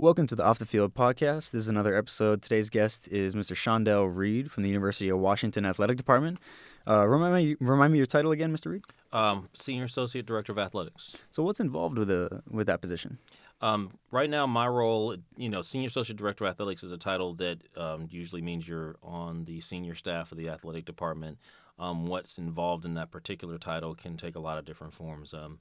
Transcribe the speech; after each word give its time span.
Welcome 0.00 0.28
to 0.28 0.36
the 0.36 0.44
Off 0.44 0.60
the 0.60 0.64
Field 0.64 0.94
podcast. 0.94 1.50
This 1.50 1.62
is 1.62 1.66
another 1.66 1.96
episode. 1.96 2.40
Today's 2.40 2.70
guest 2.70 3.08
is 3.08 3.34
Mr. 3.34 3.56
Shondell 3.56 4.08
Reed 4.08 4.48
from 4.48 4.62
the 4.62 4.68
University 4.68 5.08
of 5.08 5.18
Washington 5.18 5.66
Athletic 5.66 5.96
Department. 5.96 6.38
Uh, 6.86 7.04
remind 7.04 7.34
me, 7.34 7.56
remind 7.58 7.92
me 7.92 7.98
your 7.98 8.06
title 8.06 8.30
again, 8.30 8.54
Mr. 8.54 8.70
Reed. 8.70 8.84
Um, 9.12 9.48
Senior 9.54 9.82
Associate 9.82 10.24
Director 10.24 10.52
of 10.52 10.58
Athletics. 10.60 11.16
So, 11.32 11.42
what's 11.42 11.58
involved 11.58 11.98
with 11.98 12.06
the 12.06 12.44
with 12.48 12.68
that 12.68 12.80
position? 12.80 13.18
Um, 13.60 13.90
right 14.12 14.30
now, 14.30 14.46
my 14.46 14.68
role, 14.68 15.16
you 15.36 15.48
know, 15.48 15.62
Senior 15.62 15.88
Associate 15.88 16.16
Director 16.16 16.44
of 16.44 16.52
Athletics 16.52 16.84
is 16.84 16.92
a 16.92 16.96
title 16.96 17.34
that 17.34 17.58
um, 17.76 18.06
usually 18.08 18.40
means 18.40 18.68
you're 18.68 18.94
on 19.02 19.46
the 19.46 19.60
senior 19.60 19.96
staff 19.96 20.30
of 20.30 20.38
the 20.38 20.48
athletic 20.48 20.84
department. 20.84 21.38
Um, 21.76 22.06
what's 22.06 22.38
involved 22.38 22.84
in 22.84 22.94
that 22.94 23.10
particular 23.10 23.58
title 23.58 23.96
can 23.96 24.16
take 24.16 24.36
a 24.36 24.40
lot 24.40 24.58
of 24.58 24.64
different 24.64 24.94
forms. 24.94 25.34
Um, 25.34 25.58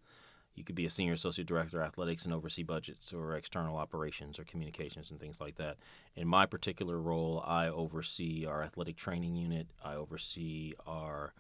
you 0.57 0.63
could 0.63 0.75
be 0.75 0.85
a 0.85 0.89
senior 0.89 1.13
associate 1.13 1.47
director 1.47 1.81
of 1.81 1.87
athletics 1.87 2.25
and 2.25 2.33
oversee 2.33 2.63
budgets 2.63 3.13
or 3.13 3.35
external 3.35 3.77
operations 3.77 4.39
or 4.39 4.43
communications 4.43 5.11
and 5.11 5.19
things 5.19 5.39
like 5.39 5.55
that. 5.55 5.77
In 6.15 6.27
my 6.27 6.47
particular 6.47 6.99
role, 6.99 7.43
I 7.45 7.67
oversee 7.67 8.45
our 8.45 8.63
athletic 8.63 8.97
training 8.97 9.35
unit. 9.35 9.67
I 9.83 9.93
oversee 9.93 10.73
our 10.87 11.33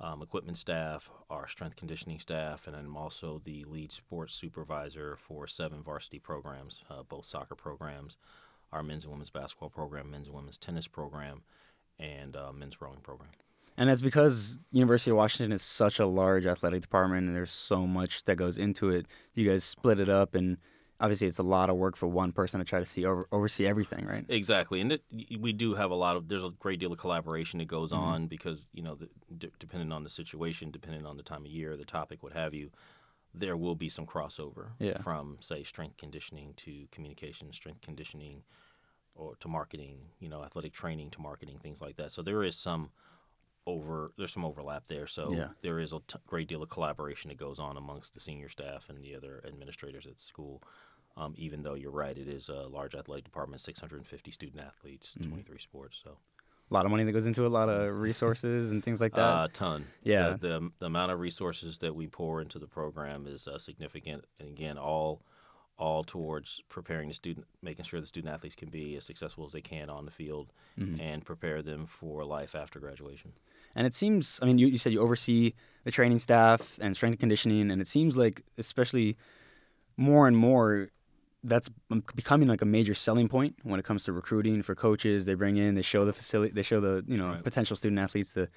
um, 0.00 0.22
equipment 0.22 0.56
staff, 0.56 1.10
our 1.30 1.48
strength 1.48 1.76
conditioning 1.76 2.20
staff, 2.20 2.66
and 2.66 2.76
I'm 2.76 2.96
also 2.96 3.40
the 3.44 3.64
lead 3.64 3.90
sports 3.90 4.34
supervisor 4.34 5.16
for 5.16 5.46
seven 5.46 5.82
varsity 5.82 6.18
programs, 6.18 6.82
uh, 6.90 7.02
both 7.02 7.26
soccer 7.26 7.54
programs, 7.54 8.16
our 8.72 8.82
men's 8.82 9.04
and 9.04 9.12
women's 9.12 9.30
basketball 9.30 9.70
program, 9.70 10.10
men's 10.10 10.26
and 10.26 10.36
women's 10.36 10.58
tennis 10.58 10.86
program, 10.86 11.42
and 11.98 12.36
uh, 12.36 12.52
men's 12.52 12.80
rowing 12.80 13.00
program. 13.00 13.30
And 13.76 13.88
that's 13.88 14.00
because 14.00 14.58
University 14.70 15.10
of 15.10 15.16
Washington 15.16 15.52
is 15.52 15.62
such 15.62 15.98
a 15.98 16.06
large 16.06 16.46
athletic 16.46 16.82
department, 16.82 17.26
and 17.26 17.36
there's 17.36 17.50
so 17.50 17.86
much 17.86 18.24
that 18.24 18.36
goes 18.36 18.56
into 18.56 18.90
it. 18.90 19.06
You 19.34 19.50
guys 19.50 19.64
split 19.64 19.98
it 19.98 20.08
up, 20.08 20.34
and 20.34 20.58
obviously 21.00 21.26
it's 21.26 21.38
a 21.38 21.44
lot 21.44 21.70
of 21.70 21.76
work 21.76 21.96
for 21.96 22.06
one 22.06 22.30
person 22.30 22.60
to 22.60 22.64
try 22.64 22.78
to 22.78 22.86
see 22.86 23.04
over, 23.04 23.26
oversee 23.32 23.66
everything, 23.66 24.06
right? 24.06 24.24
Exactly, 24.28 24.80
and 24.80 24.92
it, 24.92 25.02
we 25.40 25.52
do 25.52 25.74
have 25.74 25.90
a 25.90 25.94
lot 25.94 26.16
of. 26.16 26.28
There's 26.28 26.44
a 26.44 26.50
great 26.60 26.78
deal 26.78 26.92
of 26.92 26.98
collaboration 26.98 27.58
that 27.58 27.66
goes 27.66 27.90
mm-hmm. 27.90 28.02
on 28.02 28.26
because 28.28 28.68
you 28.72 28.82
know, 28.82 28.94
the, 28.94 29.08
d- 29.36 29.52
depending 29.58 29.90
on 29.90 30.04
the 30.04 30.10
situation, 30.10 30.70
depending 30.70 31.04
on 31.04 31.16
the 31.16 31.24
time 31.24 31.44
of 31.44 31.50
year, 31.50 31.76
the 31.76 31.84
topic, 31.84 32.22
what 32.22 32.32
have 32.32 32.54
you, 32.54 32.70
there 33.34 33.56
will 33.56 33.74
be 33.74 33.88
some 33.88 34.06
crossover 34.06 34.68
yeah. 34.78 34.98
from 34.98 35.36
say 35.40 35.64
strength 35.64 35.96
conditioning 35.96 36.54
to 36.58 36.86
communication, 36.92 37.52
strength 37.52 37.80
conditioning, 37.80 38.42
or 39.16 39.34
to 39.40 39.48
marketing. 39.48 39.98
You 40.20 40.28
know, 40.28 40.44
athletic 40.44 40.72
training 40.72 41.10
to 41.10 41.20
marketing, 41.20 41.58
things 41.60 41.80
like 41.80 41.96
that. 41.96 42.12
So 42.12 42.22
there 42.22 42.44
is 42.44 42.54
some 42.54 42.90
over 43.66 44.10
there's 44.18 44.32
some 44.32 44.44
overlap 44.44 44.86
there 44.86 45.06
so 45.06 45.32
yeah. 45.32 45.48
there 45.62 45.80
is 45.80 45.92
a 45.92 45.98
t- 46.06 46.18
great 46.26 46.48
deal 46.48 46.62
of 46.62 46.68
collaboration 46.68 47.28
that 47.28 47.38
goes 47.38 47.58
on 47.58 47.76
amongst 47.76 48.12
the 48.12 48.20
senior 48.20 48.48
staff 48.48 48.84
and 48.88 49.02
the 49.02 49.14
other 49.14 49.42
administrators 49.46 50.06
at 50.06 50.16
the 50.16 50.22
school 50.22 50.62
um, 51.16 51.32
even 51.36 51.62
though 51.62 51.74
you're 51.74 51.90
right 51.90 52.18
it 52.18 52.28
is 52.28 52.48
a 52.48 52.66
large 52.68 52.94
athletic 52.94 53.24
department 53.24 53.60
650 53.60 54.30
student 54.30 54.62
athletes 54.62 55.14
mm-hmm. 55.18 55.30
23 55.30 55.58
sports 55.58 55.98
so 56.02 56.18
a 56.70 56.74
lot 56.74 56.84
of 56.84 56.90
money 56.90 57.04
that 57.04 57.12
goes 57.12 57.26
into 57.26 57.46
a 57.46 57.48
lot 57.48 57.68
of 57.68 58.00
resources 58.00 58.70
and 58.70 58.82
things 58.82 58.98
like 58.98 59.14
that. 59.14 59.20
A 59.20 59.24
uh, 59.24 59.48
ton. 59.52 59.84
Yeah. 60.02 60.30
The, 60.30 60.36
the, 60.38 60.70
the, 60.78 60.86
amount 60.86 61.12
of 61.12 61.20
resources 61.20 61.76
that 61.78 61.94
we 61.94 62.06
pour 62.06 62.40
into 62.40 62.58
the 62.58 62.66
program 62.66 63.26
is 63.26 63.46
uh, 63.46 63.58
significant. 63.58 64.24
And 64.40 64.48
again, 64.48 64.78
all 64.78 65.20
all 65.76 66.04
towards 66.04 66.62
preparing 66.68 67.08
the 67.08 67.14
student, 67.14 67.46
making 67.62 67.84
sure 67.84 68.00
the 68.00 68.06
student 68.06 68.32
athletes 68.32 68.54
can 68.54 68.70
be 68.70 68.96
as 68.96 69.04
successful 69.04 69.44
as 69.44 69.52
they 69.52 69.60
can 69.60 69.90
on 69.90 70.04
the 70.04 70.10
field 70.10 70.52
mm-hmm. 70.78 71.00
and 71.00 71.24
prepare 71.24 71.62
them 71.62 71.86
for 71.86 72.24
life 72.24 72.54
after 72.54 72.78
graduation. 72.78 73.32
And 73.74 73.86
it 73.86 73.94
seems, 73.94 74.38
I 74.42 74.46
mean, 74.46 74.58
you, 74.58 74.66
you 74.66 74.78
said 74.78 74.92
you 74.92 75.00
oversee 75.00 75.54
the 75.84 75.90
training 75.90 76.18
staff 76.18 76.78
and 76.80 76.94
strength 76.94 77.18
conditioning, 77.18 77.70
and 77.70 77.80
it 77.80 77.88
seems 77.88 78.16
like, 78.16 78.42
especially 78.58 79.16
more 79.96 80.26
and 80.26 80.36
more, 80.36 80.88
that's 81.42 81.68
becoming 82.16 82.48
like 82.48 82.62
a 82.62 82.66
major 82.66 82.94
selling 82.94 83.28
point 83.28 83.56
when 83.62 83.78
it 83.78 83.84
comes 83.84 84.04
to 84.04 84.12
recruiting 84.12 84.62
for 84.62 84.74
coaches. 84.74 85.26
They 85.26 85.34
bring 85.34 85.56
in, 85.56 85.74
they 85.74 85.82
show 85.82 86.04
the 86.04 86.12
facility, 86.12 86.52
they 86.54 86.62
show 86.62 86.80
the 86.80 87.04
you 87.06 87.18
know 87.18 87.30
right. 87.30 87.44
potential 87.44 87.76
student 87.76 88.00
athletes 88.00 88.32
the 88.32 88.48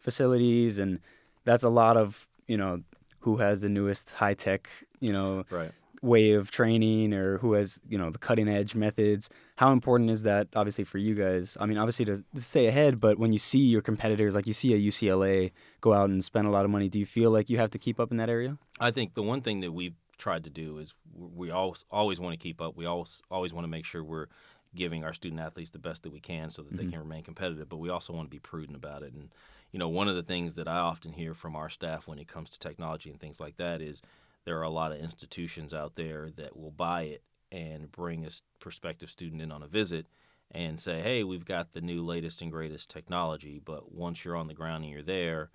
facilities, 0.00 0.78
and 0.78 0.98
that's 1.44 1.62
a 1.62 1.68
lot 1.68 1.96
of 1.96 2.26
you 2.48 2.56
know 2.56 2.82
who 3.20 3.36
has 3.36 3.60
the 3.60 3.68
newest 3.68 4.10
high 4.10 4.34
tech 4.34 4.68
you 4.98 5.12
know 5.12 5.44
right 5.50 5.70
way 6.02 6.32
of 6.32 6.50
training 6.50 7.14
or 7.14 7.38
who 7.38 7.52
has 7.52 7.78
you 7.88 7.96
know 7.96 8.10
the 8.10 8.18
cutting 8.18 8.48
edge 8.48 8.74
methods 8.74 9.30
how 9.56 9.70
important 9.70 10.10
is 10.10 10.24
that 10.24 10.48
obviously 10.56 10.82
for 10.82 10.98
you 10.98 11.14
guys? 11.14 11.56
I 11.60 11.66
mean 11.66 11.78
obviously 11.78 12.04
to, 12.06 12.24
to, 12.34 12.40
stay 12.40 12.66
ahead 12.66 13.00
but 13.00 13.18
when 13.18 13.32
you 13.32 13.38
see 13.38 13.60
your 13.60 13.82
competitors 13.82 14.34
like 14.34 14.46
you 14.46 14.52
see 14.52 14.74
a 14.74 14.90
ucla 14.90 15.52
go 15.80 15.92
out 15.92 16.10
and 16.10 16.24
spend 16.24 16.48
a 16.48 16.50
lot 16.50 16.64
of 16.64 16.72
money 16.72 16.88
do 16.88 16.98
you 16.98 17.06
feel 17.06 17.30
like 17.30 17.48
you 17.48 17.58
have 17.58 17.70
to 17.70 17.78
keep 17.78 18.00
up 18.00 18.10
in 18.10 18.16
that 18.16 18.28
area? 18.28 18.58
I 18.80 18.90
think 18.90 19.14
the 19.14 19.22
one 19.22 19.42
thing 19.42 19.60
that 19.60 19.70
we've 19.72 19.94
tried 20.18 20.44
to 20.44 20.50
do 20.50 20.78
is 20.78 20.92
we 21.14 21.50
always 21.50 21.84
always 21.90 22.18
want 22.18 22.32
to 22.32 22.42
keep 22.42 22.60
up. 22.60 22.76
We 22.76 22.86
always 22.86 23.22
always 23.30 23.54
want 23.54 23.64
to 23.64 23.68
make 23.68 23.84
sure 23.84 24.02
we're 24.02 24.26
giving 24.74 25.04
our 25.04 25.12
student 25.12 25.40
athletes 25.40 25.70
the 25.70 25.78
best 25.78 26.02
that 26.02 26.12
we 26.12 26.18
can 26.18 26.50
so 26.50 26.62
that 26.62 26.72
mm-hmm. 26.72 26.84
they 26.84 26.90
can 26.90 26.98
remain 26.98 27.22
competitive 27.22 27.68
but 27.68 27.76
we 27.76 27.90
also 27.90 28.12
want 28.12 28.26
to 28.26 28.30
be 28.30 28.40
prudent 28.40 28.74
about 28.76 29.02
it. 29.02 29.12
And 29.12 29.28
you 29.70 29.78
know 29.78 29.88
one 29.88 30.08
of 30.08 30.14
the 30.14 30.22
things 30.22 30.54
that 30.54 30.68
i 30.68 30.76
often 30.76 31.12
hear 31.12 31.34
from 31.34 31.56
our 31.56 31.70
staff 31.70 32.06
when 32.06 32.18
it 32.18 32.28
comes 32.28 32.50
to 32.50 32.58
technology 32.58 33.10
and 33.10 33.18
things 33.18 33.40
like 33.40 33.56
that 33.56 33.80
is 33.80 34.02
there 34.44 34.58
are 34.58 34.64
a 34.64 34.70
lot 34.70 34.92
of 34.92 34.98
institutions 34.98 35.72
out 35.72 35.94
there 35.96 36.30
that 36.36 36.56
will 36.56 36.70
buy 36.70 37.02
it 37.02 37.22
and 37.50 37.90
bring 37.92 38.24
a 38.24 38.30
prospective 38.60 39.10
student 39.10 39.42
in 39.42 39.52
on 39.52 39.62
a 39.62 39.66
visit 39.66 40.06
and 40.50 40.78
say, 40.78 41.00
hey, 41.00 41.24
we've 41.24 41.44
got 41.44 41.72
the 41.72 41.80
new 41.80 42.04
latest 42.04 42.42
and 42.42 42.50
greatest 42.50 42.90
technology, 42.90 43.60
but 43.64 43.92
once 43.92 44.24
you're 44.24 44.36
on 44.36 44.48
the 44.48 44.54
ground 44.54 44.84
and 44.84 44.92
you're 44.92 45.02
there, 45.02 45.50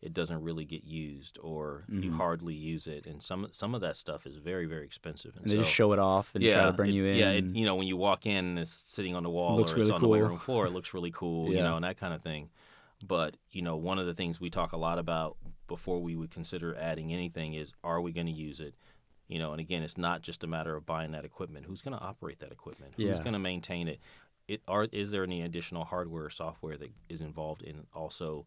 it 0.00 0.12
doesn't 0.12 0.42
really 0.42 0.64
get 0.64 0.82
used 0.82 1.38
or 1.40 1.84
mm-hmm. 1.88 2.02
you 2.02 2.12
hardly 2.12 2.54
use 2.54 2.88
it 2.88 3.06
and 3.06 3.22
some 3.22 3.46
some 3.52 3.72
of 3.72 3.82
that 3.82 3.96
stuff 3.96 4.26
is 4.26 4.34
very 4.34 4.66
very 4.66 4.84
expensive 4.84 5.36
and, 5.36 5.44
and 5.44 5.52
they 5.52 5.56
so, 5.58 5.62
just 5.62 5.72
show 5.72 5.92
it 5.92 6.00
off 6.00 6.34
and 6.34 6.42
yeah, 6.42 6.54
try 6.54 6.64
to 6.64 6.72
bring 6.72 6.90
you 6.90 7.04
in 7.04 7.14
yeah 7.14 7.30
it, 7.30 7.44
you 7.44 7.64
know 7.64 7.76
when 7.76 7.86
you 7.86 7.96
walk 7.96 8.26
in 8.26 8.44
and 8.44 8.58
it's 8.58 8.72
sitting 8.72 9.14
on 9.14 9.22
the 9.22 9.30
wall 9.30 9.60
or 9.60 9.64
really 9.64 9.82
it's 9.82 9.90
on 9.92 10.00
cool. 10.00 10.08
the 10.08 10.08
weight 10.08 10.22
room 10.22 10.40
floor 10.40 10.66
it 10.66 10.72
looks 10.72 10.92
really 10.92 11.12
cool 11.12 11.48
yeah. 11.50 11.58
you 11.58 11.62
know 11.62 11.76
and 11.76 11.84
that 11.84 11.96
kind 11.98 12.12
of 12.12 12.20
thing 12.20 12.50
but 13.02 13.36
you 13.50 13.62
know, 13.62 13.76
one 13.76 13.98
of 13.98 14.06
the 14.06 14.14
things 14.14 14.40
we 14.40 14.50
talk 14.50 14.72
a 14.72 14.76
lot 14.76 14.98
about 14.98 15.36
before 15.72 16.02
we 16.02 16.16
would 16.16 16.30
consider 16.30 16.76
adding 16.76 17.14
anything 17.14 17.54
is, 17.54 17.72
are 17.82 18.02
we 18.02 18.12
going 18.12 18.26
to 18.26 18.32
use 18.32 18.60
it? 18.60 18.74
You 19.26 19.38
know, 19.38 19.52
and 19.52 19.60
again, 19.60 19.82
it's 19.82 19.96
not 19.96 20.20
just 20.20 20.44
a 20.44 20.46
matter 20.46 20.76
of 20.76 20.84
buying 20.84 21.12
that 21.12 21.24
equipment. 21.24 21.64
Who's 21.64 21.80
going 21.80 21.96
to 21.96 22.04
operate 22.04 22.40
that 22.40 22.52
equipment? 22.52 22.92
Yeah. 22.98 23.08
Who's 23.08 23.20
going 23.20 23.32
to 23.32 23.38
maintain 23.38 23.88
it? 23.88 23.98
It 24.48 24.60
are 24.68 24.86
is 24.92 25.12
there 25.12 25.24
any 25.24 25.40
additional 25.40 25.84
hardware 25.84 26.24
or 26.26 26.30
software 26.30 26.76
that 26.76 26.90
is 27.08 27.22
involved 27.22 27.62
in 27.62 27.86
also 27.94 28.44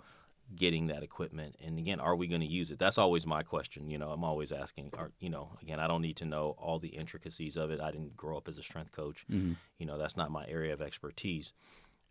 getting 0.55 0.85
that 0.87 1.01
equipment? 1.01 1.55
And 1.65 1.79
again, 1.79 1.99
are 1.99 2.15
we 2.15 2.27
going 2.27 2.41
to 2.41 2.47
use 2.47 2.69
it? 2.69 2.77
That's 2.77 2.99
always 2.99 3.25
my 3.25 3.41
question. 3.41 3.89
You 3.89 3.97
know, 3.97 4.11
I'm 4.11 4.23
always 4.23 4.51
asking. 4.51 4.91
Are, 4.95 5.09
you 5.19 5.31
know, 5.31 5.49
again, 5.63 5.79
I 5.79 5.87
don't 5.87 6.03
need 6.03 6.17
to 6.17 6.25
know 6.25 6.55
all 6.59 6.77
the 6.77 6.89
intricacies 6.89 7.57
of 7.57 7.71
it. 7.71 7.81
I 7.81 7.89
didn't 7.89 8.15
grow 8.15 8.37
up 8.37 8.47
as 8.47 8.59
a 8.59 8.63
strength 8.63 8.91
coach. 8.91 9.25
Mm-hmm. 9.31 9.53
You 9.79 9.87
know, 9.87 9.97
that's 9.97 10.15
not 10.15 10.29
my 10.29 10.45
area 10.47 10.73
of 10.73 10.81
expertise. 10.83 11.53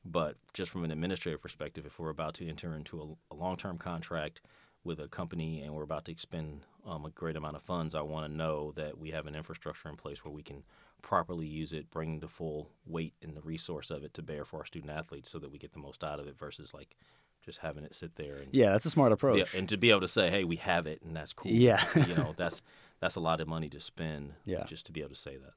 But 0.05 0.35
just 0.55 0.73
from 0.73 0.83
an 0.83 0.91
administrative 0.91 1.41
perspective, 1.41 1.87
if 1.87 2.01
we're 2.01 2.11
about 2.11 2.35
to 2.35 2.49
enter 2.49 2.75
into 2.75 3.01
a, 3.31 3.35
a 3.35 3.37
long 3.37 3.57
term 3.57 3.79
contract 3.79 4.41
with 4.85 5.01
a 5.01 5.09
company 5.09 5.63
and 5.63 5.75
we're 5.75 5.83
about 5.83 6.05
to 6.05 6.13
expend 6.13 6.61
um, 6.87 7.05
a 7.05 7.11
great 7.11 7.37
amount 7.37 7.57
of 7.57 7.63
funds, 7.63 7.95
I 7.95 8.03
want 8.03 8.31
to 8.31 8.37
know 8.37 8.73
that 8.77 8.99
we 8.99 9.11
have 9.11 9.27
an 9.27 9.35
infrastructure 9.35 9.89
in 9.89 9.97
place 9.97 10.25
where 10.25 10.33
we 10.33 10.43
can 10.43 10.63
properly 11.03 11.47
use 11.47 11.73
it, 11.73 11.91
bring 11.91 12.21
the 12.21 12.29
full 12.29 12.71
weight 12.87 13.15
and 13.23 13.37
the 13.37 13.41
resource 13.43 13.91
of 13.91 14.05
it 14.05 14.15
to 14.15 14.23
bear 14.23 14.45
for 14.45 14.59
our 14.59 14.67
student 14.67 14.93
athletes 14.93 15.31
so 15.31 15.39
that 15.39 15.51
we 15.51 15.59
get 15.59 15.73
the 15.73 15.79
most 15.79 16.05
out 16.05 16.21
of 16.21 16.27
it 16.27 16.39
versus 16.39 16.73
like 16.75 16.97
just 17.45 17.59
having 17.59 17.85
it 17.85 17.95
sit 17.95 18.17
there. 18.17 18.37
And, 18.37 18.49
yeah, 18.53 18.73
that's 18.73 18.87
a 18.87 18.91
smart 18.91 19.13
approach. 19.13 19.39
Yeah, 19.39 19.59
and 19.59 19.69
to 19.69 19.77
be 19.77 19.91
able 19.91 20.01
to 20.01 20.09
say, 20.09 20.31
hey, 20.31 20.45
we 20.45 20.57
have 20.57 20.87
it 20.87 21.03
and 21.03 21.15
that's 21.17 21.33
cool. 21.33 21.51
Yeah. 21.51 21.83
you 21.95 22.15
know, 22.15 22.35
that's 22.37 22.63
that's 23.01 23.17
a 23.17 23.21
lot 23.21 23.41
of 23.41 23.49
money 23.49 23.69
to 23.71 23.81
spend 23.81 24.33
yeah. 24.45 24.65
just 24.65 24.87
to 24.87 24.93
be 24.93 25.01
able 25.01 25.11
to 25.11 25.21
say 25.21 25.37
that. 25.37 25.53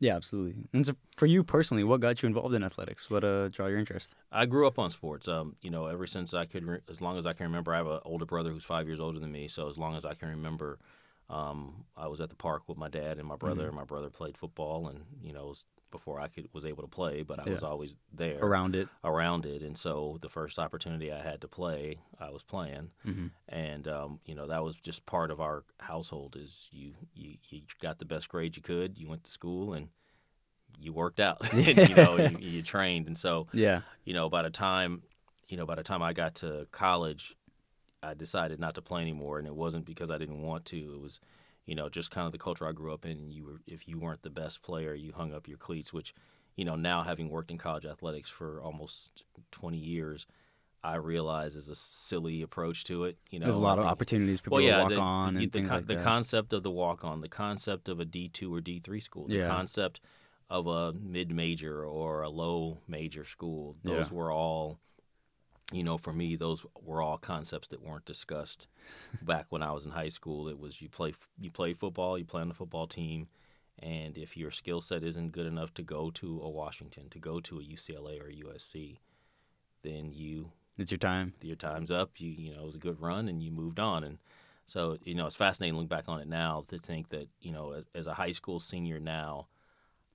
Yeah, 0.00 0.16
absolutely. 0.16 0.54
And 0.72 0.86
so 0.86 0.94
for 1.16 1.26
you 1.26 1.42
personally, 1.42 1.84
what 1.84 2.00
got 2.00 2.22
you 2.22 2.28
involved 2.28 2.54
in 2.54 2.62
athletics? 2.62 3.10
What 3.10 3.24
uh, 3.24 3.48
draw 3.48 3.66
your 3.66 3.78
interest? 3.78 4.14
I 4.30 4.46
grew 4.46 4.66
up 4.66 4.78
on 4.78 4.90
sports. 4.90 5.26
Um, 5.26 5.56
you 5.60 5.70
know, 5.70 5.86
ever 5.86 6.06
since 6.06 6.34
I 6.34 6.44
could, 6.44 6.64
re- 6.64 6.80
as 6.88 7.00
long 7.00 7.18
as 7.18 7.26
I 7.26 7.32
can 7.32 7.46
remember, 7.46 7.74
I 7.74 7.78
have 7.78 7.86
an 7.86 8.00
older 8.04 8.24
brother 8.24 8.50
who's 8.50 8.64
five 8.64 8.86
years 8.86 9.00
older 9.00 9.18
than 9.18 9.32
me. 9.32 9.48
So 9.48 9.68
as 9.68 9.76
long 9.76 9.96
as 9.96 10.04
I 10.04 10.14
can 10.14 10.28
remember, 10.28 10.78
um, 11.28 11.84
I 11.96 12.06
was 12.06 12.20
at 12.20 12.30
the 12.30 12.36
park 12.36 12.62
with 12.68 12.78
my 12.78 12.88
dad 12.88 13.18
and 13.18 13.26
my 13.26 13.36
brother. 13.36 13.66
Mm-hmm. 13.66 13.76
My 13.76 13.84
brother 13.84 14.08
played 14.08 14.38
football, 14.38 14.88
and 14.88 15.00
you 15.22 15.32
know, 15.32 15.46
was 15.46 15.64
before 15.90 16.20
I 16.20 16.28
could 16.28 16.48
was 16.52 16.64
able 16.64 16.82
to 16.82 16.88
play, 16.88 17.22
but 17.22 17.40
I 17.40 17.44
yeah. 17.46 17.52
was 17.52 17.62
always 17.62 17.96
there 18.12 18.38
around 18.40 18.76
it, 18.76 18.88
around 19.04 19.46
it. 19.46 19.62
And 19.62 19.76
so 19.76 20.18
the 20.20 20.28
first 20.28 20.58
opportunity 20.58 21.12
I 21.12 21.22
had 21.22 21.40
to 21.42 21.48
play, 21.48 21.98
I 22.20 22.30
was 22.30 22.42
playing, 22.42 22.90
mm-hmm. 23.06 23.26
and 23.48 23.88
um, 23.88 24.20
you 24.24 24.34
know 24.34 24.46
that 24.46 24.62
was 24.62 24.76
just 24.76 25.04
part 25.06 25.30
of 25.30 25.40
our 25.40 25.64
household. 25.78 26.36
Is 26.38 26.68
you, 26.70 26.92
you 27.14 27.36
you 27.48 27.62
got 27.80 27.98
the 27.98 28.04
best 28.04 28.28
grade 28.28 28.56
you 28.56 28.62
could, 28.62 28.98
you 28.98 29.08
went 29.08 29.24
to 29.24 29.30
school, 29.30 29.74
and 29.74 29.88
you 30.80 30.92
worked 30.92 31.20
out, 31.20 31.40
you 31.52 31.74
know, 31.94 32.16
you, 32.16 32.38
you, 32.38 32.62
trained, 32.62 33.06
and 33.06 33.16
so 33.16 33.46
yeah, 33.52 33.82
you 34.04 34.14
know, 34.14 34.28
by 34.28 34.42
the 34.42 34.50
time, 34.50 35.02
you 35.48 35.56
know, 35.56 35.66
by 35.66 35.74
the 35.74 35.82
time 35.82 36.02
I 36.02 36.12
got 36.12 36.36
to 36.36 36.66
college, 36.70 37.34
I 38.02 38.14
decided 38.14 38.60
not 38.60 38.74
to 38.76 38.82
play 38.82 39.02
anymore, 39.02 39.38
and 39.38 39.46
it 39.46 39.54
wasn't 39.54 39.84
because 39.84 40.10
I 40.10 40.18
didn't 40.18 40.42
want 40.42 40.64
to. 40.66 40.76
It 40.76 41.00
was, 41.00 41.20
you 41.68 41.74
know, 41.74 41.90
just 41.90 42.10
kind 42.10 42.24
of 42.24 42.32
the 42.32 42.38
culture 42.38 42.66
I 42.66 42.72
grew 42.72 42.94
up 42.94 43.04
in. 43.04 43.30
You 43.30 43.44
were, 43.44 43.60
if 43.66 43.86
you 43.86 43.98
weren't 43.98 44.22
the 44.22 44.30
best 44.30 44.62
player, 44.62 44.94
you 44.94 45.12
hung 45.12 45.34
up 45.34 45.46
your 45.46 45.58
cleats. 45.58 45.92
Which, 45.92 46.14
you 46.56 46.64
know, 46.64 46.76
now 46.76 47.02
having 47.02 47.28
worked 47.28 47.50
in 47.50 47.58
college 47.58 47.84
athletics 47.84 48.30
for 48.30 48.62
almost 48.62 49.22
20 49.52 49.76
years, 49.76 50.26
I 50.82 50.94
realize 50.94 51.56
is 51.56 51.68
a 51.68 51.76
silly 51.76 52.40
approach 52.40 52.84
to 52.84 53.04
it. 53.04 53.18
You 53.30 53.38
know, 53.38 53.44
there's 53.44 53.56
a 53.56 53.60
lot 53.60 53.78
of 53.78 53.84
opportunities 53.84 54.40
people 54.40 54.56
well, 54.56 54.64
yeah, 54.64 54.80
walk 54.80 54.88
the, 54.88 54.96
on 54.96 55.34
the, 55.34 55.40
and 55.42 55.52
the, 55.52 55.58
things 55.58 55.68
con- 55.68 55.76
like 55.76 55.86
the 55.86 55.96
that. 55.96 56.04
concept 56.04 56.54
of 56.54 56.62
the 56.62 56.70
walk 56.70 57.04
on, 57.04 57.20
the 57.20 57.28
concept 57.28 57.90
of 57.90 58.00
a 58.00 58.06
D 58.06 58.30
two 58.30 58.52
or 58.52 58.62
D 58.62 58.80
three 58.80 59.00
school, 59.00 59.28
the 59.28 59.34
yeah. 59.36 59.48
concept 59.48 60.00
of 60.48 60.66
a 60.66 60.94
mid 60.94 61.30
major 61.30 61.84
or 61.84 62.22
a 62.22 62.30
low 62.30 62.78
major 62.88 63.26
school. 63.26 63.76
Those 63.84 64.10
Yeah. 64.10 64.16
were 64.16 64.32
all, 64.32 64.78
you 65.72 65.82
know, 65.84 65.98
for 65.98 66.12
me, 66.12 66.36
those 66.36 66.64
were 66.82 67.02
all 67.02 67.18
concepts 67.18 67.68
that 67.68 67.82
weren't 67.82 68.06
discussed 68.06 68.68
back 69.22 69.46
when 69.50 69.62
I 69.62 69.72
was 69.72 69.84
in 69.84 69.90
high 69.90 70.08
school. 70.08 70.48
It 70.48 70.58
was 70.58 70.80
you 70.80 70.88
play 70.88 71.12
you 71.38 71.50
play 71.50 71.74
football, 71.74 72.18
you 72.18 72.24
play 72.24 72.40
on 72.40 72.48
the 72.48 72.54
football 72.54 72.86
team, 72.86 73.28
and 73.78 74.16
if 74.16 74.36
your 74.36 74.50
skill 74.50 74.80
set 74.80 75.02
isn't 75.04 75.32
good 75.32 75.46
enough 75.46 75.74
to 75.74 75.82
go 75.82 76.10
to 76.12 76.40
a 76.42 76.48
Washington, 76.48 77.08
to 77.10 77.18
go 77.18 77.40
to 77.40 77.58
a 77.60 77.62
UCLA 77.62 78.20
or 78.20 78.28
a 78.28 78.34
USC, 78.34 78.98
then 79.82 80.10
you 80.12 80.52
It's 80.78 80.90
your 80.90 80.98
time. 80.98 81.34
your 81.42 81.56
time's 81.56 81.90
up. 81.90 82.12
You 82.18 82.30
you 82.30 82.54
know 82.54 82.62
it 82.62 82.66
was 82.66 82.76
a 82.76 82.78
good 82.78 83.00
run, 83.00 83.28
and 83.28 83.42
you 83.42 83.50
moved 83.50 83.78
on. 83.78 84.04
And 84.04 84.18
so 84.66 84.96
you 85.04 85.14
know 85.14 85.26
it's 85.26 85.36
fascinating 85.36 85.74
looking 85.74 85.88
back 85.88 86.08
on 86.08 86.20
it 86.20 86.28
now 86.28 86.64
to 86.68 86.78
think 86.78 87.10
that 87.10 87.28
you 87.40 87.52
know 87.52 87.72
as, 87.72 87.84
as 87.94 88.06
a 88.06 88.14
high 88.14 88.32
school 88.32 88.58
senior 88.60 89.00
now, 89.00 89.46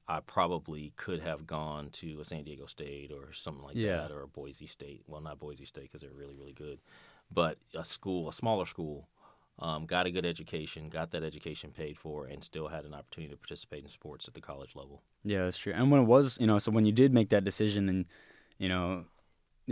I 0.08 0.20
probably 0.20 0.92
could 0.98 1.22
have 1.22 1.48
gone 1.48 1.90
to 1.92 2.20
a 2.20 2.26
San 2.26 2.44
Diego 2.44 2.66
State 2.66 3.12
or 3.12 3.32
something 3.34 3.64
like 3.64 3.76
Yeah. 3.76 4.02
that, 4.02 4.12
or 4.12 4.22
a 4.24 4.28
Boise 4.28 4.68
State. 4.68 5.04
Well, 5.08 5.22
not 5.22 5.40
Boise 5.40 5.66
State 5.66 5.84
because 5.84 6.02
they're 6.02 6.12
really 6.12 6.36
really 6.36 6.54
good, 6.54 6.80
but 7.32 7.58
a 7.74 7.86
school, 7.86 8.30
a 8.30 8.34
smaller 8.34 8.66
school. 8.66 9.08
Um, 9.60 9.86
got 9.86 10.08
a 10.08 10.12
good 10.12 10.26
education, 10.26 10.90
got 10.90 11.12
that 11.12 11.24
education 11.24 11.72
paid 11.72 11.96
for, 11.98 12.26
and 12.26 12.44
still 12.44 12.68
had 12.70 12.86
an 12.86 12.94
opportunity 12.96 13.32
to 13.34 13.38
participate 13.38 13.84
in 13.84 13.90
sports 13.90 14.28
at 14.28 14.34
the 14.34 14.42
college 14.42 14.76
level. 14.76 15.04
Yeah, 15.24 15.44
that's 15.46 15.58
true. 15.58 15.74
And 15.74 15.92
when 15.92 16.02
it 16.02 16.06
was, 16.06 16.40
you 16.42 16.48
know, 16.48 16.58
so 16.58 16.72
when 16.72 16.86
you 16.86 16.92
did 16.92 17.14
make 17.14 17.30
that 17.30 17.44
decision, 17.44 17.88
and 17.88 18.06
you 18.58 18.68
know, 18.68 19.06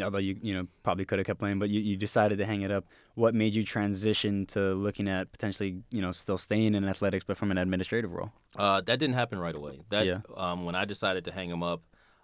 although 0.02 0.18
you 0.20 0.38
you 0.42 0.54
know 0.54 0.68
probably 0.84 1.06
could 1.06 1.20
have 1.20 1.26
kept 1.26 1.40
playing, 1.40 1.60
but 1.60 1.70
you, 1.70 1.80
you 1.82 1.98
decided 1.98 2.38
to 2.38 2.46
hang 2.46 2.62
it 2.62 2.72
up. 2.72 2.86
What 3.16 3.34
made 3.36 3.54
you 3.56 3.64
transition 3.64 4.46
to 4.48 4.74
looking 4.74 5.08
at 5.08 5.32
potentially, 5.32 5.84
you 5.90 6.02
know, 6.02 6.12
still 6.12 6.38
staying 6.38 6.76
in 6.76 6.84
athletics, 6.88 7.26
but 7.28 7.38
from 7.38 7.52
an 7.52 7.58
administrative 7.58 8.12
role? 8.14 8.32
Uh, 8.56 8.82
that 8.82 9.00
didn't 9.00 9.16
happen 9.16 9.40
right 9.40 9.56
away. 9.56 9.82
That 9.90 10.06
Yeah. 10.06 10.20
um, 10.36 10.66
when 10.66 10.76
I 10.76 10.86
decided 10.86 11.26
to 11.26 11.32
hang 11.32 11.50
them 11.50 11.64
up, 11.64 11.82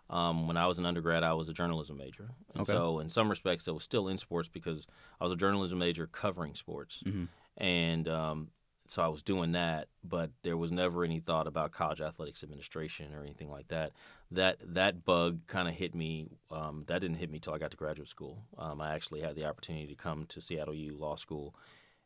um, 0.10 0.48
when 0.48 0.58
I 0.58 0.68
was 0.68 0.78
an 0.78 0.86
undergrad, 0.86 1.24
I 1.24 1.34
was 1.34 1.50
a 1.50 1.54
journalism 1.54 1.98
major, 1.98 2.30
and 2.54 2.62
Okay. 2.62 2.72
so 2.74 3.00
in 3.00 3.10
some 3.10 3.30
respects, 3.30 3.68
I 3.68 3.72
was 3.72 3.84
still 3.84 4.08
in 4.08 4.18
sports 4.18 4.48
because 4.50 4.86
I 5.20 5.24
was 5.26 5.34
a 5.34 5.38
journalism 5.38 5.80
major 5.80 6.08
covering 6.08 6.56
sports, 6.56 7.04
Mhm. 7.06 7.28
and 7.58 8.08
um, 8.08 8.52
so 8.86 9.02
I 9.02 9.08
was 9.10 9.22
doing 9.22 9.52
that. 9.52 9.90
But 10.04 10.32
there 10.44 10.56
was 10.56 10.72
never 10.72 11.04
any 11.04 11.20
thought 11.20 11.48
about 11.48 11.72
college 11.72 12.00
athletics 12.00 12.44
administration 12.44 13.14
or 13.14 13.22
anything 13.22 13.50
like 13.50 13.68
that. 13.68 13.92
That 14.32 14.58
that 14.74 15.06
bug 15.06 15.40
kind 15.48 15.68
of 15.68 15.74
hit 15.74 15.96
me. 15.96 16.28
Um, 16.52 16.84
that 16.88 17.00
didn't 17.00 17.18
hit 17.18 17.32
me 17.32 17.40
till 17.40 17.54
I 17.54 17.58
got 17.58 17.72
to 17.72 17.78
graduate 17.78 18.10
school. 18.10 18.44
Um, 18.58 18.82
I 18.82 18.94
actually 18.94 19.22
had 19.22 19.36
the 19.36 19.46
opportunity 19.46 19.88
to 19.88 19.96
come 19.96 20.26
to 20.28 20.42
Seattle 20.42 20.74
U 20.74 20.98
Law 20.98 21.16
School, 21.16 21.56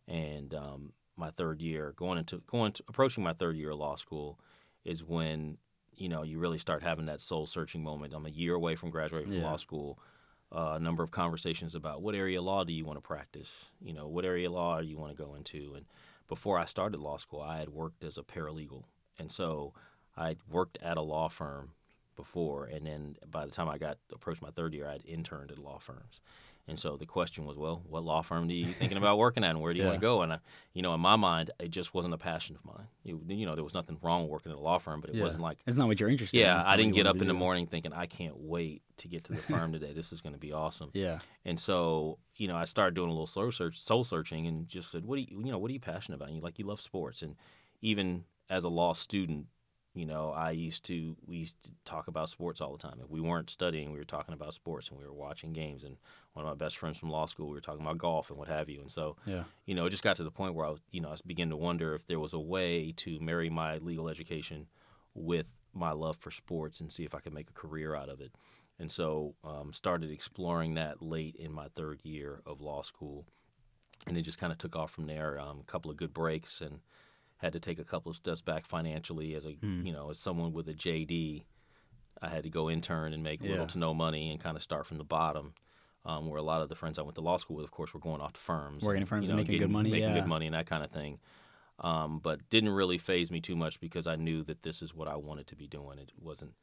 and 0.07 0.53
um, 0.53 0.93
my 1.17 1.31
third 1.31 1.61
year, 1.61 1.93
going 1.95 2.19
into 2.19 2.43
going 2.45 2.73
to, 2.73 2.83
approaching 2.87 3.23
my 3.23 3.33
third 3.33 3.55
year 3.55 3.71
of 3.71 3.79
law 3.79 3.95
school, 3.95 4.39
is 4.85 5.03
when 5.03 5.57
you 5.95 6.09
know 6.09 6.21
you 6.21 6.37
really 6.37 6.59
start 6.59 6.83
having 6.83 7.07
that 7.07 7.21
soul 7.21 7.47
searching 7.47 7.83
moment. 7.83 8.13
I'm 8.13 8.25
a 8.27 8.29
year 8.29 8.53
away 8.53 8.75
from 8.75 8.91
graduating 8.91 9.29
from 9.31 9.39
Yeah. 9.39 9.49
law 9.49 9.57
school. 9.57 9.99
Uh, 10.53 10.73
a 10.75 10.79
number 10.79 11.01
of 11.01 11.11
conversations 11.11 11.75
about 11.75 12.01
what 12.01 12.13
area 12.13 12.37
of 12.37 12.43
law 12.43 12.65
do 12.65 12.73
you 12.73 12.83
want 12.83 12.97
to 12.97 13.01
practice? 13.01 13.69
You 13.81 13.93
know, 13.93 14.09
what 14.09 14.25
area 14.25 14.47
of 14.47 14.53
law 14.53 14.81
do 14.81 14.85
you 14.85 14.97
want 14.97 15.15
to 15.15 15.23
go 15.23 15.33
into? 15.35 15.75
And 15.75 15.85
before 16.27 16.59
I 16.59 16.65
started 16.65 16.99
law 16.99 17.15
school, 17.15 17.39
I 17.39 17.59
had 17.59 17.69
worked 17.69 18.03
as 18.03 18.17
a 18.17 18.21
paralegal, 18.21 18.83
and 19.17 19.31
so 19.31 19.73
I 20.17 20.35
worked 20.49 20.77
at 20.83 20.97
a 20.97 21.01
law 21.01 21.29
firm 21.29 21.71
before, 22.21 22.65
and 22.65 22.85
then 22.85 23.15
by 23.29 23.45
the 23.45 23.51
time 23.51 23.67
I 23.69 23.77
got 23.77 23.97
approached 24.13 24.41
my 24.41 24.51
third 24.51 24.73
year, 24.73 24.87
I'd 24.87 25.05
interned 25.05 25.51
at 25.51 25.57
law 25.57 25.79
firms. 25.79 26.21
And 26.67 26.79
so 26.79 26.95
the 26.95 27.07
question 27.07 27.45
was, 27.45 27.57
well, 27.57 27.81
what 27.89 28.03
law 28.03 28.21
firm 28.21 28.47
do 28.47 28.53
you 28.53 28.73
thinking 28.79 28.97
about 28.97 29.17
working 29.17 29.43
at, 29.43 29.49
and 29.49 29.61
where 29.61 29.73
do 29.73 29.79
you 29.79 29.85
want 29.85 29.95
to 29.97 30.01
go? 30.01 30.21
And 30.21 30.33
I, 30.33 30.39
you 30.73 30.83
know, 30.83 30.93
in 30.93 31.01
my 31.01 31.15
mind, 31.15 31.49
it 31.59 31.71
just 31.71 31.93
wasn't 31.95 32.13
a 32.13 32.19
passion 32.19 32.55
of 32.55 32.63
mine. 32.63 32.87
You, 33.03 33.19
you 33.27 33.45
know, 33.47 33.55
there 33.55 33.63
was 33.63 33.73
nothing 33.73 33.97
wrong 34.03 34.27
working 34.27 34.51
at 34.51 34.57
a 34.57 34.61
law 34.61 34.77
firm, 34.77 35.01
but 35.01 35.09
it 35.09 35.15
Yeah. 35.15 35.23
wasn't 35.23 35.41
like, 35.41 35.57
It's 35.65 35.75
not 35.75 35.87
what 35.87 35.99
you're 35.99 36.09
interested 36.09 36.37
in. 36.37 36.43
yeah, 36.43 36.57
It's 36.59 36.67
I 36.67 36.77
didn't 36.77 36.93
get 36.93 37.07
up 37.07 37.19
in 37.19 37.27
the 37.27 37.33
morning 37.33 37.65
thinking 37.65 37.93
I 37.93 38.05
can't 38.05 38.37
wait 38.37 38.83
to 38.97 39.07
get 39.07 39.23
to 39.25 39.33
the 39.33 39.41
firm 39.41 39.71
today. 39.77 39.91
This 39.93 40.13
is 40.13 40.21
going 40.21 40.33
to 40.33 40.39
be 40.39 40.53
awesome. 40.53 40.91
Yeah. 40.93 41.19
And 41.45 41.59
so, 41.59 42.19
you 42.35 42.47
know, 42.47 42.55
I 42.55 42.65
started 42.65 42.93
doing 42.93 43.09
a 43.09 43.11
little 43.11 43.25
soul 43.27 43.51
search, 43.51 43.79
soul 43.79 44.03
searching, 44.03 44.45
and 44.45 44.67
just 44.67 44.91
said, 44.91 45.03
"What 45.03 45.15
do 45.15 45.21
you, 45.23 45.27
you 45.43 45.51
know, 45.51 45.57
what 45.57 45.71
are 45.71 45.73
you 45.73 45.79
passionate 45.79 46.17
about?" 46.17 46.27
And 46.27 46.37
you 46.37 46.43
like, 46.43 46.59
you 46.59 46.65
love 46.65 46.79
sports, 46.79 47.23
and 47.23 47.35
even 47.81 48.25
as 48.51 48.63
a 48.63 48.69
law 48.69 48.93
student, 48.93 49.47
you 49.93 50.05
know, 50.05 50.31
I 50.31 50.51
used 50.51 50.85
to 50.85 51.17
we 51.27 51.37
used 51.37 51.61
to 51.63 51.71
talk 51.83 52.07
about 52.07 52.29
sports 52.29 52.61
all 52.61 52.71
the 52.71 52.81
time. 52.81 52.99
If 53.03 53.09
we 53.09 53.19
weren't 53.19 53.49
studying, 53.49 53.91
we 53.91 53.97
were 53.97 54.05
talking 54.05 54.33
about 54.33 54.53
sports, 54.53 54.89
and 54.89 54.97
we 54.97 55.05
were 55.05 55.13
watching 55.13 55.51
games. 55.51 55.83
And 55.83 55.97
one 56.33 56.45
of 56.45 56.49
my 56.49 56.65
best 56.65 56.77
friends 56.77 56.97
from 56.97 57.09
law 57.09 57.25
school, 57.25 57.47
we 57.47 57.55
were 57.55 57.61
talking 57.61 57.81
about 57.81 57.97
golf 57.97 58.29
and 58.29 58.39
what 58.39 58.47
have 58.47 58.69
you. 58.69 58.79
And 58.79 58.91
so, 58.91 59.17
Yeah. 59.25 59.43
you 59.65 59.75
know, 59.75 59.85
it 59.85 59.89
just 59.89 60.03
got 60.03 60.15
to 60.17 60.23
the 60.23 60.31
point 60.31 60.55
where 60.55 60.65
I 60.65 60.69
was, 60.69 60.79
you 60.91 61.01
know, 61.01 61.09
I 61.09 61.17
began 61.25 61.49
to 61.49 61.57
wonder 61.57 61.93
if 61.93 62.07
there 62.07 62.19
was 62.19 62.33
a 62.33 62.39
way 62.39 62.93
to 62.97 63.19
marry 63.19 63.49
my 63.49 63.79
legal 63.79 64.07
education 64.07 64.67
with 65.13 65.47
my 65.73 65.91
love 65.91 66.15
for 66.17 66.31
sports 66.31 66.79
and 66.79 66.91
see 66.91 67.03
if 67.03 67.13
I 67.13 67.19
could 67.19 67.33
make 67.33 67.49
a 67.49 67.53
career 67.53 67.93
out 67.93 68.09
of 68.09 68.21
it. 68.21 68.31
And 68.79 68.89
so, 68.89 69.35
um, 69.43 69.73
started 69.73 70.09
exploring 70.09 70.75
that 70.75 71.01
late 71.01 71.35
in 71.35 71.51
my 71.51 71.67
third 71.75 71.99
year 72.03 72.41
of 72.45 72.61
law 72.61 72.81
school, 72.81 73.25
and 74.07 74.17
it 74.17 74.23
just 74.23 74.39
kind 74.39 74.51
of 74.51 74.57
took 74.57 74.75
off 74.75 74.91
from 74.91 75.05
there. 75.05 75.39
Um, 75.39 75.59
a 75.59 75.71
couple 75.71 75.91
of 75.91 75.97
good 75.97 76.13
breaks, 76.13 76.61
and 76.61 76.79
had 77.41 77.53
to 77.53 77.59
take 77.59 77.79
a 77.79 77.83
couple 77.83 78.09
of 78.11 78.15
steps 78.15 78.39
back 78.41 78.65
financially 78.65 79.33
as 79.35 79.45
a, 79.45 79.51
Hmm. 79.53 79.83
you 79.85 79.91
know, 79.91 80.11
as 80.11 80.19
someone 80.19 80.53
with 80.53 80.67
a 80.69 80.73
JD. 80.73 81.43
I 82.21 82.29
had 82.29 82.43
to 82.43 82.49
go 82.49 82.69
intern 82.69 83.13
and 83.13 83.23
make 83.23 83.41
Yeah. 83.41 83.51
little 83.51 83.67
to 83.67 83.79
no 83.79 83.93
money 83.95 84.29
and 84.31 84.39
kind 84.39 84.55
of 84.55 84.61
start 84.61 84.85
from 84.85 84.97
the 84.99 85.03
bottom. 85.03 85.53
Um, 86.03 86.27
where 86.29 86.39
a 86.39 86.43
lot 86.43 86.63
of 86.63 86.69
the 86.69 86.75
friends 86.75 86.97
I 86.97 87.03
went 87.03 87.13
to 87.15 87.21
law 87.21 87.37
school 87.37 87.57
with, 87.57 87.63
of 87.65 87.69
course, 87.71 87.93
were 87.93 87.99
going 87.99 88.21
off 88.21 88.33
to 88.33 88.39
firms, 88.39 88.81
Working 88.81 89.03
at 89.03 89.07
firms 89.07 89.27
you 89.29 89.33
and 89.33 89.37
know, 89.37 89.43
making 89.43 89.59
good 89.59 89.69
money, 89.69 89.91
making 89.91 90.09
yeah. 90.09 90.15
good 90.21 90.27
money 90.27 90.47
and 90.47 90.55
that 90.55 90.65
kind 90.65 90.83
of 90.83 90.89
thing. 90.89 91.19
Um, 91.77 92.17
but 92.19 92.47
didn't 92.49 92.69
really 92.71 92.97
faze 92.97 93.29
me 93.29 93.39
too 93.39 93.55
much 93.55 93.79
because 93.79 94.07
I 94.07 94.15
knew 94.15 94.43
that 94.45 94.63
this 94.63 94.81
is 94.81 94.95
what 94.95 95.07
I 95.07 95.15
wanted 95.15 95.45
to 95.47 95.55
be 95.55 95.67
doing. 95.67 95.99
It 95.99 96.11
wasn't. 96.19 96.53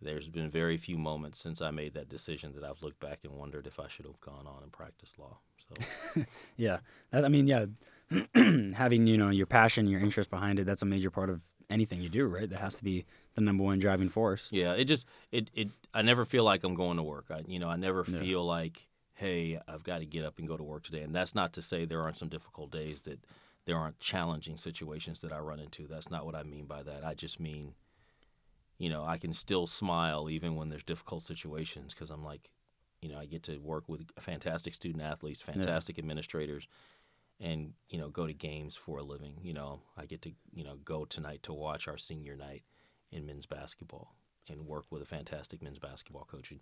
There's 0.00 0.28
been 0.28 0.50
very 0.50 0.76
few 0.78 0.98
moments 0.98 1.40
since 1.40 1.60
I 1.62 1.70
made 1.70 1.94
that 1.94 2.08
decision 2.08 2.54
that 2.54 2.64
I've 2.64 2.82
looked 2.82 2.98
back 2.98 3.20
and 3.22 3.34
wondered 3.34 3.68
if 3.68 3.78
I 3.78 3.86
should 3.86 4.04
have 4.04 4.20
gone 4.20 4.48
on 4.48 4.64
and 4.64 4.72
practiced 4.72 5.16
law. 5.16 5.38
So 5.68 6.24
Yeah. 6.56 6.78
That, 7.12 7.24
I 7.24 7.28
mean, 7.28 7.46
yeah, 7.46 7.66
having, 8.74 9.06
you 9.06 9.16
know, 9.18 9.30
your 9.30 9.46
passion, 9.46 9.86
your 9.86 10.00
interest 10.00 10.30
behind 10.30 10.58
it, 10.58 10.64
that's 10.66 10.82
a 10.82 10.86
major 10.86 11.10
part 11.10 11.30
of 11.30 11.40
anything 11.70 12.00
you 12.02 12.08
do, 12.08 12.26
right? 12.26 12.48
That 12.50 12.58
has 12.60 12.74
to 12.76 12.84
be 12.84 13.04
the 13.34 13.40
number 13.40 13.64
one 13.64 13.78
driving 13.78 14.08
force. 14.08 14.48
yeah, 14.50 14.72
it 14.74 14.84
just 14.84 15.06
it 15.30 15.50
it. 15.54 15.68
I 15.94 16.02
never 16.02 16.24
feel 16.24 16.44
like 16.44 16.64
I'm 16.64 16.74
going 16.74 16.96
to 16.98 17.02
work. 17.02 17.26
I 17.30 17.42
you 17.46 17.58
know 17.58 17.68
I 17.68 17.76
never 17.76 18.04
Yeah. 18.06 18.18
feel 18.18 18.44
like 18.44 18.86
hey 19.14 19.58
I've 19.68 19.84
got 19.84 19.98
to 19.98 20.06
get 20.06 20.24
up 20.24 20.38
and 20.38 20.46
go 20.48 20.56
to 20.56 20.62
work 20.62 20.84
today. 20.84 21.02
And 21.02 21.14
that's 21.14 21.34
not 21.34 21.52
to 21.54 21.62
say 21.62 21.84
there 21.84 22.02
aren't 22.02 22.18
some 22.18 22.28
difficult 22.28 22.70
days 22.70 23.02
that 23.02 23.20
there 23.64 23.76
aren't 23.78 23.98
challenging 24.00 24.56
situations 24.56 25.20
that 25.20 25.32
I 25.32 25.38
run 25.38 25.60
into. 25.60 25.86
That's 25.86 26.10
not 26.10 26.26
what 26.26 26.34
I 26.34 26.42
mean 26.42 26.66
by 26.66 26.82
that. 26.82 27.04
I 27.04 27.14
just 27.14 27.38
mean 27.40 27.74
you 28.78 28.88
know, 28.88 29.04
I 29.04 29.16
can 29.18 29.32
still 29.32 29.66
smile 29.66 30.28
even 30.28 30.56
when 30.56 30.68
there's 30.68 30.82
difficult 30.82 31.22
situations 31.22 31.94
because 31.94 32.10
I'm 32.10 32.24
like, 32.24 32.50
you 33.00 33.08
know, 33.08 33.18
I 33.18 33.26
get 33.26 33.44
to 33.44 33.58
work 33.58 33.88
with 33.88 34.02
fantastic 34.18 34.74
student 34.74 35.02
athletes, 35.04 35.40
fantastic 35.40 35.98
administrators, 35.98 36.66
and 37.42 37.72
you 37.90 37.98
know, 37.98 38.08
go 38.08 38.26
to 38.26 38.32
games 38.32 38.74
for 38.76 38.98
a 38.98 39.02
living. 39.02 39.34
You 39.42 39.52
know, 39.52 39.82
I 39.98 40.06
get 40.06 40.22
to 40.22 40.32
you 40.54 40.64
know 40.64 40.76
go 40.84 41.04
tonight 41.04 41.42
to 41.42 41.52
watch 41.52 41.88
our 41.88 41.98
senior 41.98 42.36
night 42.36 42.62
in 43.10 43.26
men's 43.26 43.44
basketball 43.46 44.14
and 44.48 44.66
work 44.66 44.86
with 44.90 45.02
a 45.02 45.06
fantastic 45.06 45.62
men's 45.62 45.78
basketball 45.78 46.24
coach. 46.24 46.50
And 46.50 46.60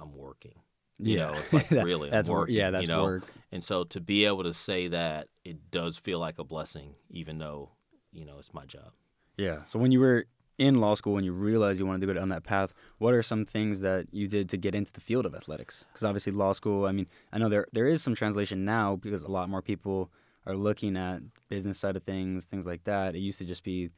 I'm 0.00 0.16
working. 0.16 0.54
You 1.00 1.16
know, 1.18 1.34
it's 1.34 1.52
like 1.52 1.68
That- 1.70 1.84
really, 1.84 2.10
that's 2.10 2.28
work. 2.28 2.48
Yeah, 2.48 2.66
you 2.66 2.72
that's 2.72 2.88
know? 2.88 3.02
work. 3.04 3.24
And 3.52 3.62
so 3.62 3.84
to 3.84 4.00
be 4.00 4.24
able 4.24 4.44
to 4.44 4.54
say 4.54 4.88
that, 4.88 5.28
it 5.44 5.70
does 5.70 5.96
feel 5.96 6.18
like 6.18 6.38
a 6.38 6.44
blessing, 6.44 6.94
even 7.10 7.38
though 7.38 7.70
you 8.12 8.24
know 8.24 8.38
it's 8.38 8.54
my 8.54 8.64
job. 8.66 8.92
Yeah. 9.36 9.64
So 9.66 9.78
when 9.78 9.92
you 9.92 10.00
were 10.00 10.26
in 10.58 10.74
law 10.74 10.94
school 10.94 11.16
and 11.16 11.24
you 11.24 11.32
realized 11.32 11.78
you 11.78 11.86
wanted 11.86 12.00
to 12.00 12.06
go 12.08 12.12
down 12.12 12.28
that 12.30 12.42
path, 12.42 12.74
what 12.98 13.14
are 13.14 13.22
some 13.22 13.46
things 13.46 13.80
that 13.80 14.06
you 14.10 14.26
did 14.26 14.48
to 14.50 14.56
get 14.56 14.74
into 14.74 14.92
the 14.92 15.00
field 15.00 15.24
of 15.24 15.34
athletics? 15.34 15.84
Because 15.92 16.04
obviously 16.04 16.32
law 16.32 16.52
school, 16.52 16.84
I 16.84 16.92
mean, 16.92 17.06
I 17.32 17.38
know 17.38 17.48
there 17.48 17.66
there 17.72 17.86
is 17.86 18.02
some 18.02 18.14
translation 18.14 18.64
now 18.64 18.96
because 18.96 19.22
a 19.22 19.30
lot 19.30 19.48
more 19.48 19.62
people 19.62 20.10
are 20.46 20.56
looking 20.56 20.96
at 20.96 21.20
business 21.48 21.78
side 21.78 21.96
of 21.96 22.02
things, 22.02 22.44
things 22.44 22.66
like 22.66 22.84
that. 22.84 23.14
It 23.14 23.20
used 23.20 23.38
to 23.38 23.44
just 23.44 23.62
be 23.62 23.90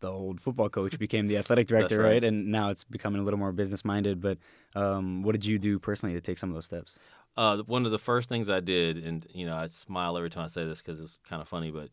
the 0.00 0.10
old 0.10 0.40
football 0.40 0.68
coach 0.68 0.98
became 1.06 1.26
the 1.26 1.38
athletic 1.38 1.66
director, 1.66 1.98
right. 1.98 2.08
right. 2.08 2.24
And 2.24 2.52
now 2.52 2.70
it's 2.70 2.84
becoming 2.84 3.20
a 3.20 3.24
little 3.24 3.38
more 3.38 3.52
business 3.52 3.84
minded. 3.84 4.20
But 4.20 4.38
um, 4.74 5.22
what 5.22 5.32
did 5.32 5.44
you 5.44 5.58
do 5.58 5.78
personally 5.78 6.14
to 6.14 6.20
take 6.20 6.38
some 6.38 6.50
of 6.50 6.54
those 6.54 6.66
steps? 6.66 6.98
Uh, 7.36 7.58
one 7.66 7.84
of 7.84 7.90
the 7.92 7.98
first 7.98 8.28
things 8.28 8.48
I 8.48 8.60
did, 8.60 8.98
and 9.04 9.26
you 9.32 9.44
know, 9.44 9.56
I 9.56 9.66
smile 9.66 10.16
every 10.16 10.30
time 10.30 10.44
I 10.44 10.48
say 10.48 10.64
this 10.64 10.80
because 10.80 11.00
it's 11.00 11.20
kind 11.28 11.42
of 11.42 11.48
funny, 11.48 11.70
but 11.70 11.88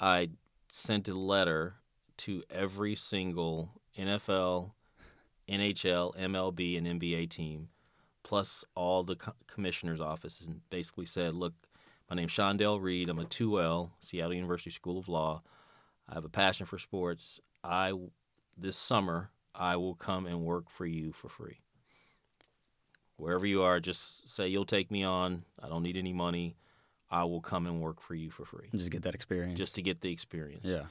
I 0.00 0.30
sent 0.68 1.08
a 1.08 1.14
letter 1.14 1.74
to 2.18 2.42
every 2.50 2.94
single 2.96 3.70
NFL, 3.96 4.72
NHL, 5.48 6.16
MLB, 6.16 6.76
and 6.78 6.86
NBA 7.00 7.30
team, 7.30 7.68
plus 8.22 8.64
all 8.74 9.02
the 9.04 9.16
co- 9.16 9.32
commissioners' 9.46 10.00
offices, 10.00 10.46
and 10.46 10.60
basically 10.70 11.06
said, 11.06 11.34
"Look, 11.34 11.54
my 12.10 12.16
name's 12.16 12.32
Shondell 12.32 12.80
Reed. 12.80 13.08
I'm 13.08 13.18
a 13.18 13.24
2L, 13.24 13.90
Seattle 14.00 14.34
University 14.34 14.70
School 14.70 14.98
of 14.98 15.08
Law. 15.08 15.42
I 16.08 16.14
have 16.14 16.24
a 16.24 16.28
passion 16.30 16.66
for 16.66 16.78
sports. 16.78 17.40
I 17.64 17.92
this 18.56 18.76
summer 18.76 19.30
I 19.54 19.76
will 19.76 19.94
come 19.94 20.26
and 20.26 20.44
work 20.44 20.70
for 20.70 20.86
you 20.86 21.12
for 21.12 21.28
free." 21.28 21.60
wherever 23.16 23.44
you 23.46 23.62
are, 23.62 23.80
just 23.80 24.28
say 24.32 24.46
you'll 24.46 24.64
take 24.64 24.92
me 24.92 25.02
on. 25.02 25.42
I 25.60 25.68
don't 25.68 25.82
need 25.82 25.96
any 25.96 26.12
money. 26.12 26.56
I 27.10 27.24
will 27.24 27.40
come 27.40 27.66
and 27.66 27.80
work 27.80 28.00
for 28.00 28.14
you 28.14 28.30
for 28.30 28.44
free, 28.44 28.68
Just 28.72 28.90
get 28.90 29.02
that 29.02 29.14
experience. 29.16 29.58
just 29.58 29.74
to 29.74 29.82
get 29.82 30.00
the 30.02 30.12
experience. 30.12 30.66
yeah. 30.66 30.84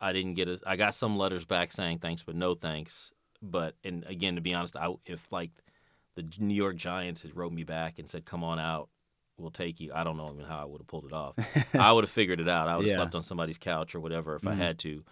I 0.00 0.12
didn't 0.12 0.34
get 0.34 0.48
a. 0.48 0.58
I 0.66 0.76
got 0.76 0.94
some 0.94 1.16
letters 1.18 1.44
back 1.44 1.72
saying 1.72 1.98
thanks, 1.98 2.22
but 2.22 2.34
no 2.36 2.54
thanks. 2.54 3.12
but 3.42 3.74
and 3.84 4.04
again, 4.06 4.34
to 4.36 4.40
be 4.40 4.52
honest, 4.54 4.76
I 4.76 4.92
if 5.06 5.30
like 5.32 5.50
the 6.16 6.24
New 6.38 6.54
York 6.54 6.76
Giants 6.76 7.22
had 7.22 7.36
wrote 7.36 7.52
me 7.52 7.64
back 7.64 7.98
and 7.98 8.08
said, 8.08 8.24
"Come 8.24 8.42
on 8.44 8.58
out, 8.58 8.88
we'll 9.38 9.50
take 9.50 9.80
you," 9.80 9.92
I 9.94 10.04
don't 10.04 10.16
know 10.16 10.32
even 10.32 10.44
how 10.46 10.60
I 10.60 10.64
would 10.64 10.80
have 10.80 10.86
pulled 10.88 11.04
it 11.06 11.12
off. 11.12 11.34
I 11.74 11.92
would 11.92 12.04
have 12.04 12.10
figured 12.10 12.40
it 12.40 12.48
out. 12.48 12.68
I 12.68 12.76
would 12.76 12.84
have 12.86 12.90
Yeah. 12.90 12.96
slept 12.96 13.14
on 13.14 13.22
somebody's 13.22 13.58
couch 13.58 13.94
or 13.94 14.00
whatever 14.00 14.34
if 14.36 14.46
I 14.46 14.54
Mhm. 14.54 14.58
had 14.58 14.78
to. 14.80 15.04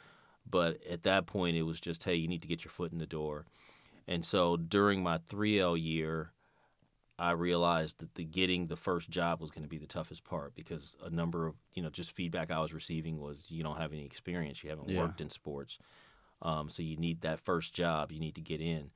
But 0.50 0.82
at 0.86 1.02
that 1.02 1.26
point, 1.26 1.56
it 1.56 1.62
was 1.64 1.78
just, 1.80 2.04
hey, 2.04 2.14
you 2.14 2.26
need 2.28 2.40
to 2.42 2.48
get 2.48 2.64
your 2.64 2.70
foot 2.70 2.90
in 2.92 2.98
the 2.98 3.06
door. 3.06 3.44
And 4.06 4.24
so 4.24 4.56
during 4.56 5.02
my 5.02 5.18
3L 5.18 5.76
year, 5.76 6.32
I 7.18 7.32
realized 7.32 7.98
that 7.98 8.14
the 8.14 8.24
getting 8.24 8.68
the 8.68 8.76
first 8.76 9.10
job 9.10 9.40
was 9.40 9.50
going 9.50 9.64
to 9.64 9.68
be 9.68 9.78
the 9.78 9.86
toughest 9.86 10.24
part 10.24 10.54
because 10.54 10.96
a 11.02 11.10
number 11.10 11.46
of 11.46 11.54
you 11.74 11.82
know 11.82 11.90
just 11.90 12.12
feedback 12.12 12.50
I 12.50 12.60
was 12.60 12.72
receiving 12.72 13.18
was 13.18 13.46
you 13.48 13.62
don't 13.62 13.78
have 13.78 13.92
any 13.92 14.04
experience, 14.04 14.62
you 14.62 14.70
haven't 14.70 14.88
Yeah. 14.88 15.00
worked 15.00 15.20
in 15.20 15.28
sports, 15.28 15.78
um, 16.42 16.70
so 16.70 16.82
you 16.82 16.96
need 16.96 17.22
that 17.22 17.40
first 17.40 17.72
job, 17.74 18.12
you 18.12 18.20
need 18.20 18.36
to 18.36 18.40
get 18.40 18.60
in. 18.60 18.90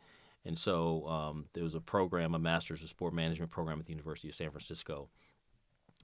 And 0.44 0.58
so 0.58 1.06
um, 1.06 1.46
there 1.52 1.62
was 1.64 1.74
a 1.74 1.80
program, 1.80 2.34
a 2.34 2.38
master's 2.38 2.82
of 2.82 2.88
sport 2.88 3.14
management 3.14 3.50
program 3.52 3.78
at 3.78 3.86
the 3.86 3.92
University 3.92 4.28
of 4.28 4.34
San 4.34 4.50
Francisco, 4.50 5.08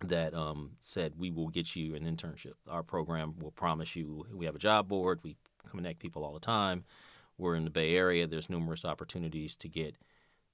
that 0.05 0.33
um, 0.35 0.73
said 0.81 1.15
we 1.19 1.31
will 1.31 1.49
get 1.49 1.75
you 1.75 1.95
an 1.97 2.05
internship. 2.05 2.55
Our 2.69 2.83
program 2.85 3.35
will 3.41 3.51
promise 3.51 3.97
you. 3.97 4.27
We 4.33 4.47
have 4.47 4.55
a 4.55 4.61
job 4.61 4.87
board. 4.89 5.21
We 5.23 5.37
connect 5.71 5.99
people 5.99 6.25
all 6.25 6.33
the 6.33 6.41
time. 6.41 6.85
We're 7.37 7.57
in 7.57 7.65
the 7.65 7.71
Bay 7.71 7.95
Area. 7.97 8.27
There's 8.27 8.49
numerous 8.49 8.85
opportunities 8.85 9.57
to 9.57 9.69
get 9.69 9.97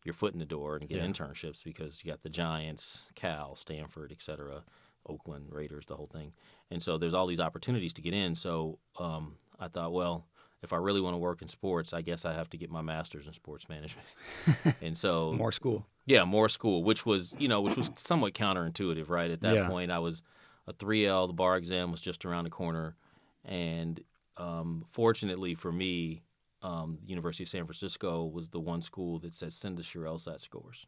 your 0.05 0.13
foot 0.15 0.33
in 0.35 0.39
the 0.39 0.45
door 0.47 0.77
and 0.77 0.89
get 0.89 0.99
Yeah. 0.99 1.07
internships 1.07 1.65
because 1.65 2.03
you 2.05 2.11
got 2.11 2.23
the 2.23 2.29
Giants, 2.29 3.11
Cal, 3.15 3.57
Stanford, 3.57 4.13
et 4.13 4.23
cetera, 4.23 4.63
Oakland 5.09 5.47
Raiders, 5.51 5.87
the 5.87 5.97
whole 5.97 6.07
thing. 6.07 6.33
And 6.71 6.83
so 6.83 6.99
there's 6.99 7.15
all 7.15 7.27
these 7.27 7.41
opportunities 7.41 7.93
to 7.95 8.03
get 8.03 8.15
in. 8.15 8.35
So 8.37 8.79
um, 8.99 9.37
I 9.59 9.69
thought, 9.69 9.93
well, 9.93 10.27
if 10.63 10.73
I 10.73 10.77
really 10.77 11.01
want 11.01 11.15
to 11.15 11.19
work 11.19 11.43
in 11.43 11.49
sports, 11.49 11.93
I 11.93 12.01
guess 12.03 12.25
I 12.25 12.33
have 12.33 12.49
to 12.51 12.57
get 12.57 12.71
my 12.71 12.83
master's 12.83 13.27
in 13.27 13.33
sports 13.33 13.69
management. 13.69 14.07
and 14.83 14.97
so 14.97 15.33
More 15.37 15.53
school. 15.53 15.87
yeah, 16.07 16.25
more 16.25 16.49
school, 16.49 16.83
which 16.85 17.05
was 17.07 17.33
you 17.39 17.49
know, 17.49 17.61
which 17.61 17.77
was 17.77 17.91
somewhat 17.97 18.35
counterintuitive, 18.35 19.09
right? 19.09 19.31
At 19.31 19.41
that 19.43 19.55
Yeah. 19.55 19.69
point, 19.69 19.91
I 19.91 19.99
was 19.99 20.23
a 20.67 20.73
3L. 20.73 21.27
The 21.29 21.33
bar 21.35 21.57
exam 21.57 21.91
was 21.91 22.01
just 22.01 22.25
around 22.25 22.45
the 22.45 22.51
corner, 22.51 22.97
and 23.45 24.01
um, 24.39 24.85
fortunately 24.91 25.55
for 25.55 25.71
me, 25.71 26.23
um, 26.65 26.99
the 27.05 27.11
University 27.11 27.45
of 27.45 27.49
San 27.49 27.65
Francisco 27.67 28.25
was 28.25 28.49
the 28.49 28.59
one 28.61 28.83
school 28.83 29.19
that 29.21 29.35
said 29.35 29.53
send 29.53 29.79
us 29.79 29.95
your 29.95 30.05
LSAT 30.07 30.41
scores, 30.41 30.87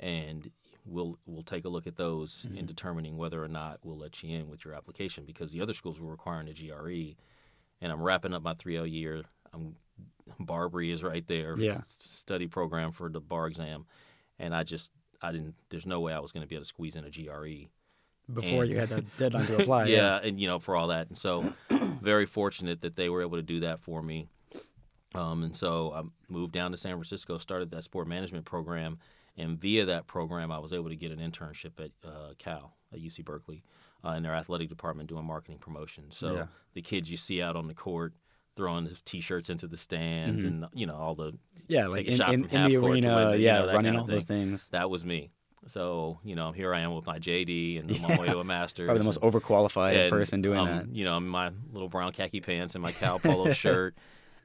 and 0.00 0.50
we'll 0.86 1.18
we'll 1.26 1.42
take 1.42 1.64
a 1.64 1.68
look 1.68 1.86
at 1.86 1.96
those 1.96 2.46
in 2.56 2.64
Mhm. 2.64 2.66
determining 2.68 3.16
whether 3.16 3.42
or 3.42 3.48
not 3.48 3.80
we'll 3.82 3.98
let 3.98 4.22
you 4.22 4.38
in 4.38 4.48
with 4.48 4.64
your 4.64 4.74
application 4.74 5.24
because 5.24 5.50
the 5.50 5.60
other 5.60 5.74
schools 5.74 6.00
were 6.00 6.10
requiring 6.10 6.48
a 6.48 6.54
GRE, 6.54 7.16
and 7.80 7.92
I'm 7.92 8.00
wrapping 8.02 8.32
up 8.32 8.42
my 8.42 8.54
3L 8.54 8.86
year. 8.86 9.24
I'm 9.52 9.76
BARBRI 10.40 10.92
is 10.92 11.02
right 11.02 11.26
there. 11.26 11.58
Yeah. 11.58 11.80
Study 11.82 12.46
program 12.46 12.92
for 12.92 13.08
the 13.08 13.20
bar 13.20 13.46
exam, 13.48 13.84
and 14.38 14.54
I 14.54 14.62
just 14.62 14.92
I 15.20 15.32
didn't. 15.32 15.56
There's 15.70 15.86
no 15.86 16.00
way 16.00 16.12
I 16.12 16.20
was 16.20 16.30
going 16.32 16.42
to 16.42 16.48
be 16.48 16.54
able 16.54 16.62
to 16.62 16.68
squeeze 16.68 16.94
in 16.96 17.04
a 17.04 17.10
GRE. 17.10 17.68
Before 18.32 18.62
And- 18.62 18.70
you 18.70 18.78
had 18.78 18.90
that 18.90 19.16
deadline 19.16 19.46
to 19.46 19.62
apply. 19.62 19.86
yeah, 19.86 20.18
and 20.22 20.38
you 20.38 20.46
know 20.46 20.58
for 20.60 20.76
all 20.76 20.88
that, 20.88 21.08
and 21.08 21.18
so 21.18 21.52
very 22.02 22.26
fortunate 22.26 22.82
that 22.82 22.94
they 22.94 23.08
were 23.08 23.22
able 23.22 23.36
to 23.38 23.42
do 23.42 23.60
that 23.60 23.80
for 23.80 24.02
me. 24.02 24.28
Um, 25.14 25.42
and 25.42 25.56
so 25.56 25.92
I 25.94 26.02
moved 26.28 26.52
down 26.52 26.70
to 26.72 26.76
San 26.76 26.92
Francisco, 26.92 27.38
started 27.38 27.70
that 27.70 27.84
sport 27.84 28.06
management 28.08 28.44
program, 28.44 28.98
and 29.36 29.58
via 29.58 29.84
that 29.86 30.06
program, 30.06 30.50
I 30.52 30.58
was 30.58 30.72
able 30.72 30.88
to 30.90 30.96
get 30.96 31.12
an 31.12 31.18
internship 31.18 31.72
at 31.78 31.90
uh, 32.06 32.34
Cal 32.38 32.74
at 32.92 33.00
UC 33.00 33.24
Berkeley 33.24 33.62
uh, 34.04 34.10
in 34.10 34.22
their 34.22 34.34
athletic 34.34 34.68
department 34.68 35.08
doing 35.08 35.24
marketing 35.24 35.58
promotion. 35.58 36.04
So 36.10 36.34
Yeah. 36.34 36.46
the 36.74 36.82
kids 36.82 37.10
you 37.10 37.16
see 37.16 37.40
out 37.40 37.56
on 37.56 37.66
the 37.68 37.74
court 37.74 38.14
throwing 38.56 38.84
his 38.86 39.00
t-shirts 39.04 39.50
into 39.50 39.66
the 39.68 39.76
stands, 39.76 40.42
Mhm. 40.42 40.46
and 40.48 40.66
you 40.74 40.86
know 40.86 40.96
all 40.96 41.14
the 41.14 41.38
Yeah, 41.68 41.86
like 41.86 42.06
in, 42.06 42.20
in, 42.20 42.44
in 42.46 42.64
the 42.64 42.76
arena, 42.76 43.30
it, 43.30 43.38
you 43.38 43.44
yeah, 43.44 43.60
know, 43.60 43.66
running 43.66 43.84
kind 43.84 43.96
of 43.96 44.00
all 44.02 44.06
those 44.08 44.24
things. 44.24 44.68
that 44.70 44.90
was 44.90 45.04
me. 45.04 45.30
So 45.66 46.18
you 46.24 46.34
know 46.34 46.50
here 46.52 46.74
I 46.74 46.80
am 46.80 46.94
with 46.94 47.06
my 47.06 47.18
JD 47.18 47.78
and 47.78 47.90
I'm 47.96 48.04
on 48.04 48.10
my 48.16 48.18
way 48.20 48.26
to 48.26 48.38
a 48.40 48.44
master's. 48.44 48.86
Probably 48.86 48.98
the 48.98 49.04
most 49.04 49.20
overqualified 49.20 49.94
and, 49.96 50.10
person 50.10 50.42
doing 50.42 50.58
um, 50.58 50.66
that. 50.66 50.88
You 50.88 51.04
know, 51.04 51.16
in 51.18 51.28
my 51.28 51.50
little 51.72 51.88
brown 51.88 52.12
khaki 52.12 52.40
pants 52.40 52.74
and 52.74 52.82
my 52.82 52.92
Cal 52.92 53.18
polo 53.20 53.52
shirt, 53.52 53.96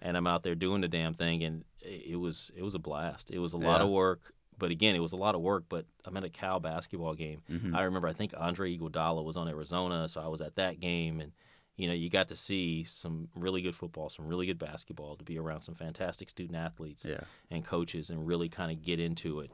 and 0.03 0.15
I'm 0.17 0.27
out 0.27 0.43
there 0.43 0.53
doing 0.53 0.81
the 0.81 0.87
damn 0.87 1.13
thing, 1.15 1.43
and 1.43 1.63
it 1.81 2.19
was 2.19 2.51
it 2.55 2.61
was 2.61 2.75
a 2.75 2.79
blast. 2.79 3.31
It 3.31 3.39
was 3.39 3.53
a 3.53 3.57
lot 3.57 3.81
of 3.81 3.89
work, 3.89 4.33
but 4.59 4.69
again, 4.69 4.95
it 4.95 4.99
was 4.99 5.13
a 5.13 5.17
lot 5.17 5.33
of 5.33 5.41
work. 5.41 5.63
But 5.69 5.85
I'm 6.05 6.15
at 6.17 6.23
a 6.25 6.29
Cal 6.29 6.59
basketball 6.59 7.15
game. 7.15 7.41
Mhm. 7.49 7.73
I 7.73 7.83
remember 7.83 8.07
I 8.07 8.13
think 8.13 8.33
Andre 8.37 8.77
Iguodala 8.77 9.23
was 9.23 9.37
on 9.37 9.47
Arizona, 9.47 10.07
so 10.09 10.21
I 10.21 10.27
was 10.27 10.41
at 10.41 10.55
that 10.55 10.79
game, 10.79 11.21
and 11.21 11.31
you 11.77 11.87
know, 11.87 11.93
you 11.93 12.09
got 12.09 12.27
to 12.27 12.35
see 12.35 12.83
some 12.83 13.29
really 13.33 13.61
good 13.63 13.75
football, 13.75 14.09
some 14.09 14.27
really 14.27 14.45
good 14.45 14.59
basketball, 14.59 15.15
to 15.15 15.23
be 15.23 15.39
around 15.39 15.61
some 15.61 15.73
fantastic 15.73 16.29
student 16.29 16.55
athletes 16.55 17.03
Yeah, 17.03 17.23
and 17.49 17.65
coaches, 17.65 18.11
and 18.11 18.27
really 18.27 18.49
kind 18.49 18.71
of 18.71 18.83
get 18.83 18.99
into 18.99 19.39
it. 19.39 19.51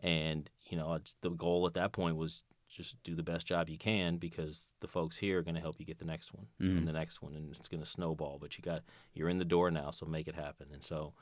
And 0.00 0.50
you 0.68 0.76
know, 0.76 0.98
the 1.22 1.30
goal 1.30 1.66
at 1.66 1.74
that 1.74 1.92
point 1.92 2.16
was 2.16 2.42
just 2.68 3.02
do 3.02 3.14
the 3.14 3.22
best 3.22 3.46
job 3.46 3.68
you 3.68 3.78
can 3.78 4.18
because 4.18 4.68
the 4.80 4.88
folks 4.88 5.16
here 5.16 5.38
are 5.38 5.42
going 5.42 5.54
to 5.54 5.60
help 5.60 5.76
you 5.78 5.86
get 5.86 5.98
the 5.98 6.04
next 6.04 6.32
one 6.34 6.46
Mhm. 6.60 6.78
and 6.78 6.88
the 6.88 6.92
next 6.92 7.22
one, 7.22 7.34
and 7.34 7.50
it's 7.50 7.68
going 7.68 7.82
to 7.82 7.88
snowball. 7.88 8.38
But 8.40 8.56
you 8.58 8.62
got 8.62 8.82
you're 9.14 9.28
in 9.28 9.38
the 9.38 9.44
door 9.44 9.70
now, 9.70 9.90
so 9.90 10.06
make 10.06 10.28
it 10.28 10.34
happen. 10.34 10.68
And 10.72 10.82
so 10.82 11.14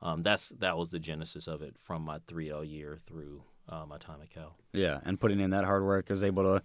um, 0.00 0.22
that's 0.22 0.50
that 0.60 0.76
was 0.78 0.90
the 0.90 0.98
genesis 0.98 1.46
of 1.46 1.60
it 1.62 1.76
from 1.82 2.02
my 2.02 2.18
3L 2.20 2.62
year 2.68 2.98
through 3.04 3.42
uh, 3.68 3.84
my 3.86 3.98
time 3.98 4.20
at 4.22 4.30
Cal. 4.30 4.56
yeah, 4.72 5.00
and 5.04 5.20
putting 5.20 5.40
in 5.40 5.50
that 5.50 5.64
hard 5.64 5.84
work, 5.84 6.06
I 6.08 6.12
was 6.12 6.22
able 6.24 6.44
to 6.44 6.62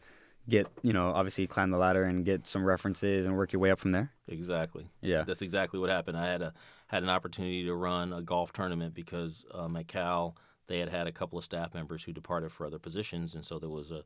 get 0.49 0.67
you 0.83 0.93
know 0.93 1.09
obviously 1.13 1.47
climb 1.47 1.71
the 1.71 1.77
ladder 1.77 2.03
and 2.03 2.23
get 2.25 2.45
some 2.45 2.63
references 2.65 3.25
and 3.25 3.35
work 3.35 3.51
your 3.53 3.59
way 3.59 3.71
up 3.71 3.79
from 3.79 3.91
there. 3.91 4.11
Exactly. 4.27 4.89
Yeah, 5.01 5.23
That's 5.23 5.41
exactly 5.41 5.79
what 5.79 5.89
happened. 5.89 6.17
I 6.17 6.27
had 6.27 6.41
a 6.41 6.53
had 6.87 7.03
an 7.03 7.09
opportunity 7.09 7.63
to 7.65 7.73
run 7.75 8.13
a 8.13 8.21
golf 8.21 8.53
tournament 8.53 8.93
because 8.93 9.45
um, 9.53 9.75
at 9.75 9.87
Cal 9.87 10.37
they 10.67 10.79
had 10.79 10.89
had 10.89 11.07
a 11.07 11.11
couple 11.11 11.37
of 11.37 11.43
staff 11.43 11.73
members 11.73 12.03
who 12.03 12.13
departed 12.13 12.51
for 12.51 12.65
other 12.65 12.79
positions, 12.79 13.35
and 13.35 13.45
so 13.45 13.59
there 13.59 13.69
was 13.69 13.91
a 13.91 14.03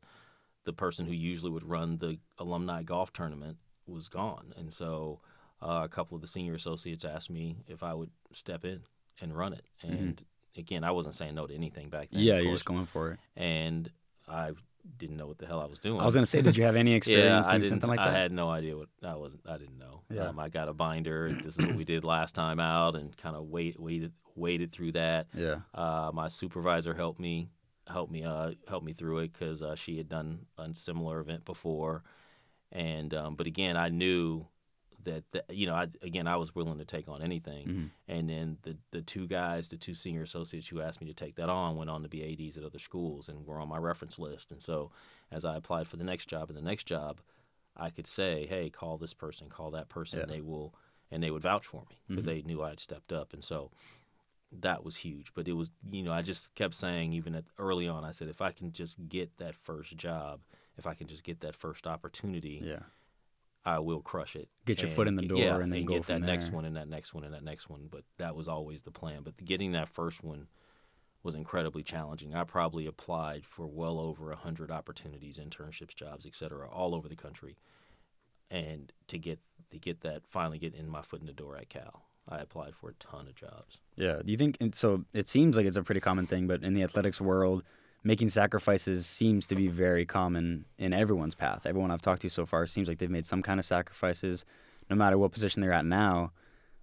the 0.64 0.72
person 0.72 1.06
who 1.06 1.12
usually 1.12 1.50
would 1.50 1.64
run 1.64 1.96
the 1.98 2.18
alumni 2.38 2.82
golf 2.82 3.12
tournament 3.12 3.56
was 3.86 4.08
gone, 4.08 4.52
and 4.56 4.72
so 4.72 5.20
uh, 5.62 5.80
a 5.84 5.88
couple 5.88 6.14
of 6.14 6.20
the 6.20 6.26
senior 6.26 6.54
associates 6.54 7.04
asked 7.04 7.30
me 7.30 7.56
if 7.66 7.82
I 7.82 7.94
would 7.94 8.10
step 8.32 8.64
in 8.64 8.80
and 9.20 9.36
run 9.36 9.52
it. 9.52 9.64
And 9.82 10.22
again, 10.56 10.84
I 10.84 10.90
wasn't 10.90 11.14
saying 11.14 11.34
no 11.34 11.46
to 11.46 11.54
anything 11.54 11.88
back 11.88 12.10
then. 12.10 12.20
Mm-hmm. 12.20 12.28
yeah, 12.28 12.38
you're 12.38 12.52
just 12.52 12.64
going 12.64 12.86
for 12.86 13.12
it. 13.12 13.18
and 13.36 13.90
I 14.28 14.52
didn't 14.98 15.16
know 15.16 15.26
what 15.26 15.38
the 15.38 15.46
hell 15.46 15.60
I 15.60 15.66
was 15.66 15.78
doing. 15.78 16.00
I 16.00 16.04
was 16.04 16.14
gonna 16.14 16.26
say, 16.26 16.40
did 16.42 16.56
you 16.56 16.64
have 16.64 16.76
any 16.76 16.94
experience 17.00 17.46
yeah, 17.46 17.52
doing 17.52 17.68
something 17.68 17.88
like 17.88 17.98
that? 17.98 18.08
I 18.08 18.12
had 18.12 18.32
no 18.32 18.48
idea 18.48 18.76
what 18.76 18.88
I 19.02 19.16
wasn't. 19.16 19.42
I 19.46 19.58
didn't 19.58 19.78
know. 19.78 20.02
Yeah. 20.10 20.28
Um, 20.28 20.38
I 20.38 20.48
got 20.48 20.68
a 20.68 20.72
binder. 20.72 21.30
This 21.44 21.56
is 21.58 21.66
what 21.66 21.76
we 21.76 21.84
did 21.84 22.04
last 22.04 22.34
time 22.34 22.60
out, 22.60 22.94
and 22.94 23.16
kind 23.16 23.36
of 23.36 23.44
wait, 23.44 23.78
waited, 23.80 24.12
waited 24.38 24.72
through 24.72 24.92
that. 24.92 25.26
yeah, 25.34 25.60
Uh, 25.74 26.10
my 26.14 26.28
supervisor 26.28 26.94
helped 26.94 27.20
me, 27.20 27.48
helped 27.86 28.12
me, 28.12 28.24
uh, 28.24 28.52
helped 28.68 28.86
me 28.86 28.92
through 28.92 29.18
it 29.18 29.32
because 29.32 29.62
uh, 29.62 29.74
she 29.74 29.96
had 29.98 30.08
done 30.08 30.46
a 30.58 30.74
similar 30.74 31.20
event 31.20 31.44
before, 31.44 32.02
and 32.72 33.14
um, 33.14 33.34
but 33.34 33.46
again, 33.46 33.76
I 33.76 33.88
knew 33.88 34.46
that, 35.04 35.24
that 35.32 35.44
you 35.54 35.66
know, 35.66 35.74
I, 35.74 35.86
again, 36.02 36.26
I 36.26 36.36
was 36.36 36.54
willing 36.54 36.78
to 36.78 36.84
take 36.84 37.08
on 37.08 37.22
anything. 37.22 37.66
Mhm. 37.68 37.90
And 38.08 38.28
then 38.28 38.58
the 38.62 38.76
the 38.90 39.02
two 39.02 39.26
guys, 39.26 39.68
the 39.68 39.76
two 39.76 39.94
senior 39.94 40.22
associates 40.22 40.66
who 40.68 40.80
asked 40.80 41.00
me 41.00 41.06
to 41.06 41.14
take 41.14 41.36
that 41.36 41.48
on, 41.48 41.76
went 41.76 41.88
on 41.90 42.02
to 42.02 42.08
be 42.08 42.22
ADs 42.24 42.56
at 42.56 42.64
other 42.64 42.78
schools 42.78 43.28
and 43.28 43.46
were 43.46 43.60
on 43.60 43.68
my 43.68 43.78
reference 43.78 44.18
list. 44.18 44.50
And 44.50 44.60
so, 44.62 44.90
as 45.30 45.44
I 45.44 45.56
applied 45.56 45.86
for 45.88 45.96
the 45.96 46.04
next 46.04 46.26
job 46.28 46.48
and 46.48 46.56
the 46.58 46.62
next 46.62 46.84
job, 46.84 47.20
I 47.76 47.90
could 47.90 48.06
say, 48.06 48.46
"Hey, 48.46 48.70
call 48.70 48.98
this 48.98 49.14
person, 49.14 49.48
call 49.48 49.70
that 49.72 49.88
person." 49.88 50.20
Yeah. 50.20 50.26
They 50.26 50.40
will, 50.40 50.74
and 51.10 51.22
they 51.22 51.30
would 51.30 51.42
vouch 51.42 51.66
for 51.66 51.84
me 51.88 52.00
because 52.08 52.24
Mhm. 52.24 52.26
they 52.26 52.42
knew 52.42 52.62
I 52.62 52.70
had 52.70 52.80
stepped 52.80 53.12
up. 53.12 53.32
And 53.32 53.44
so, 53.44 53.70
that 54.60 54.84
was 54.84 54.96
huge. 54.96 55.32
But 55.34 55.48
it 55.48 55.52
was, 55.52 55.70
you 55.90 56.02
know, 56.02 56.12
I 56.12 56.22
just 56.22 56.54
kept 56.54 56.74
saying, 56.74 57.12
even 57.12 57.34
at 57.34 57.44
early 57.58 57.88
on, 57.88 58.04
I 58.04 58.10
said, 58.10 58.28
if 58.28 58.40
I 58.40 58.50
can 58.52 58.72
just 58.72 58.96
get 59.08 59.36
that 59.38 59.54
first 59.54 59.96
job, 59.96 60.40
if 60.76 60.86
I 60.86 60.94
can 60.94 61.06
just 61.06 61.24
get 61.24 61.40
that 61.40 61.56
first 61.56 61.86
opportunity, 61.86 62.62
yeah. 62.64 62.80
I 63.64 63.80
will 63.80 64.00
crush 64.00 64.36
it. 64.36 64.48
Get 64.64 64.80
your 64.80 64.90
foot 64.90 65.08
in 65.08 65.16
the 65.16 65.26
door 65.26 65.38
yeah, 65.38 65.58
and 65.58 65.72
then 65.72 65.84
go 65.84 65.94
get 65.94 66.04
from 66.06 66.20
that 66.20 66.26
next 66.26 66.52
one 66.52 66.64
and 66.64 66.76
that 66.76 66.88
next 66.88 67.12
one 67.12 67.24
and 67.24 67.34
that 67.34 67.44
next 67.44 67.68
one. 67.68 67.88
But 67.90 68.04
that 68.16 68.34
was 68.34 68.48
always 68.48 68.82
the 68.82 68.90
plan. 68.90 69.22
But 69.22 69.36
getting 69.44 69.72
that 69.72 69.88
first 69.88 70.24
one 70.24 70.46
was 71.22 71.34
incredibly 71.34 71.82
challenging. 71.82 72.34
I 72.34 72.44
probably 72.44 72.86
applied 72.86 73.44
for 73.44 73.66
well 73.66 73.98
over 73.98 74.30
a 74.30 74.36
hundred 74.36 74.70
opportunities, 74.70 75.38
internships, 75.38 75.94
jobs, 75.94 76.24
et 76.24 76.34
cetera, 76.34 76.70
all 76.70 76.94
over 76.94 77.08
the 77.08 77.16
country. 77.16 77.56
And 78.50 78.90
to 79.08 79.18
get 79.18 79.40
to 79.70 79.78
get 79.78 80.00
that 80.00 80.22
finally 80.26 80.58
get 80.58 80.74
in 80.74 80.88
my 80.88 81.02
foot 81.02 81.20
in 81.20 81.26
the 81.26 81.32
door 81.32 81.56
at 81.56 81.68
Cal, 81.68 82.04
I 82.28 82.38
applied 82.38 82.74
for 82.74 82.90
a 82.90 82.94
ton 82.94 83.26
of 83.26 83.34
jobs. 83.34 83.78
Yeah. 83.96 84.20
Do 84.24 84.30
you 84.30 84.36
think 84.36 84.56
and 84.60 84.74
so? 84.74 85.04
It 85.12 85.26
seems 85.28 85.56
like 85.56 85.66
it's 85.66 85.76
a 85.76 85.82
pretty 85.82 86.00
common 86.00 86.26
thing, 86.26 86.46
but 86.46 86.62
in 86.62 86.74
the 86.74 86.82
athletics 86.82 87.20
world, 87.20 87.62
making 88.04 88.28
sacrifices 88.28 89.06
seems 89.06 89.46
to 89.46 89.54
be 89.54 89.68
very 89.68 90.04
common 90.04 90.64
in 90.78 90.92
everyone's 90.92 91.34
path. 91.34 91.66
Everyone 91.66 91.90
I've 91.90 92.02
talked 92.02 92.22
to 92.22 92.28
so 92.28 92.46
far 92.46 92.66
seems 92.66 92.88
like 92.88 92.98
they've 92.98 93.10
made 93.10 93.26
some 93.26 93.42
kind 93.42 93.58
of 93.58 93.66
sacrifices, 93.66 94.44
no 94.90 94.96
matter 94.96 95.18
what 95.18 95.32
position 95.32 95.62
they're 95.62 95.72
at 95.72 95.86
now. 95.86 96.32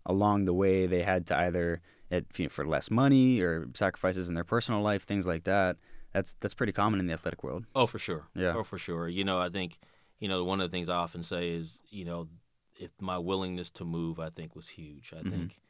Along 0.06 0.46
the 0.46 0.54
way, 0.54 0.86
they 0.86 1.04
had 1.04 1.25
to 1.28 1.38
either 1.38 1.82
at, 2.12 2.25
you 2.38 2.46
know, 2.46 2.50
for 2.50 2.66
less 2.66 2.92
money 2.92 3.40
or 3.40 3.68
sacrifices 3.74 4.28
in 4.30 4.36
their 4.36 4.44
personal 4.44 4.82
life, 4.82 5.04
things 5.04 5.25
like 5.25 5.46
that. 5.46 5.78
That's 6.14 6.36
that's 6.40 6.54
pretty 6.54 6.72
common 6.72 7.00
in 7.00 7.08
the 7.08 7.14
athletic 7.14 7.44
world. 7.44 7.66
Oh, 7.75 7.88
for 7.88 8.00
sure. 8.00 8.25
Yeah. 8.36 8.54
Oh, 8.56 8.64
for 8.64 8.78
sure. 8.78 9.10
You 9.10 9.24
know, 9.24 9.40
I 9.40 9.50
think, 9.50 9.80
you 10.20 10.28
know, 10.28 10.44
one 10.44 10.62
of 10.62 10.70
the 10.70 10.75
things 10.75 10.90
I 10.90 10.96
often 10.96 11.24
say 11.24 11.50
is, 11.50 11.82
you 11.90 12.06
know, 12.06 12.28
if 12.77 12.91
my 13.00 13.17
willingness 13.17 13.70
to 13.72 13.86
move, 13.86 14.20
I 14.20 14.29
think, 14.29 14.55
was 14.55 14.67
huge. 14.67 15.13
I 15.15 15.22
Mhm. 15.22 15.29
think, 15.29 15.62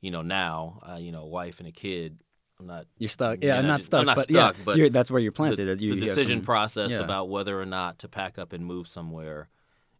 you 0.00 0.10
know, 0.10 0.22
now, 0.22 0.80
uh, 0.88 0.96
you 0.96 1.12
know, 1.12 1.26
wife 1.26 1.58
and 1.60 1.68
a 1.68 1.72
kid, 1.72 2.18
I'm 2.60 2.66
not 2.66 2.86
You're 2.98 3.08
stuck. 3.08 3.38
Yeah, 3.40 3.54
Yeah, 3.54 3.58
I 3.58 3.62
not 3.62 3.76
just- 3.76 3.86
stuck. 3.86 4.00
I'm 4.00 4.06
not 4.06 4.16
but 4.16 4.24
stuck, 4.24 4.56
yeah, 4.58 4.64
but 4.64 4.76
you're, 4.76 4.90
that's 4.90 5.10
where 5.10 5.20
you're 5.20 5.30
planted. 5.32 5.66
that 5.66 5.80
you, 5.80 5.94
the 5.94 6.00
decision 6.00 6.38
some- 6.40 6.44
process 6.44 6.90
yeah. 6.92 6.98
about 7.00 7.28
whether 7.28 7.60
or 7.60 7.66
not 7.66 7.98
to 8.00 8.08
pack 8.08 8.38
up 8.38 8.52
and 8.52 8.64
move 8.66 8.88
somewhere, 8.88 9.48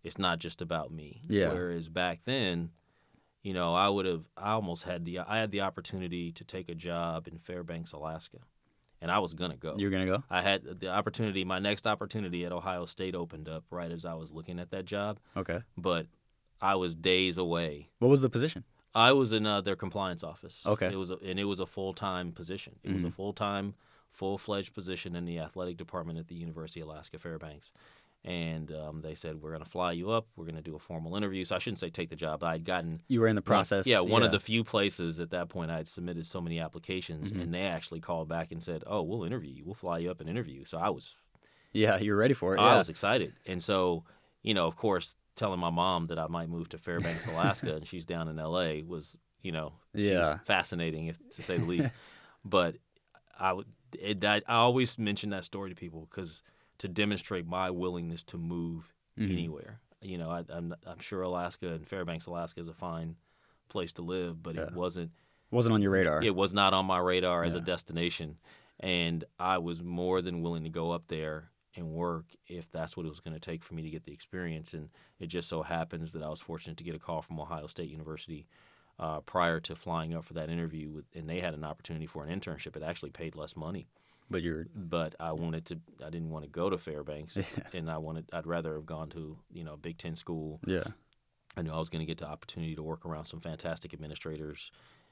it's 0.02 0.18
not 0.18 0.38
just 0.40 0.60
about 0.60 0.90
me. 0.90 1.22
Yeah. 1.28 1.52
Whereas 1.52 1.88
back 1.88 2.20
then, 2.24 2.70
you 3.42 3.54
know, 3.54 3.74
I 3.74 3.88
would 3.88 4.06
have, 4.06 4.24
I 4.36 4.50
almost 4.50 4.82
had 4.82 5.04
the, 5.04 5.20
I 5.20 5.38
had 5.38 5.52
the 5.52 5.60
opportunity 5.60 6.32
to 6.32 6.44
take 6.44 6.68
a 6.68 6.74
job 6.74 7.28
in 7.28 7.38
Fairbanks, 7.38 7.92
Alaska, 7.92 8.38
and 9.00 9.12
I 9.12 9.20
was 9.20 9.32
gonna 9.34 9.56
go. 9.56 9.76
You're 9.78 9.90
gonna 9.92 10.06
go. 10.06 10.24
I 10.28 10.42
had 10.42 10.80
the 10.80 10.88
opportunity. 10.88 11.44
My 11.44 11.60
next 11.60 11.86
opportunity 11.86 12.44
at 12.44 12.50
Ohio 12.50 12.84
State 12.86 13.14
opened 13.14 13.48
up 13.48 13.62
right 13.70 13.92
as 13.92 14.04
I 14.04 14.14
was 14.14 14.32
looking 14.32 14.58
at 14.58 14.70
that 14.72 14.84
job, 14.86 15.20
Okay. 15.36 15.60
but 15.76 16.06
I 16.60 16.74
was 16.76 16.94
days 16.94 17.38
away. 17.38 17.88
What 17.98 18.08
was 18.08 18.20
the 18.20 18.30
position? 18.30 18.64
I 18.94 19.12
was 19.12 19.32
in 19.32 19.46
uh, 19.46 19.60
their 19.60 19.76
compliance 19.76 20.24
office. 20.24 20.60
Okay. 20.66 20.88
It 20.92 20.96
was, 20.96 21.10
a, 21.10 21.16
and 21.18 21.38
it 21.38 21.44
was 21.44 21.60
a 21.60 21.66
full 21.66 21.92
time 21.94 22.32
position. 22.32 22.76
It 22.82 22.92
was 22.92 23.04
a 23.04 23.08
Mhm. 23.08 23.12
full 23.12 23.32
time, 23.32 23.74
full 24.12 24.38
fledged 24.38 24.74
position 24.74 25.14
in 25.14 25.24
the 25.24 25.38
athletic 25.38 25.76
department 25.76 26.18
at 26.18 26.26
the 26.28 26.34
University 26.34 26.80
of 26.80 26.88
Alaska 26.88 27.18
Fairbanks. 27.18 27.70
And 28.24 28.72
um, 28.72 29.00
they 29.00 29.14
said 29.14 29.40
we're 29.40 29.50
going 29.52 29.62
to 29.62 29.70
fly 29.70 29.92
you 29.92 30.10
up. 30.10 30.26
We're 30.34 30.44
going 30.46 30.56
to 30.56 30.62
do 30.62 30.74
a 30.74 30.78
formal 30.80 31.14
interview. 31.16 31.44
So 31.44 31.54
I 31.54 31.58
shouldn't 31.60 31.78
say 31.78 31.88
take 31.90 32.10
the 32.10 32.16
job. 32.16 32.42
I 32.42 32.52
had 32.52 32.64
gotten 32.64 33.00
You 33.06 33.20
were 33.20 33.28
in 33.28 33.36
the 33.36 33.40
one- 33.40 33.44
process. 33.44 33.86
yeah, 33.86 34.00
one 34.00 34.24
of 34.24 34.32
the 34.32 34.40
few 34.40 34.64
places 34.64 35.20
at 35.20 35.30
that 35.30 35.48
point 35.48 35.70
I 35.70 35.76
had 35.76 35.86
submitted 35.86 36.26
so 36.26 36.40
many 36.40 36.58
applications, 36.58 37.30
Mhm. 37.30 37.42
and 37.42 37.54
they 37.54 37.60
actually 37.62 38.00
called 38.00 38.28
back 38.28 38.50
and 38.50 38.60
said, 38.62 38.82
"Oh, 38.88 39.02
we'll 39.02 39.22
interview 39.22 39.52
you. 39.52 39.64
We'll 39.64 39.74
fly 39.76 39.98
you 39.98 40.10
up 40.10 40.20
and 40.20 40.28
interview." 40.28 40.58
you." 40.60 40.64
So 40.64 40.78
I 40.78 40.88
was 40.90 41.14
Yeah, 41.72 41.98
you're 41.98 42.16
ready 42.16 42.34
for 42.34 42.56
it. 42.56 42.58
I 42.60 42.72
Yeah. 42.72 42.78
was 42.78 42.88
excited. 42.88 43.34
And 43.46 43.62
so, 43.62 44.02
you 44.42 44.54
know, 44.54 44.66
of 44.66 44.74
course, 44.74 45.14
telling 45.38 45.60
my 45.60 45.70
mom 45.70 46.06
that 46.08 46.18
I 46.18 46.26
might 46.26 46.48
move 46.48 46.68
to 46.70 46.78
Fairbanks, 46.78 47.26
Alaska, 47.26 47.74
and 47.76 47.86
she's 47.86 48.04
down 48.04 48.28
in 48.28 48.36
LA 48.36 48.82
was, 48.86 49.16
you 49.42 49.52
know, 49.52 49.72
Yeah. 49.94 50.38
fascinating, 50.44 51.06
if, 51.06 51.18
to 51.36 51.42
say 51.42 51.56
the 51.58 51.64
least. 51.74 51.90
but 52.44 52.76
I 53.38 53.52
would, 53.52 53.66
it, 53.98 54.24
I, 54.24 54.42
I 54.46 54.56
always 54.56 54.98
mention 54.98 55.30
that 55.30 55.44
story 55.44 55.70
to 55.70 55.76
people 55.76 56.06
because 56.10 56.42
to 56.78 56.88
demonstrate 56.88 57.46
my 57.46 57.70
willingness 57.70 58.22
to 58.24 58.36
move 58.38 58.92
Mhm. 59.18 59.30
anywhere. 59.32 59.80
You 60.00 60.18
know, 60.18 60.30
I, 60.30 60.44
I'm, 60.48 60.74
I'm 60.86 61.00
sure 61.00 61.22
Alaska 61.22 61.68
and 61.68 61.86
Fairbanks, 61.86 62.26
Alaska 62.26 62.60
is 62.60 62.68
a 62.68 62.72
fine 62.74 63.16
place 63.68 63.92
to 63.94 64.02
live, 64.02 64.42
but 64.42 64.56
it 64.56 64.72
wasn't 64.72 65.10
Wasn't 65.50 65.72
on 65.72 65.82
your 65.82 65.90
radar. 65.92 66.22
it 66.22 66.34
was 66.34 66.52
not 66.52 66.72
on 66.74 66.84
my 66.86 66.98
radar 66.98 67.42
as 67.44 67.54
a 67.54 67.60
destination 67.60 68.36
and 68.80 69.24
i 69.40 69.58
was 69.58 69.82
more 69.82 70.22
than 70.22 70.40
willing 70.40 70.62
to 70.62 70.70
go 70.70 70.92
up 70.92 71.08
there 71.08 71.50
and 71.78 71.88
work 71.90 72.26
if 72.46 72.70
that's 72.70 72.96
what 72.96 73.06
it 73.06 73.08
was 73.08 73.20
going 73.20 73.32
to 73.34 73.40
take 73.40 73.62
for 73.62 73.74
me 73.74 73.82
to 73.82 73.90
get 73.90 74.04
the 74.04 74.12
experience 74.12 74.74
and 74.74 74.90
it 75.20 75.28
just 75.28 75.48
so 75.48 75.62
happens 75.62 76.12
that 76.12 76.22
i 76.22 76.28
was 76.28 76.40
fortunate 76.40 76.76
to 76.76 76.84
get 76.84 76.94
a 76.94 76.98
call 76.98 77.22
from 77.22 77.40
ohio 77.40 77.66
state 77.66 77.88
university 77.88 78.46
uh, 79.00 79.20
prior 79.20 79.60
to 79.60 79.76
flying 79.76 80.12
up 80.12 80.24
for 80.24 80.34
that 80.34 80.50
interview 80.50 80.90
with, 80.90 81.04
and 81.14 81.28
they 81.28 81.38
had 81.40 81.54
an 81.54 81.62
opportunity 81.64 82.04
for 82.06 82.24
an 82.24 82.40
internship 82.40 82.76
it 82.76 82.82
actually 82.82 83.10
paid 83.10 83.34
less 83.36 83.54
money 83.56 83.86
But 84.28 84.42
you're. 84.42 84.66
but 84.74 85.14
i 85.20 85.32
wanted 85.32 85.64
to 85.66 85.80
i 86.04 86.10
didn't 86.10 86.30
want 86.30 86.44
to 86.44 86.50
go 86.50 86.68
to 86.68 86.76
fairbanks 86.78 87.36
Yeah. 87.36 87.44
and 87.72 87.88
i 87.90 87.96
wanted 87.98 88.24
i'd 88.32 88.46
rather 88.46 88.74
have 88.74 88.86
gone 88.86 89.08
to 89.10 89.38
you 89.52 89.62
know 89.64 89.74
a 89.74 89.76
big 89.78 89.98
ten 89.98 90.16
school 90.16 90.60
Yeah. 90.66 90.84
I 91.56 91.62
knew 91.62 91.72
I 91.72 91.78
was 91.78 91.88
going 91.88 92.00
to 92.00 92.06
get 92.06 92.18
the 92.18 92.26
opportunity 92.28 92.76
to 92.76 92.82
work 92.84 93.04
around 93.04 93.24
some 93.24 93.40
fantastic 93.40 93.92
administrators, 93.92 94.70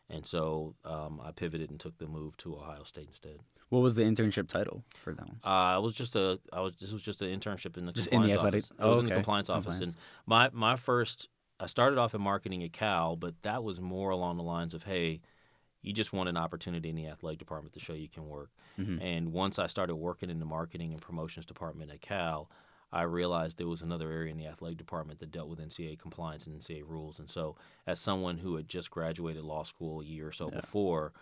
and 0.09 0.25
so 0.25 0.77
um, 0.85 1.21
I 1.25 1.33
pivoted 1.33 1.71
and 1.71 1.81
took 1.81 1.99
the 1.99 2.07
move 2.07 2.37
to 2.39 2.55
Ohio 2.55 2.85
State 2.85 3.09
instead. 3.09 3.41
What 3.69 3.81
was 3.81 3.95
the 3.97 4.03
internship 4.03 4.47
title 4.49 4.85
for 5.03 5.13
that 5.13 5.27
one? 5.27 5.41
Uh, 5.45 5.49
I 5.49 5.79
was 5.79 5.93
just 5.93 6.15
a, 6.15 6.39
I 6.53 6.61
was 6.61 6.77
this 6.77 6.93
was 6.93 7.03
just 7.03 7.21
an 7.23 7.29
internship 7.29 7.77
in 7.77 7.87
the 7.87 7.93
Just 7.93 8.09
in 8.09 8.23
the 8.23 8.29
compliance 8.29 8.65
athletic- 8.65 8.65
office. 8.65 8.79
It 8.79 8.89
was 8.89 8.97
oh, 8.97 9.01
in 9.01 9.05
the 9.07 9.11
okay. 9.13 9.17
compliance 9.17 9.51
office, 9.51 9.79
and 9.81 9.95
my 10.27 10.51
my 10.53 10.77
first, 10.77 11.29
I 11.59 11.67
started 11.67 11.99
off 11.99 12.15
in 12.15 12.21
marketing 12.23 12.63
at 12.63 12.73
Cal, 12.73 13.17
but 13.17 13.35
that 13.43 13.65
was 13.65 13.81
more 13.81 14.11
along 14.11 14.37
the 14.37 14.43
lines 14.45 14.73
of, 14.75 14.85
hey, 14.85 15.21
you 15.83 15.93
just 15.93 16.13
want 16.13 16.29
an 16.29 16.37
opportunity 16.37 16.89
in 16.91 16.97
the 16.97 17.07
athletic 17.07 17.39
department 17.39 17.75
to 17.75 17.81
show 17.81 17.93
you 17.93 18.09
can 18.09 18.27
work. 18.29 18.51
Mhm. 18.79 19.01
And 19.03 19.33
once 19.33 19.59
I 19.59 19.67
started 19.67 19.97
working 19.97 20.31
in 20.31 20.39
the 20.39 20.45
marketing 20.47 20.93
and 20.93 21.01
promotions 21.03 21.47
department 21.47 21.91
at 21.91 22.01
Cal, 22.01 22.51
I 22.93 23.03
realized 23.03 23.59
there 23.59 23.67
was 23.69 23.83
another 23.83 24.11
area 24.11 24.31
in 24.31 24.37
the 24.39 24.47
athletic 24.47 24.79
department 24.79 25.19
that 25.21 25.31
dealt 25.33 25.49
with 25.49 25.59
NCAA 25.61 25.97
compliance 25.99 26.47
and 26.47 26.55
NCAA 26.57 26.83
rules. 26.87 27.19
And 27.19 27.29
so, 27.29 27.57
as 27.87 27.99
someone 28.01 28.39
who 28.39 28.55
had 28.57 28.69
just 28.69 28.91
graduated 28.91 29.43
law 29.43 29.65
school 29.65 30.01
a 30.01 30.05
year 30.05 30.29
or 30.29 30.33
so 30.33 30.51
Yeah. 30.53 30.61
before, 30.61 31.13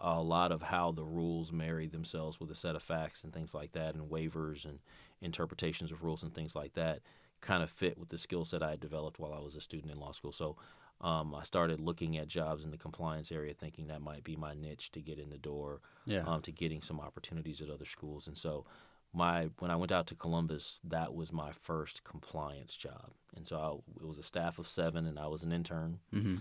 a 0.00 0.20
lot 0.22 0.52
of 0.52 0.62
how 0.62 0.92
the 0.92 1.04
rules 1.04 1.52
marry 1.52 1.86
themselves 1.86 2.40
with 2.40 2.50
a 2.50 2.54
set 2.54 2.76
of 2.76 2.82
facts 2.82 3.24
and 3.24 3.32
things 3.32 3.54
like 3.54 3.72
that, 3.72 3.94
and 3.94 4.10
waivers 4.10 4.64
and 4.64 4.78
interpretations 5.20 5.92
of 5.92 6.02
rules 6.02 6.22
and 6.22 6.34
things 6.34 6.54
like 6.56 6.74
that, 6.74 7.00
kind 7.40 7.62
of 7.62 7.70
fit 7.70 7.98
with 7.98 8.08
the 8.08 8.18
skill 8.18 8.44
set 8.44 8.62
I 8.62 8.70
had 8.70 8.80
developed 8.80 9.18
while 9.18 9.32
I 9.32 9.40
was 9.40 9.54
a 9.54 9.60
student 9.60 9.92
in 9.92 9.98
law 10.00 10.12
school. 10.12 10.32
So. 10.32 10.56
Um, 11.02 11.34
I 11.34 11.44
started 11.44 11.80
looking 11.80 12.18
at 12.18 12.28
jobs 12.28 12.66
in 12.66 12.70
the 12.70 12.76
compliance 12.76 13.32
area, 13.32 13.54
thinking 13.54 13.86
that 13.86 14.02
might 14.02 14.22
be 14.22 14.36
my 14.36 14.52
niche 14.52 14.92
to 14.92 15.00
get 15.00 15.18
in 15.18 15.30
the 15.30 15.38
door 15.38 15.80
Yeah. 16.04 16.24
um, 16.26 16.42
to 16.42 16.52
getting 16.52 16.82
some 16.82 17.00
opportunities 17.00 17.62
at 17.62 17.70
other 17.70 17.86
schools. 17.86 18.26
And 18.26 18.36
so, 18.36 18.66
my 19.14 19.48
when 19.60 19.70
I 19.70 19.76
went 19.76 19.92
out 19.92 20.06
to 20.08 20.14
Columbus, 20.14 20.78
that 20.84 21.14
was 21.14 21.32
my 21.32 21.52
first 21.52 22.04
compliance 22.04 22.76
job. 22.76 23.12
And 23.34 23.46
so 23.46 23.56
I, 23.56 24.02
it 24.02 24.06
was 24.06 24.18
a 24.18 24.22
staff 24.22 24.58
of 24.58 24.68
seven, 24.68 25.06
and 25.06 25.18
I 25.18 25.26
was 25.26 25.42
an 25.42 25.52
intern, 25.52 26.00
hmm 26.12 26.36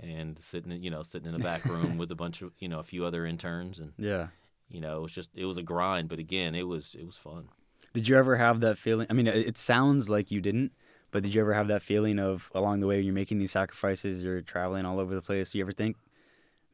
and 0.00 0.38
sitting, 0.38 0.72
in- 0.72 0.82
you 0.82 0.90
know, 0.90 1.02
sitting 1.02 1.28
in 1.28 1.34
a 1.34 1.44
back 1.44 1.68
room 1.68 1.98
with 1.98 2.10
a 2.10 2.14
bunch 2.16 2.42
of, 2.42 2.52
you 2.58 2.68
know, 2.68 2.78
a 2.78 2.84
few 2.84 3.04
other 3.04 3.26
interns, 3.26 3.78
and 3.78 3.92
Yeah. 3.98 4.28
you 4.68 4.80
know, 4.80 4.98
it 4.98 5.02
was 5.02 5.12
just 5.12 5.30
it 5.34 5.44
was 5.46 5.56
a 5.58 5.62
grind, 5.62 6.08
but 6.08 6.18
again, 6.18 6.54
it 6.54 6.66
was 6.66 6.94
it 6.98 7.04
was 7.06 7.16
fun. 7.16 7.48
Did 7.94 8.08
you 8.08 8.16
ever 8.16 8.36
have 8.36 8.60
that 8.60 8.78
feeling? 8.78 9.06
I 9.10 9.12
mean, 9.14 9.26
it, 9.26 9.56
sounds 9.56 10.08
like 10.08 10.30
you 10.30 10.40
didn't, 10.40 10.72
but 11.10 11.22
did 11.22 11.34
you 11.34 11.40
ever 11.40 11.54
have 11.54 11.68
that 11.68 11.82
feeling 11.82 12.18
of 12.18 12.50
along 12.54 12.80
the 12.80 12.86
way 12.86 13.00
you're 13.00 13.14
making 13.14 13.38
these 13.38 13.52
sacrifices, 13.52 14.22
you're 14.22 14.42
traveling 14.42 14.84
all 14.84 15.00
over 15.00 15.14
the 15.14 15.22
place? 15.22 15.54
You 15.54 15.62
ever 15.62 15.72
think, 15.72 15.96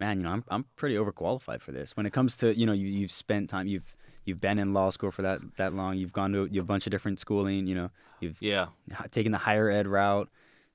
man, 0.00 0.18
you 0.18 0.24
know, 0.24 0.30
I'm 0.30 0.44
I'm 0.48 0.64
pretty 0.76 0.96
overqualified 0.96 1.60
for 1.60 1.72
this. 1.72 1.96
When 1.96 2.04
it 2.04 2.12
comes 2.12 2.36
to 2.38 2.58
you 2.58 2.66
know, 2.66 2.72
you 2.72 2.88
you've 2.88 3.12
spent 3.12 3.48
time, 3.48 3.68
you've 3.68 3.94
you've 4.24 4.40
been 4.40 4.58
in 4.58 4.72
law 4.74 4.90
school 4.90 5.10
for 5.12 5.22
that 5.22 5.40
that 5.56 5.72
long, 5.72 5.96
you've 5.96 6.12
gone 6.12 6.32
to 6.32 6.48
a 6.58 6.62
bunch 6.62 6.86
of 6.86 6.90
different 6.90 7.18
schooling, 7.20 7.66
you 7.66 7.74
know, 7.74 7.90
you've 8.20 8.42
Yeah, 8.42 8.66
taken 9.10 9.32
the 9.32 9.38
higher 9.38 9.70
ed 9.70 9.86
route. 9.86 10.28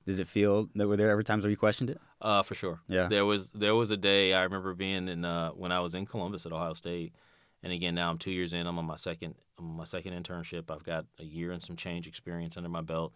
Does 0.06 0.18
it 0.18 0.28
feel 0.28 0.68
that 0.74 0.88
were 0.88 0.96
there 0.96 1.10
ever 1.10 1.22
times 1.22 1.44
where 1.44 1.50
you 1.50 1.56
questioned 1.56 1.90
it? 1.90 2.00
uh, 2.22 2.42
for 2.42 2.54
sure. 2.54 2.80
Yeah. 2.88 3.08
There 3.08 3.24
was 3.24 3.50
there 3.50 3.74
was 3.74 3.90
a 3.90 3.96
day 3.96 4.34
I 4.34 4.42
remember 4.42 4.74
being 4.74 5.08
in 5.08 5.24
uh, 5.24 5.50
when 5.50 5.72
I 5.72 5.80
was 5.80 5.94
in 5.94 6.06
Columbus 6.06 6.46
at 6.46 6.52
Ohio 6.52 6.74
State, 6.74 7.14
and 7.62 7.72
again 7.72 7.94
now 7.94 8.10
I'm 8.10 8.18
two 8.18 8.30
years 8.32 8.52
in. 8.52 8.66
I'm 8.66 8.78
on 8.78 8.84
my 8.86 8.96
second 8.96 9.34
I'm 9.58 9.70
on 9.70 9.76
my 9.76 9.84
second 9.84 10.12
internship. 10.22 10.70
I've 10.70 10.84
got 10.84 11.06
a 11.18 11.24
year 11.24 11.52
and 11.52 11.62
some 11.62 11.76
change 11.76 12.06
experience 12.06 12.56
under 12.56 12.68
my 12.68 12.80
belt, 12.82 13.12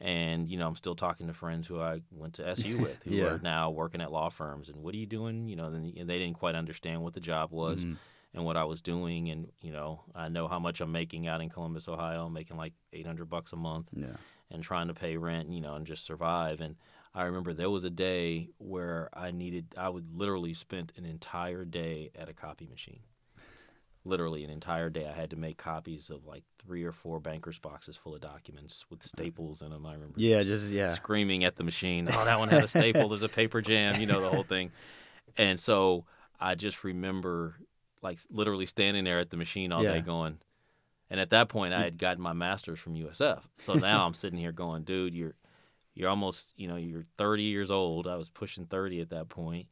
and 0.00 0.48
you 0.48 0.58
know 0.58 0.66
I'm 0.66 0.76
still 0.76 0.94
talking 0.94 1.26
to 1.26 1.34
friends 1.34 1.66
who 1.66 1.80
I 1.80 2.00
went 2.10 2.34
to 2.34 2.46
SU 2.48 2.78
with 2.84 3.02
who 3.02 3.14
Yeah. 3.16 3.24
are 3.24 3.38
now 3.42 3.70
working 3.70 4.00
at 4.00 4.12
law 4.12 4.28
firms. 4.28 4.68
And 4.68 4.76
what 4.82 4.94
are 4.94 4.98
you 4.98 5.06
doing? 5.06 5.48
You 5.48 5.56
know, 5.56 5.66
and 5.66 5.84
they 6.08 6.18
didn't 6.18 6.34
quite 6.38 6.54
understand 6.54 7.02
what 7.02 7.14
the 7.14 7.20
job 7.20 7.50
was 7.50 7.84
Mhm. 7.84 7.96
and 8.34 8.44
what 8.44 8.56
I 8.56 8.64
was 8.64 8.80
doing. 8.80 9.30
And 9.30 9.48
you 9.62 9.72
know 9.72 10.04
I 10.14 10.28
know 10.28 10.46
how 10.48 10.58
much 10.58 10.80
I'm 10.80 10.92
making 10.92 11.26
out 11.26 11.40
in 11.40 11.48
Columbus, 11.48 11.88
Ohio. 11.88 12.26
I'm 12.26 12.32
making 12.32 12.56
like 12.56 12.74
800 12.92 13.26
bucks 13.28 13.52
a 13.52 13.56
month 13.56 13.88
Yeah. 13.94 14.16
And 14.50 14.62
trying 14.62 14.88
to 14.88 14.94
pay 14.94 15.16
rent, 15.16 15.50
you 15.50 15.60
know, 15.60 15.74
and 15.74 15.86
just 15.86 16.04
survive. 16.04 16.60
And 16.60 16.76
I 17.14 17.22
remember 17.24 17.52
there 17.52 17.70
was 17.70 17.84
a 17.84 17.90
day 17.90 18.48
where 18.58 19.08
I 19.12 19.30
needed, 19.30 19.66
I 19.76 19.88
would 19.88 20.16
literally 20.16 20.54
spent 20.54 20.92
an 20.96 21.04
entire 21.04 21.64
day 21.64 22.10
at 22.14 22.28
a 22.28 22.32
copy 22.32 22.66
machine. 22.66 23.00
Literally 24.04 24.42
an 24.44 24.50
entire 24.50 24.88
day. 24.88 25.06
I 25.06 25.12
had 25.12 25.30
to 25.30 25.36
make 25.36 25.58
copies 25.58 26.08
of 26.08 26.24
like 26.24 26.44
three 26.64 26.84
or 26.84 26.92
four 26.92 27.20
bankers 27.20 27.58
boxes 27.58 27.96
full 27.96 28.14
of 28.14 28.22
documents 28.22 28.86
with 28.88 29.02
staples 29.02 29.60
in 29.60 29.70
them. 29.70 29.84
I 29.84 29.92
remember 29.94 30.18
Yeah. 30.20 30.42
Just 30.44 30.70
yeah. 30.70 30.94
screaming 30.94 31.44
at 31.44 31.56
the 31.56 31.64
machine, 31.64 32.08
oh, 32.08 32.24
that 32.24 32.38
one 32.38 32.48
had 32.48 32.64
a 32.64 32.68
staple, 32.68 33.08
there's 33.08 33.22
a 33.22 33.28
paper 33.28 33.60
jam, 33.60 34.00
you 34.00 34.06
know, 34.06 34.20
the 34.20 34.30
whole 34.30 34.44
thing. 34.44 34.70
And 35.36 35.60
so 35.60 36.04
I 36.40 36.54
just 36.54 36.84
remember 36.84 37.56
like 38.00 38.18
literally 38.30 38.66
standing 38.66 39.04
there 39.04 39.18
at 39.18 39.28
the 39.30 39.36
machine 39.36 39.72
all 39.72 39.82
Yeah. 39.82 39.94
day 39.94 40.00
going, 40.00 40.38
and 41.10 41.20
at 41.20 41.30
that 41.30 41.48
point 41.48 41.74
I 41.74 41.82
had 41.82 41.98
gotten 41.98 42.22
my 42.22 42.32
master's 42.32 42.78
from 42.78 42.94
USF. 42.94 43.40
So 43.58 43.74
now 43.74 44.06
I'm 44.06 44.14
sitting 44.14 44.38
here 44.38 44.52
going, 44.52 44.84
dude, 44.84 45.14
you're 45.14 45.34
you're 45.94 46.08
almost, 46.10 46.52
you 46.56 46.68
know, 46.68 46.76
you're 46.76 47.06
30 47.16 47.42
years 47.42 47.70
old. 47.72 48.06
I 48.06 48.14
was 48.16 48.28
pushing 48.28 48.66
30 48.66 49.00
at 49.00 49.10
that 49.10 49.28
point, 49.28 49.66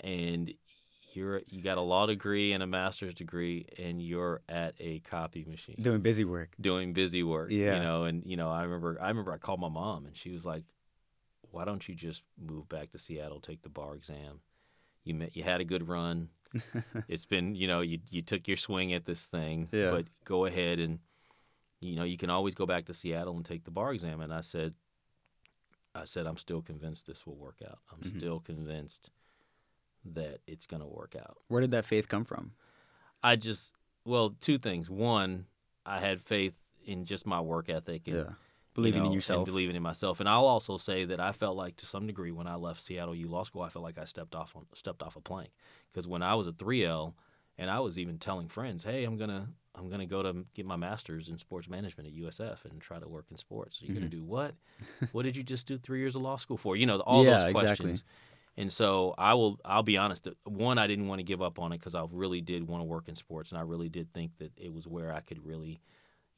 and 0.00 0.52
you're 1.12 1.42
you 1.48 1.60
got 1.62 1.76
a 1.76 1.82
law 1.82 2.06
degree 2.06 2.52
and 2.52 2.62
a 2.62 2.66
master's 2.66 3.14
degree, 3.14 3.66
and 3.78 4.00
you're 4.00 4.40
at 4.48 4.74
a 4.78 5.00
copy 5.00 5.44
machine 5.48 5.76
Doing 5.80 6.00
busy 6.00 6.24
work. 6.24 6.50
doing 6.60 6.92
busy 6.92 7.22
work. 7.22 7.50
Yeah. 7.50 7.76
You 7.76 7.82
know, 7.82 8.04
and 8.04 8.22
you 8.24 8.36
know, 8.36 8.50
I 8.50 8.62
remember 8.62 8.98
I 9.00 9.08
remember 9.08 9.32
I 9.32 9.38
called 9.38 9.60
my 9.60 9.68
mom 9.68 10.06
and 10.06 10.16
she 10.16 10.30
was 10.30 10.46
like, 10.46 10.64
Why 11.50 11.64
don't 11.64 11.86
you 11.88 11.94
just 11.94 12.22
move 12.40 12.68
back 12.68 12.92
to 12.92 12.98
Seattle, 12.98 13.40
take 13.40 13.62
the 13.62 13.68
bar 13.68 13.94
exam? 13.96 14.40
You 15.04 15.14
met, 15.14 15.34
you 15.36 15.42
had 15.42 15.60
a 15.60 15.64
good 15.64 15.88
run. 15.88 16.28
it's 17.08 17.26
been, 17.26 17.54
you 17.54 17.66
know, 17.68 17.80
you 17.80 17.98
you 18.10 18.22
took 18.22 18.48
your 18.48 18.56
swing 18.56 18.92
at 18.92 19.04
this 19.04 19.24
thing. 19.24 19.68
Yeah. 19.72 19.90
But 19.90 20.06
go 20.24 20.46
ahead 20.46 20.78
and 20.78 20.98
you 21.80 21.96
know, 21.96 22.04
you 22.04 22.18
can 22.18 22.28
always 22.30 22.54
go 22.54 22.66
back 22.66 22.84
to 22.86 22.94
Seattle 22.94 23.34
and 23.36 23.44
take 23.44 23.64
the 23.64 23.70
bar 23.70 23.92
exam. 23.94 24.20
And 24.20 24.32
I 24.34 24.40
said 24.40 24.74
I 25.94 26.04
said, 26.04 26.26
I'm 26.26 26.36
still 26.36 26.62
convinced 26.62 27.06
this 27.06 27.26
will 27.26 27.36
work 27.36 27.60
out. 27.68 27.78
I'm 27.90 27.98
Mhm. 28.00 28.16
still 28.18 28.40
convinced 28.40 29.10
that 30.04 30.40
it's 30.46 30.66
gonna 30.66 30.86
work 30.88 31.14
out. 31.16 31.38
Where 31.48 31.60
did 31.60 31.72
that 31.72 31.84
faith 31.84 32.08
come 32.08 32.24
from? 32.24 32.52
I 33.22 33.36
just 33.36 33.72
well, 34.04 34.30
two 34.40 34.58
things. 34.58 34.88
One, 34.88 35.46
I 35.84 36.00
had 36.00 36.20
faith 36.22 36.54
in 36.86 37.04
just 37.04 37.26
my 37.26 37.40
work 37.40 37.68
ethic 37.68 38.08
and 38.08 38.16
Yeah. 38.16 38.32
Believing 38.80 38.98
you 39.02 39.08
know, 39.08 39.12
in 39.12 39.14
yourself. 39.14 39.38
and 39.38 39.46
believing 39.46 39.76
in 39.76 39.82
myself. 39.82 40.20
And 40.20 40.28
I'll 40.28 40.46
also 40.46 40.76
say 40.78 41.04
that 41.06 41.20
I 41.20 41.32
felt 41.32 41.56
like, 41.56 41.76
to 41.76 41.86
some 41.86 42.06
degree, 42.06 42.32
when 42.32 42.46
I 42.46 42.54
left 42.56 42.82
Seattle 42.82 43.14
U 43.14 43.28
Law 43.28 43.42
School, 43.44 43.62
I 43.62 43.68
felt 43.68 43.82
like 43.84 43.98
I 43.98 44.04
stepped 44.04 44.34
off 44.34 44.54
on 44.56 44.66
stepped 44.74 45.02
off 45.02 45.16
a 45.16 45.20
plank 45.20 45.50
because 45.92 46.06
when 46.06 46.22
I 46.22 46.34
was 46.34 46.46
a 46.46 46.52
3L, 46.52 47.14
and 47.58 47.70
I 47.70 47.80
was 47.80 47.98
even 47.98 48.18
telling 48.18 48.48
friends, 48.48 48.82
"Hey, 48.84 49.04
I'm 49.04 49.16
gonna 49.16 49.48
I'm 49.74 49.88
gonna 49.90 50.06
go 50.06 50.22
to 50.22 50.44
get 50.54 50.64
my 50.66 50.76
master's 50.76 51.28
in 51.28 51.36
sports 51.38 51.68
management 51.68 52.08
at 52.08 52.14
USF 52.14 52.64
and 52.64 52.80
try 52.80 52.98
to 52.98 53.08
work 53.08 53.26
in 53.30 53.36
sports." 53.36 53.80
You're 53.82 53.90
Mhm. 53.90 53.94
gonna 54.00 54.08
do 54.08 54.22
what? 54.24 54.54
what 55.12 55.22
did 55.24 55.36
you 55.36 55.42
just 55.42 55.66
do 55.66 55.76
three 55.78 55.98
years 56.00 56.16
of 56.16 56.22
law 56.22 56.36
school 56.36 56.56
for? 56.56 56.74
You 56.76 56.86
know, 56.86 57.00
all 57.00 57.22
Yeah, 57.22 57.32
those 57.32 57.44
exactly. 57.44 57.90
questions. 57.90 58.04
And 58.56 58.72
so 58.72 59.14
I 59.18 59.34
will. 59.34 59.58
I'll 59.64 59.82
be 59.82 59.96
honest. 59.96 60.26
One, 60.44 60.78
I 60.78 60.86
didn't 60.86 61.06
want 61.08 61.18
to 61.18 61.22
give 61.24 61.40
up 61.42 61.58
on 61.58 61.72
it 61.72 61.78
because 61.78 61.94
I 61.94 62.04
really 62.10 62.40
did 62.40 62.66
want 62.66 62.80
to 62.80 62.84
work 62.84 63.08
in 63.08 63.14
sports, 63.16 63.52
and 63.52 63.58
I 63.58 63.62
really 63.62 63.88
did 63.88 64.12
think 64.12 64.32
that 64.38 64.52
it 64.56 64.72
was 64.72 64.86
where 64.86 65.12
I 65.12 65.20
could 65.20 65.44
really, 65.46 65.80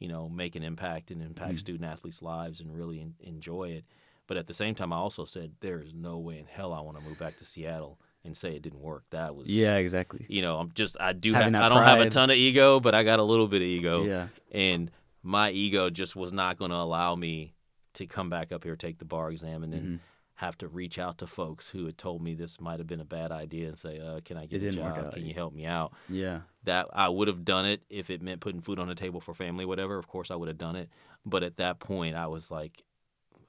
you 0.02 0.08
know, 0.08 0.28
make 0.28 0.56
an 0.56 0.64
impact 0.64 1.12
and 1.12 1.22
impact 1.22 1.54
Mhm. 1.54 1.58
student 1.60 1.84
athletes' 1.84 2.22
lives 2.22 2.58
and 2.60 2.74
really 2.76 3.00
en- 3.00 3.14
enjoy 3.20 3.70
it. 3.70 3.84
But 4.26 4.36
at 4.36 4.48
the 4.48 4.54
same 4.54 4.74
time, 4.74 4.92
I 4.92 4.96
also 4.96 5.24
said 5.24 5.52
there 5.60 5.80
is 5.80 5.94
no 5.94 6.18
way 6.18 6.38
in 6.40 6.46
hell 6.46 6.72
I 6.72 6.80
want 6.80 6.98
to 6.98 7.04
move 7.04 7.18
back 7.18 7.36
to 7.36 7.44
Seattle 7.44 8.00
and 8.24 8.36
say 8.36 8.56
it 8.56 8.62
didn't 8.62 8.80
work. 8.80 9.04
That 9.10 9.36
was 9.36 9.48
Yeah, 9.48 9.76
exactly. 9.76 10.26
You 10.28 10.42
know, 10.42 10.58
I'm 10.58 10.72
just 10.74 10.96
I 11.00 11.12
do. 11.12 11.32
Having 11.32 11.54
have, 11.54 11.62
I 11.64 11.68
don't 11.68 11.84
have 11.84 12.00
a 12.00 12.10
ton 12.10 12.30
of 12.30 12.36
ego, 12.36 12.80
but 12.80 12.94
I 12.96 13.04
got 13.04 13.20
a 13.20 13.22
little 13.22 13.46
bit 13.46 13.62
of 13.62 13.68
ego 13.68 14.04
Yeah. 14.04 14.28
and 14.50 14.90
my 15.22 15.50
ego 15.52 15.88
just 15.88 16.16
was 16.16 16.32
not 16.32 16.56
going 16.58 16.72
to 16.72 16.76
allow 16.76 17.14
me 17.14 17.54
to 17.94 18.06
come 18.06 18.28
back 18.28 18.50
up 18.50 18.64
here, 18.64 18.74
take 18.74 18.98
the 18.98 19.04
bar 19.04 19.30
exam, 19.30 19.62
and 19.62 19.72
then 19.72 19.82
Mhm. 19.82 19.98
Have 20.42 20.59
to 20.59 20.68
reach 20.68 20.98
out 20.98 21.18
to 21.18 21.26
folks 21.26 21.68
who 21.68 21.87
had 21.87 21.96
told 21.96 22.20
me 22.22 22.35
this 22.35 22.61
might 22.61 22.81
have 22.81 22.87
been 22.87 23.00
a 23.00 23.05
bad 23.05 23.31
idea 23.31 23.68
and 23.68 23.78
say, 23.78 23.98
uh, 23.98 24.20
"Can 24.24 24.37
I 24.37 24.46
get 24.46 24.62
It 24.62 24.68
a 24.68 24.72
job? 24.72 25.12
Can 25.12 25.24
you 25.24 25.35
help 25.35 25.55
me 25.55 25.64
out?" 25.66 25.92
Yeah. 26.09 26.42
That 26.64 26.88
I 26.92 27.09
would 27.09 27.28
have 27.28 27.44
done 27.44 27.64
it 27.64 27.83
if 27.88 28.11
it 28.11 28.20
meant 28.22 28.40
putting 28.40 28.61
food 28.61 28.78
on 28.78 28.88
the 28.88 28.94
table 28.94 29.20
for 29.20 29.35
family, 29.35 29.64
whatever. 29.64 29.98
Of 29.98 30.09
course, 30.09 30.31
I 30.31 30.35
would 30.35 30.48
have 30.48 30.59
done 30.59 30.76
it. 30.76 30.90
But 31.24 31.42
at 31.42 31.57
that 31.59 31.78
point, 31.78 32.16
I 32.16 32.26
was 32.26 32.50
like, 32.50 32.83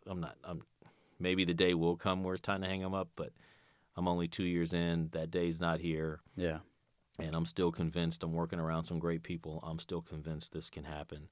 "I'm 0.05 0.19
not. 0.19 0.37
I'm 0.43 0.61
maybe 1.19 1.45
the 1.45 1.53
day 1.53 1.73
will 1.73 1.95
come 1.97 2.23
where 2.23 2.35
it's 2.35 2.41
time 2.41 2.61
to 2.61 2.67
hang 2.67 2.81
them 2.81 2.93
up, 2.93 3.09
but." 3.15 3.33
I'm 3.95 4.07
only 4.07 4.27
two 4.27 4.43
years 4.43 4.73
in. 4.73 5.09
That 5.09 5.29
day's 5.29 5.59
not 5.59 5.79
here 5.79 6.19
Yeah. 6.35 6.61
and 7.19 7.35
I'm 7.35 7.45
still 7.45 7.71
convinced 7.71 8.23
I'm 8.23 8.33
working 8.33 8.59
around 8.59 8.85
some 8.85 8.97
great 8.97 9.21
people. 9.21 9.59
I'm 9.61 9.77
still 9.77 10.01
convinced 10.01 10.51
this 10.51 10.71
can 10.71 10.83
happen. 10.83 11.29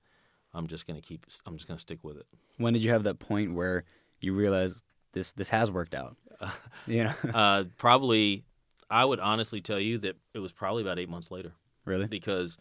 I'm 0.53 0.67
just 0.67 0.85
gonna 0.85 1.01
keep. 1.01 1.25
I'm 1.47 1.55
just 1.57 1.67
gonna 1.67 1.79
stick 1.79 2.03
with 2.03 2.17
it. 2.17 2.27
When 2.57 2.73
did 2.73 2.83
you 2.83 2.91
have 2.91 3.01
that 3.05 3.17
point 3.17 3.55
where 3.55 3.83
you 4.19 4.35
realized 4.35 4.83
this 5.13 5.31
this 5.33 5.49
has 5.49 5.71
worked 5.71 5.95
out? 5.95 6.17
You 6.87 7.03
know. 7.03 7.13
uh, 7.35 7.63
probably, 7.77 8.43
I 8.89 9.05
would 9.05 9.19
honestly 9.19 9.61
tell 9.61 9.79
you 9.79 9.99
that 9.99 10.15
it 10.33 10.39
was 10.39 10.51
probably 10.51 10.81
about 10.81 10.97
eight 10.97 11.09
months 11.09 11.29
later 11.29 11.51
really? 11.85 12.07
because, 12.07 12.57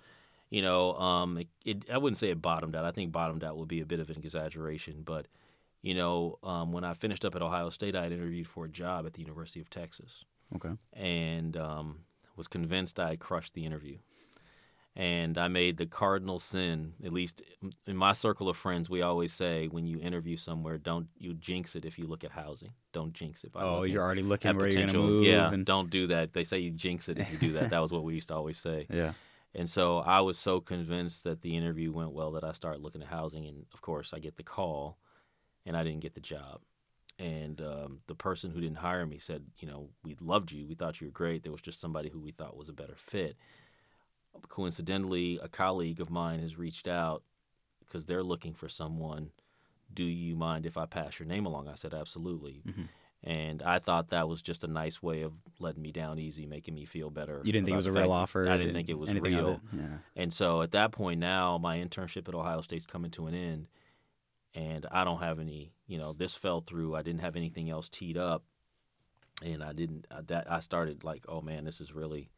you 0.50 0.60
know, 0.60 0.92
um, 0.94 1.38
it, 1.38 1.48
it, 1.64 1.90
I 1.90 1.96
wouldn't 1.96 2.18
say 2.18 2.28
it 2.30 2.42
bottomed 2.42 2.76
out. 2.76 2.84
I 2.84 2.90
think 2.90 3.10
bottomed 3.10 3.42
out 3.42 3.56
would 3.56 3.68
be 3.68 3.80
a 3.80 3.86
bit 3.86 3.98
of 4.00 4.10
an 4.10 4.18
exaggeration, 4.18 5.02
but, 5.04 5.26
you 5.80 5.94
know, 5.94 6.38
um, 6.42 6.72
when 6.72 6.84
I 6.84 6.92
finished 6.92 7.24
up 7.24 7.34
at 7.34 7.40
Ohio 7.40 7.70
State, 7.70 7.96
I 7.96 8.02
had 8.02 8.12
interviewed 8.12 8.46
for 8.46 8.66
a 8.66 8.68
job 8.68 9.06
at 9.06 9.14
the 9.14 9.20
University 9.22 9.60
of 9.60 9.70
Texas. 9.70 10.24
Okay. 10.56 10.74
and 10.92 11.56
um, 11.56 12.00
was 12.36 12.48
convinced 12.48 12.98
I 13.00 13.10
had 13.10 13.20
crushed 13.20 13.54
the 13.54 13.64
interview. 13.64 13.96
And 15.00 15.38
I 15.38 15.48
made 15.48 15.78
the 15.78 15.86
cardinal 15.86 16.38
sin, 16.38 16.92
at 17.02 17.10
least 17.10 17.42
in 17.86 17.96
my 17.96 18.12
circle 18.12 18.50
of 18.50 18.56
friends, 18.58 18.90
we 18.90 19.00
always 19.00 19.32
say 19.32 19.66
when 19.68 19.86
you 19.86 19.98
interview 19.98 20.36
somewhere, 20.36 20.76
don't 20.76 21.08
you 21.16 21.32
jinx 21.32 21.74
it 21.74 21.86
if 21.86 21.98
you 21.98 22.06
look 22.06 22.22
at 22.22 22.30
housing. 22.30 22.68
Don't 22.92 23.14
jinx 23.14 23.42
it. 23.42 23.50
By 23.50 23.62
Oh, 23.62 23.84
you're 23.84 24.02
already 24.02 24.20
looking 24.20 24.50
at 24.50 24.56
where 24.56 24.68
you're 24.68 24.86
gonna 24.86 24.98
move. 24.98 25.24
Yeah, 25.24 25.50
And, 25.50 25.64
don't 25.64 25.88
do 25.88 26.06
that. 26.08 26.34
They 26.34 26.44
say 26.44 26.58
you 26.58 26.70
jinx 26.70 27.08
it 27.08 27.16
if 27.16 27.32
you 27.32 27.38
do 27.38 27.52
that. 27.52 27.70
that 27.70 27.80
was 27.80 27.92
what 27.92 28.04
we 28.04 28.12
used 28.12 28.28
to 28.28 28.34
always 28.34 28.58
say. 28.58 28.86
yeah. 28.92 29.12
And 29.54 29.70
so 29.70 30.00
I 30.00 30.20
was 30.20 30.38
so 30.38 30.60
convinced 30.60 31.24
that 31.24 31.40
the 31.40 31.56
interview 31.56 31.92
went 31.92 32.12
well 32.12 32.32
that 32.32 32.44
I 32.44 32.52
started 32.52 32.82
looking 32.82 33.00
at 33.00 33.08
housing. 33.08 33.46
And 33.46 33.64
of 33.72 33.80
course, 33.80 34.12
I 34.12 34.18
get 34.18 34.36
the 34.36 34.42
call 34.42 34.98
and 35.64 35.78
I 35.78 35.82
didn't 35.82 36.00
get 36.00 36.12
the 36.12 36.20
job. 36.20 36.60
And 37.18 37.58
um, 37.62 38.00
the 38.06 38.14
person 38.14 38.50
who 38.50 38.60
didn't 38.60 38.76
hire 38.76 39.06
me 39.06 39.18
said, 39.18 39.44
you 39.60 39.66
know, 39.66 39.88
we 40.04 40.14
loved 40.20 40.52
you. 40.52 40.66
We 40.66 40.74
thought 40.74 41.00
you 41.00 41.06
were 41.06 41.12
great. 41.12 41.42
There 41.42 41.52
was 41.52 41.62
just 41.62 41.80
somebody 41.80 42.10
who 42.10 42.20
we 42.20 42.32
thought 42.32 42.54
was 42.54 42.68
a 42.68 42.74
better 42.74 42.96
fit. 42.96 43.36
Coincidentally, 44.48 45.38
a 45.42 45.48
colleague 45.48 46.00
of 46.00 46.10
mine 46.10 46.40
has 46.40 46.56
reached 46.58 46.88
out 46.88 47.22
because 47.80 48.04
they're 48.04 48.22
looking 48.22 48.54
for 48.54 48.68
someone. 48.68 49.30
Do 49.92 50.04
you 50.04 50.36
mind 50.36 50.66
if 50.66 50.76
I 50.76 50.86
pass 50.86 51.18
your 51.18 51.26
name 51.26 51.46
along? 51.46 51.68
I 51.68 51.74
said, 51.74 51.94
absolutely. 51.94 52.62
Mhm. 52.66 52.88
And 53.22 53.62
I 53.62 53.78
thought 53.80 54.08
that 54.08 54.28
was 54.28 54.40
just 54.40 54.64
a 54.64 54.66
nice 54.66 55.02
way 55.02 55.22
of 55.22 55.34
letting 55.58 55.82
me 55.82 55.92
down 55.92 56.18
easy, 56.18 56.46
making 56.46 56.74
me 56.74 56.86
feel 56.86 57.10
better. 57.10 57.42
You 57.44 57.52
didn't 57.52 57.66
think 57.66 57.74
it 57.74 57.76
was 57.76 57.86
a 57.86 57.92
real 57.92 58.12
offer. 58.12 58.48
I 58.48 58.56
didn't 58.56 58.72
think 58.72 58.88
it 58.88 58.98
was 58.98 59.12
real. 59.12 59.48
it. 59.50 59.60
Yeah. 59.76 59.98
And 60.16 60.32
so 60.32 60.62
at 60.62 60.70
that 60.72 60.90
point 60.92 61.20
now, 61.20 61.58
my 61.58 61.76
internship 61.78 62.28
at 62.28 62.34
Ohio 62.34 62.62
State's 62.62 62.86
coming 62.86 63.10
to 63.12 63.26
an 63.26 63.34
end, 63.34 63.68
and 64.54 64.86
I 64.90 65.04
don't 65.04 65.20
have 65.20 65.38
any. 65.38 65.74
You 65.86 65.98
know, 65.98 66.12
this 66.14 66.34
fell 66.34 66.60
through. 66.62 66.94
I 66.96 67.02
didn't 67.02 67.20
have 67.20 67.36
anything 67.36 67.68
else 67.68 67.88
teed 67.90 68.16
up, 68.16 68.42
and 69.44 69.62
I 69.62 69.74
didn't. 69.74 70.06
uh, 70.10 70.22
That 70.28 70.50
I 70.50 70.60
started 70.60 71.04
like, 71.04 71.24
oh 71.28 71.42
man, 71.42 71.64
this 71.64 71.80
is 71.80 71.92
really. 71.92 72.30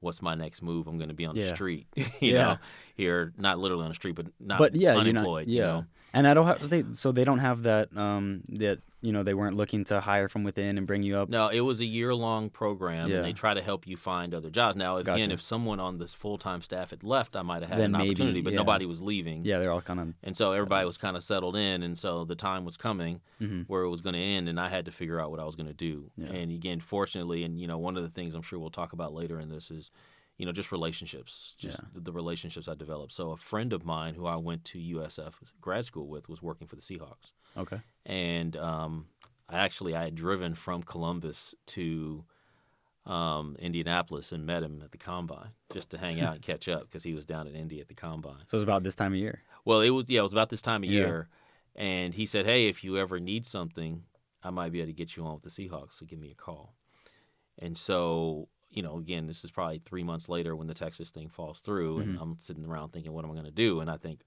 What's 0.00 0.22
my 0.22 0.34
next 0.34 0.62
move? 0.62 0.86
I'm 0.86 0.96
going 0.98 1.08
to 1.08 1.14
be 1.14 1.26
on 1.26 1.34
the 1.34 1.42
street, 1.54 1.86
you 1.96 2.32
Yeah. 2.32 2.42
know, 2.42 2.58
here, 2.96 3.32
not 3.36 3.58
literally 3.58 3.82
on 3.84 3.88
the 3.90 3.94
street, 3.94 4.14
but 4.14 4.26
not 4.40 4.58
but 4.58 4.74
yeah, 4.74 4.94
unemployed. 4.96 5.48
not. 5.48 5.52
you 5.52 5.60
know? 5.62 5.86
And 6.14 6.26
I 6.26 6.34
don't 6.34 6.46
have 6.46 6.68
they 6.68 6.84
so 6.92 7.12
they 7.12 7.24
don't 7.24 7.38
have 7.40 7.64
that 7.64 7.94
um 7.96 8.42
that 8.50 8.78
you 9.00 9.12
know 9.12 9.22
they 9.22 9.34
weren't 9.34 9.56
looking 9.56 9.84
to 9.84 10.00
hire 10.00 10.28
from 10.28 10.42
within 10.44 10.76
and 10.78 10.86
bring 10.86 11.02
you 11.02 11.16
up. 11.16 11.28
No, 11.28 11.48
it 11.48 11.60
was 11.60 11.80
a 11.80 11.84
year 11.84 12.14
long 12.14 12.50
program, 12.50 13.08
Yeah. 13.08 13.16
and 13.18 13.24
they 13.24 13.32
try 13.32 13.54
to 13.54 13.62
help 13.62 13.86
you 13.86 13.96
find 13.96 14.34
other 14.34 14.50
jobs. 14.50 14.76
Now, 14.76 14.96
again, 14.96 15.18
Gotcha. 15.20 15.32
if 15.32 15.40
someone 15.42 15.78
on 15.80 15.98
this 15.98 16.14
full 16.14 16.36
time 16.38 16.62
staff 16.62 16.90
had 16.90 17.04
left, 17.04 17.36
I 17.36 17.42
might 17.42 17.62
have 17.62 17.68
had 17.70 17.78
Then 17.78 17.94
an 17.94 17.98
maybe, 18.00 18.10
opportunity, 18.10 18.40
but 18.40 18.52
yeah. 18.52 18.58
nobody 18.58 18.86
was 18.86 19.00
leaving. 19.00 19.44
Yeah, 19.44 19.58
they're 19.60 19.70
all 19.72 19.80
kind 19.80 20.00
of. 20.00 20.14
And 20.24 20.36
so 20.36 20.52
everybody 20.52 20.84
was 20.86 20.96
kind 20.96 21.16
of 21.16 21.22
settled 21.22 21.54
in, 21.56 21.82
and 21.82 21.96
so 21.98 22.24
the 22.24 22.34
time 22.36 22.64
was 22.64 22.76
coming 22.76 23.20
hmm 23.38 23.62
where 23.68 23.82
it 23.82 23.88
was 23.88 24.00
going 24.00 24.14
to 24.14 24.20
end, 24.20 24.48
and 24.48 24.58
I 24.58 24.68
had 24.68 24.84
to 24.86 24.90
figure 24.92 25.20
out 25.20 25.30
what 25.30 25.38
I 25.40 25.44
was 25.44 25.54
going 25.54 25.68
to 25.68 25.74
do. 25.74 26.10
Yeah. 26.16 26.28
And 26.32 26.50
again, 26.52 26.80
fortunately, 26.80 27.44
and 27.44 27.60
you 27.60 27.66
know, 27.66 27.78
one 27.78 27.96
of 27.96 28.02
the 28.02 28.08
things 28.10 28.34
I'm 28.34 28.42
sure 28.42 28.58
we'll 28.58 28.70
talk 28.70 28.92
about 28.92 29.12
later 29.14 29.38
in 29.38 29.48
this 29.48 29.70
is, 29.70 29.90
you 30.38 30.46
know, 30.46 30.52
just 30.52 30.70
relationships, 30.72 31.54
just 31.58 31.78
Yeah. 31.80 31.88
the, 31.94 32.00
the 32.00 32.12
relationships 32.12 32.68
I 32.68 32.74
developed. 32.74 33.12
So 33.12 33.30
a 33.32 33.36
friend 33.36 33.72
of 33.72 33.84
mine 33.84 34.14
who 34.14 34.26
I 34.26 34.36
went 34.36 34.64
to 34.66 34.78
USF 34.78 35.34
grad 35.60 35.84
school 35.84 36.06
with 36.08 36.28
was 36.28 36.40
working 36.42 36.66
for 36.66 36.76
the 36.76 36.82
Seahawks, 36.82 37.32
Okay. 37.56 37.80
and 38.06 38.56
um, 38.56 39.06
I 39.48 39.58
actually 39.58 39.94
I 39.94 40.04
had 40.04 40.14
driven 40.14 40.54
from 40.54 40.82
Columbus 40.82 41.54
to 41.66 42.24
um, 43.06 43.56
Indianapolis 43.58 44.32
and 44.32 44.44
met 44.44 44.62
him 44.62 44.82
at 44.84 44.92
the 44.92 44.98
combine 44.98 45.50
just 45.72 45.90
to 45.90 45.98
hang 45.98 46.20
out 46.20 46.34
and 46.34 46.42
catch 46.42 46.68
up 46.68 46.82
because 46.82 47.02
he 47.02 47.14
was 47.14 47.24
down 47.24 47.46
in 47.46 47.54
Indy 47.54 47.80
at 47.80 47.88
the 47.88 47.94
combine. 47.94 48.46
So 48.46 48.56
it 48.56 48.58
was 48.58 48.62
about 48.64 48.82
this 48.82 48.94
time 48.94 49.12
of 49.12 49.18
year. 49.18 49.42
Well, 49.64 49.80
it 49.80 49.90
was 49.90 50.06
yeah, 50.08 50.20
it 50.20 50.24
was 50.24 50.32
about 50.32 50.50
this 50.50 50.62
time 50.62 50.82
of 50.82 50.88
Yeah. 50.90 51.00
year, 51.00 51.28
and 51.76 52.14
he 52.14 52.26
said, 52.26 52.44
"Hey, 52.46 52.68
if 52.68 52.84
you 52.84 52.98
ever 52.98 53.18
need 53.18 53.46
something, 53.46 54.02
I 54.42 54.50
might 54.50 54.72
be 54.72 54.80
able 54.80 54.88
to 54.88 54.92
get 54.94 55.16
you 55.16 55.24
on 55.24 55.34
with 55.34 55.42
the 55.42 55.50
Seahawks. 55.50 55.94
So 55.94 56.06
give 56.06 56.18
me 56.18 56.30
a 56.30 56.34
call." 56.34 56.74
And 57.58 57.76
so, 57.76 58.48
you 58.70 58.82
know, 58.82 58.98
again, 58.98 59.26
this 59.26 59.44
is 59.44 59.50
probably 59.50 59.80
three 59.84 60.02
months 60.04 60.28
later 60.28 60.54
when 60.54 60.66
the 60.68 60.74
Texas 60.74 61.10
thing 61.10 61.28
falls 61.28 61.60
through, 61.60 62.00
and 62.00 62.16
Mhm. 62.16 62.22
I'm 62.22 62.38
sitting 62.38 62.64
around 62.66 62.90
thinking, 62.92 63.12
"What 63.12 63.24
am 63.24 63.30
I 63.30 63.34
going 63.34 63.46
to 63.46 63.50
do?" 63.50 63.80
And 63.80 63.90
I 63.90 63.96
think, 63.96 64.20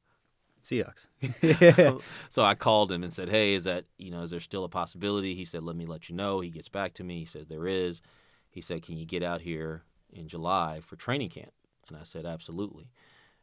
Seahawks. 0.64 1.08
so 2.30 2.44
I 2.44 2.56
called 2.56 2.92
him 2.92 3.04
and 3.04 3.14
said, 3.14 3.30
"Hey, 3.30 3.54
is 3.54 3.64
that 3.66 3.86
you 3.98 4.12
know, 4.12 4.22
is 4.22 4.32
there 4.32 4.40
still 4.40 4.64
a 4.64 4.70
possibility?" 4.70 5.36
He 5.36 5.46
said, 5.46 5.64
"Let 5.64 5.76
me 5.76 5.86
let 5.86 6.10
you 6.10 6.16
know." 6.16 6.40
He 6.40 6.50
gets 6.50 6.70
back 6.70 6.94
to 6.96 7.04
me. 7.04 7.20
He 7.20 7.26
said, 7.26 7.48
"There 7.50 7.68
is." 7.68 8.02
He 8.50 8.62
said, 8.62 8.84
"Can 8.84 8.98
you 8.98 9.06
get 9.06 9.24
out 9.24 9.42
here 9.42 9.84
in 10.14 10.28
July 10.28 10.82
for 10.86 10.96
training 10.96 11.30
camp?" 11.30 11.52
And 11.88 11.98
I 11.98 12.04
said, 12.04 12.26
"Absolutely." 12.26 12.92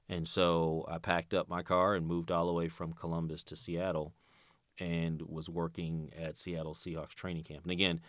And 0.09 0.27
so 0.27 0.87
I 0.89 0.99
packed 0.99 1.35
up 1.35 1.49
my 1.49 1.63
car 1.63 1.95
and 1.95 2.07
moved 2.07 2.31
all 2.31 2.47
the 2.47 2.53
way 2.53 2.69
from 2.69 2.95
Columbus 2.95 3.43
to 3.45 3.57
Seattle, 3.57 4.15
and 4.79 5.21
was 5.23 5.49
working 5.49 6.11
at 6.19 6.39
Seattle 6.39 6.75
Seahawks 6.75 7.15
training 7.15 7.45
camp. 7.45 7.65
And 7.65 7.73
again, 7.73 8.01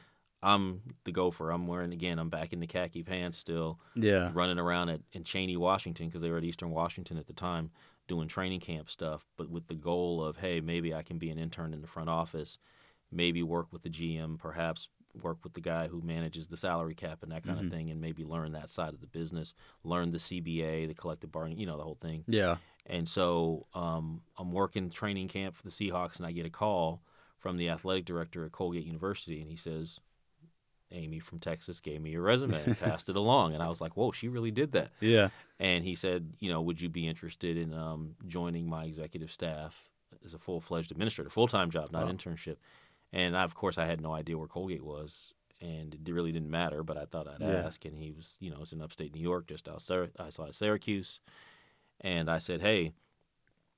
I'm 0.41 0.81
the 1.03 1.11
gofer. 1.11 1.53
I'm 1.53 1.67
wearing 1.67 1.91
again. 1.91 2.19
I'm 2.19 2.29
back 2.29 2.53
in 2.53 2.59
the 2.59 2.67
khaki 2.67 3.03
pants 3.03 3.37
still 3.37 3.79
yeah. 3.95 4.31
running 4.33 4.59
around 4.59 4.89
at 4.89 5.01
in 5.11 5.23
Cheney, 5.23 5.57
Washington, 5.57 6.07
because 6.07 6.21
they 6.21 6.29
were 6.29 6.37
at 6.37 6.43
Eastern 6.43 6.71
Washington 6.71 7.17
at 7.17 7.27
the 7.27 7.33
time, 7.33 7.71
doing 8.09 8.27
training 8.27 8.59
camp 8.59 8.89
stuff, 8.89 9.25
but 9.37 9.49
with 9.49 9.67
the 9.69 9.75
goal 9.75 10.21
of, 10.21 10.35
hey, 10.35 10.59
maybe 10.59 10.93
I 10.93 11.03
can 11.03 11.17
be 11.17 11.29
an 11.29 11.37
intern 11.37 11.73
in 11.73 11.79
the 11.81 11.87
front 11.87 12.09
office, 12.09 12.57
maybe 13.11 13.41
work 13.43 13.67
with 13.71 13.83
the 13.83 13.89
GM, 13.89 14.37
perhaps 14.37 14.89
work 15.21 15.37
with 15.43 15.53
the 15.53 15.61
guy 15.61 15.87
who 15.87 16.01
manages 16.01 16.47
the 16.47 16.57
salary 16.57 16.93
cap 16.95 17.23
and 17.23 17.31
that 17.31 17.43
kind 17.43 17.57
Mhm. 17.59 17.65
of 17.65 17.71
thing, 17.71 17.89
and 17.89 18.01
maybe 18.01 18.23
learn 18.25 18.51
that 18.51 18.69
side 18.69 18.93
of 18.93 18.99
the 19.01 19.07
business, 19.07 19.53
learn 19.83 20.11
the 20.11 20.19
CBA, 20.19 20.85
the 20.87 20.93
collective 20.93 21.31
bargaining, 21.31 21.57
you 21.59 21.65
know, 21.65 21.77
the 21.77 21.83
whole 21.83 21.95
thing. 21.95 22.25
Yeah. 22.27 22.57
And 22.85 23.07
so 23.07 23.67
um, 23.73 24.21
I'm 24.37 24.51
working 24.51 24.89
training 24.89 25.27
camp 25.29 25.55
for 25.55 25.63
the 25.63 25.69
Seahawks, 25.69 26.17
and 26.17 26.25
I 26.25 26.31
get 26.31 26.45
a 26.45 26.49
call 26.49 27.01
from 27.37 27.57
the 27.57 27.69
athletic 27.69 28.05
director 28.05 28.45
at 28.45 28.51
Colgate 28.51 28.85
University, 28.85 29.39
and 29.41 29.49
he 29.49 29.55
says, 29.55 29.99
Amy 30.91 31.19
from 31.19 31.39
Texas 31.39 31.79
gave 31.79 32.01
me 32.01 32.11
your 32.11 32.21
resume 32.21 32.61
and 32.63 32.77
passed 32.79 33.09
it 33.09 33.15
along. 33.15 33.53
And 33.53 33.61
I 33.63 33.67
was 33.69 33.81
like, 33.81 33.95
whoa, 33.95 34.11
she 34.11 34.27
really 34.27 34.51
did 34.51 34.71
that. 34.73 34.91
Yeah. 34.99 35.29
And 35.59 35.83
he 35.83 35.95
said, 35.95 36.33
you 36.39 36.49
know, 36.49 36.61
would 36.61 36.79
you 36.81 36.89
be 36.89 37.07
interested 37.07 37.57
in 37.57 37.73
um, 37.73 38.15
joining 38.27 38.67
my 38.69 38.85
executive 38.85 39.31
staff 39.31 39.89
as 40.25 40.33
a 40.33 40.39
full 40.39 40.61
fledged 40.61 40.91
administrator, 40.91 41.29
full 41.29 41.47
time 41.47 41.69
job, 41.69 41.91
not 41.91 42.05
Wow. 42.05 42.11
internship? 42.13 42.57
And 43.11 43.35
I, 43.35 43.43
of 43.43 43.55
course, 43.55 43.77
I 43.77 43.85
had 43.85 44.01
no 44.01 44.13
idea 44.13 44.37
where 44.37 44.47
Colgate 44.47 44.83
was. 44.83 45.33
And 45.61 45.93
it 45.93 46.11
really 46.13 46.31
didn't 46.31 46.49
matter, 46.49 46.83
but 46.83 46.97
I 46.97 47.03
thought 47.05 47.27
I'd 47.27 47.41
Yeah. 47.41 47.65
ask. 47.65 47.83
And 47.83 47.97
he 47.97 48.11
was, 48.11 48.37
you 48.39 48.49
know, 48.49 48.61
it's 48.61 48.71
in 48.71 48.81
upstate 48.81 49.13
New 49.13 49.21
York, 49.21 49.47
just 49.47 49.67
outside, 49.67 50.11
outside 50.17 50.53
Syracuse. 50.55 51.19
And 52.01 52.29
I 52.31 52.37
said, 52.37 52.61
hey, 52.61 52.93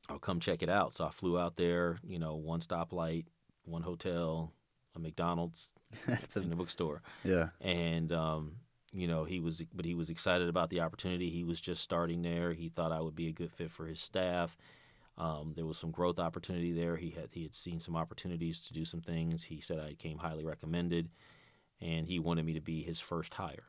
I'll 0.10 0.20
come 0.20 0.40
check 0.40 0.62
it 0.62 0.70
out. 0.70 0.94
So 0.94 1.06
I 1.06 1.10
flew 1.10 1.40
out 1.40 1.56
there, 1.56 1.98
you 2.08 2.20
know, 2.20 2.36
one 2.36 2.60
stoplight, 2.60 3.26
one 3.64 3.82
hotel, 3.82 4.52
a 4.96 5.00
McDonald's, 5.00 5.72
That's 6.08 6.36
and 6.36 6.52
a 6.52 6.56
bookstore. 6.56 7.02
yeah. 7.24 7.50
And 7.60 8.12
um, 8.12 8.54
you 8.94 9.08
know, 9.08 9.24
he 9.24 9.40
was 9.40 9.62
but 9.74 9.86
he 9.86 9.96
was 9.96 10.10
excited 10.10 10.50
about 10.50 10.70
the 10.70 10.82
opportunity. 10.82 11.30
He 11.30 11.44
was 11.44 11.62
just 11.62 11.84
starting 11.84 12.22
there. 12.22 12.54
He 12.54 12.70
thought 12.70 12.92
I 12.92 13.02
would 13.02 13.16
be 13.16 13.28
a 13.28 13.34
good 13.34 13.52
fit 13.52 13.72
for 13.72 13.86
his 13.86 14.00
staff. 14.00 14.58
Um, 15.18 15.54
there 15.56 15.66
was 15.66 15.78
some 15.78 15.92
growth 15.92 16.20
opportunity 16.20 16.72
there. 16.72 16.98
He 16.98 17.12
had 17.12 17.30
he 17.32 17.44
had 17.44 17.56
seen 17.56 17.80
some 17.80 17.96
opportunities 17.96 18.62
to 18.62 18.74
do 18.74 18.86
some 18.86 19.02
things. 19.02 19.44
He 19.44 19.62
said 19.62 19.80
I 19.80 19.94
came 19.94 20.18
highly 20.18 20.44
recommended, 20.44 21.10
and 21.80 22.08
he 22.08 22.20
wanted 22.20 22.46
me 22.46 22.54
to 22.54 22.62
be 22.62 22.84
his 22.84 23.00
first 23.00 23.34
hire. 23.34 23.68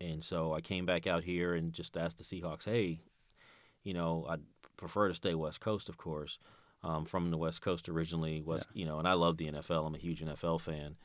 And 0.00 0.22
so 0.22 0.54
I 0.54 0.60
came 0.60 0.86
back 0.86 1.06
out 1.06 1.24
here 1.24 1.54
and 1.54 1.72
just 1.72 1.96
asked 1.96 2.18
the 2.18 2.24
Seahawks, 2.24 2.64
hey, 2.64 3.00
you 3.82 3.94
know, 3.94 4.26
I'd 4.28 4.40
prefer 4.76 5.08
to 5.08 5.14
stay 5.14 5.34
West 5.34 5.60
Coast, 5.60 5.88
of 5.88 5.96
course. 5.96 6.38
Um, 6.84 7.04
from 7.04 7.32
the 7.32 7.36
West 7.36 7.60
Coast 7.60 7.88
originally, 7.88 8.40
was 8.40 8.64
you 8.72 8.86
know, 8.86 9.00
and 9.00 9.08
I 9.08 9.14
love 9.14 9.36
the 9.36 9.50
NFL. 9.50 9.86
I'm 9.86 9.96
a 9.96 9.98
huge 9.98 10.22
NFL 10.22 10.60
fan. 10.60 10.96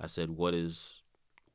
I 0.00 0.06
said, 0.06 0.30
what 0.30 0.54
is 0.54 1.02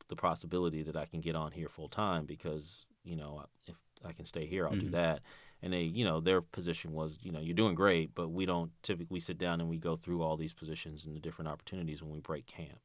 the 0.07 0.15
possibility 0.15 0.83
that 0.83 0.95
I 0.95 1.05
can 1.05 1.21
get 1.21 1.35
on 1.35 1.51
here 1.51 1.69
full 1.69 1.89
time? 1.89 2.25
Because 2.25 2.85
you 3.03 3.15
know, 3.15 3.43
if 3.67 3.75
I 4.05 4.11
can 4.11 4.25
stay 4.25 4.45
here, 4.45 4.67
I'll 4.67 4.75
do 4.75 4.87
Mhm. 4.87 4.91
that. 4.91 5.21
And 5.63 5.73
they, 5.73 5.83
you 5.83 6.05
know, 6.05 6.19
their 6.19 6.41
position 6.41 6.91
was, 6.91 7.17
you 7.23 7.31
know, 7.31 7.39
you're 7.39 7.55
doing 7.55 7.73
great, 7.73 8.13
but 8.13 8.29
we 8.29 8.45
don't 8.45 8.71
typically 8.83 9.19
sit 9.19 9.39
down 9.39 9.59
and 9.59 9.69
we 9.69 9.77
go 9.77 9.95
through 9.95 10.21
all 10.21 10.37
these 10.37 10.53
positions 10.53 11.05
and 11.05 11.15
the 11.15 11.19
different 11.19 11.49
opportunities 11.49 12.01
when 12.03 12.11
we 12.11 12.19
break 12.19 12.45
camp. 12.45 12.79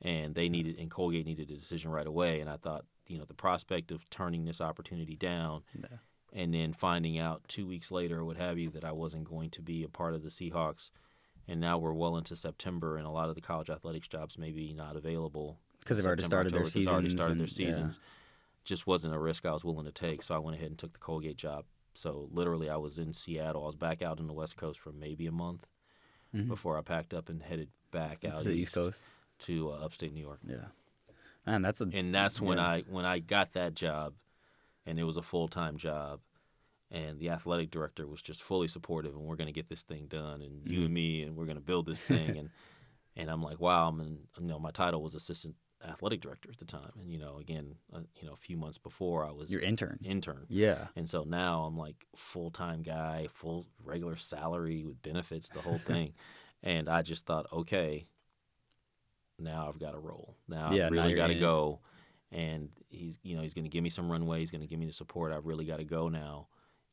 And 0.00 0.34
they 0.34 0.48
needed, 0.48 0.78
and 0.78 0.90
Colgate 0.90 1.26
needed 1.26 1.50
a 1.50 1.54
decision 1.54 1.90
right 1.90 2.06
away. 2.06 2.40
And 2.40 2.48
I 2.50 2.56
thought, 2.56 2.84
you 3.06 3.18
know, 3.18 3.24
the 3.24 3.34
prospect 3.34 3.90
of 3.92 4.08
turning 4.10 4.44
this 4.44 4.60
opportunity 4.60 5.16
down 5.16 5.64
Yeah. 5.74 5.98
and 6.32 6.54
then 6.54 6.72
finding 6.72 7.18
out 7.18 7.42
two 7.48 7.66
weeks 7.66 7.90
later 7.90 8.20
or 8.20 8.24
what 8.24 8.36
have 8.36 8.58
you 8.58 8.70
that 8.70 8.84
I 8.84 8.92
wasn't 8.92 9.24
going 9.24 9.50
to 9.50 9.62
be 9.62 9.82
a 9.82 9.88
part 9.88 10.14
of 10.14 10.22
the 10.22 10.28
Seahawks. 10.30 10.90
And 11.52 11.60
now 11.60 11.76
we're 11.76 11.92
well 11.92 12.16
into 12.16 12.34
September, 12.34 12.96
and 12.96 13.06
a 13.06 13.10
lot 13.10 13.28
of 13.28 13.34
the 13.34 13.42
college 13.42 13.68
athletics 13.68 14.08
jobs 14.08 14.38
may 14.38 14.52
be 14.52 14.72
not 14.72 14.96
available 14.96 15.58
Because 15.80 15.98
they've 15.98 16.06
already 16.06 16.22
started 16.24 16.50
their 16.54 16.60
October, 16.60 16.64
'cause 16.64 16.72
seasons. 16.72 16.88
already 16.92 17.10
started 17.10 17.32
and- 17.32 17.40
their 17.42 17.88
yeah. 17.88 17.92
Just 18.64 18.86
wasn't 18.86 19.12
a 19.14 19.18
risk 19.18 19.44
I 19.44 19.52
was 19.52 19.62
willing 19.62 19.84
to 19.84 19.92
take, 19.92 20.22
so 20.22 20.34
I 20.34 20.38
went 20.38 20.56
ahead 20.56 20.70
and 20.70 20.78
took 20.78 20.94
the 20.94 20.98
Colgate 20.98 21.36
job. 21.36 21.66
So 21.92 22.30
literally, 22.32 22.70
I 22.70 22.76
was 22.76 22.96
in 22.96 23.12
Seattle. 23.12 23.64
I 23.64 23.66
was 23.66 23.76
back 23.76 24.00
out 24.00 24.18
on 24.18 24.28
the 24.28 24.32
West 24.32 24.56
Coast 24.56 24.80
for 24.80 24.92
maybe 24.92 25.26
a 25.26 25.32
month 25.32 25.66
Mhm. 26.32 26.48
before 26.48 26.78
I 26.78 26.80
packed 26.80 27.12
up 27.12 27.28
and 27.28 27.42
headed 27.42 27.68
back 27.90 28.24
out 28.24 28.44
to 28.44 28.48
the 28.48 28.54
East 28.54 28.72
Coast. 28.72 29.04
to 29.40 29.72
uh, 29.72 29.84
upstate 29.84 30.14
New 30.14 30.20
York. 30.22 30.40
Yeah. 30.48 30.68
Man, 31.44 31.60
that's 31.60 31.82
a 31.82 31.84
And 31.92 32.14
that's 32.14 32.40
when 32.40 32.56
Yeah. 32.56 32.66
I 32.66 32.80
when 32.82 33.04
I 33.04 33.18
got 33.18 33.52
that 33.52 33.74
job, 33.74 34.14
and 34.86 34.98
it 34.98 35.04
was 35.04 35.18
a 35.18 35.22
full 35.22 35.48
time 35.48 35.76
job, 35.76 36.20
and 36.92 37.18
the 37.18 37.30
athletic 37.30 37.70
director 37.70 38.06
was 38.06 38.22
just 38.22 38.42
fully 38.42 38.68
supportive, 38.68 39.14
and 39.14 39.24
we're 39.24 39.36
going 39.36 39.46
to 39.46 39.52
get 39.52 39.68
this 39.68 39.82
thing 39.82 40.06
done, 40.06 40.42
and 40.42 40.68
you 40.68 40.80
Mhm. 40.80 40.84
and 40.84 40.94
me, 40.94 41.22
and 41.22 41.34
we're 41.36 41.46
going 41.46 41.56
to 41.56 41.62
build 41.62 41.86
this 41.86 42.02
thing, 42.02 42.36
and 42.36 42.50
and 43.16 43.30
I'm 43.30 43.42
like, 43.42 43.60
wow, 43.60 43.88
I'm 43.88 44.00
in, 44.00 44.28
you 44.38 44.46
know 44.46 44.58
my 44.58 44.70
title 44.70 45.02
was 45.02 45.14
assistant 45.14 45.56
athletic 45.84 46.20
director 46.20 46.48
at 46.50 46.58
the 46.58 46.64
time, 46.64 46.92
and 47.00 47.10
you 47.10 47.18
know 47.18 47.38
again, 47.38 47.74
uh, 47.92 48.00
you 48.20 48.26
know 48.28 48.34
a 48.34 48.36
few 48.36 48.56
months 48.56 48.78
before 48.78 49.24
I 49.26 49.32
was 49.32 49.50
your 49.50 49.62
intern. 49.62 49.98
intern. 50.04 50.46
Yeah. 50.48 50.88
And 50.94 51.08
so 51.08 51.24
now 51.24 51.64
I'm 51.64 51.76
like 51.76 52.06
full 52.14 52.50
time 52.50 52.82
guy, 52.82 53.26
full 53.32 53.66
regular 53.82 54.16
salary 54.16 54.84
with 54.84 55.02
benefits, 55.02 55.48
the 55.48 55.62
whole 55.62 55.78
thing. 55.78 56.14
and 56.62 56.88
I 56.88 57.02
just 57.02 57.26
thought, 57.26 57.46
okay, 57.52 58.06
now 59.38 59.68
I've 59.68 59.78
got 59.78 59.92
to 59.92 59.98
roll. 59.98 60.36
Now 60.48 60.72
Yeah, 60.72 60.86
I've 60.86 60.92
really 60.92 61.14
got 61.14 61.28
to 61.28 61.34
go. 61.34 61.80
And 62.30 62.70
he's, 62.88 63.18
you 63.22 63.36
know, 63.36 63.42
he's 63.42 63.52
going 63.54 63.64
to 63.64 63.70
give 63.70 63.82
me 63.82 63.90
some 63.90 64.10
runway. 64.10 64.38
He's 64.40 64.50
going 64.50 64.62
to 64.62 64.66
give 64.66 64.78
me 64.78 64.86
the 64.86 64.92
support. 64.92 65.32
I've 65.32 65.46
really 65.46 65.64
got 65.66 65.78
to 65.78 65.84
go 65.84 66.08
now 66.08 66.48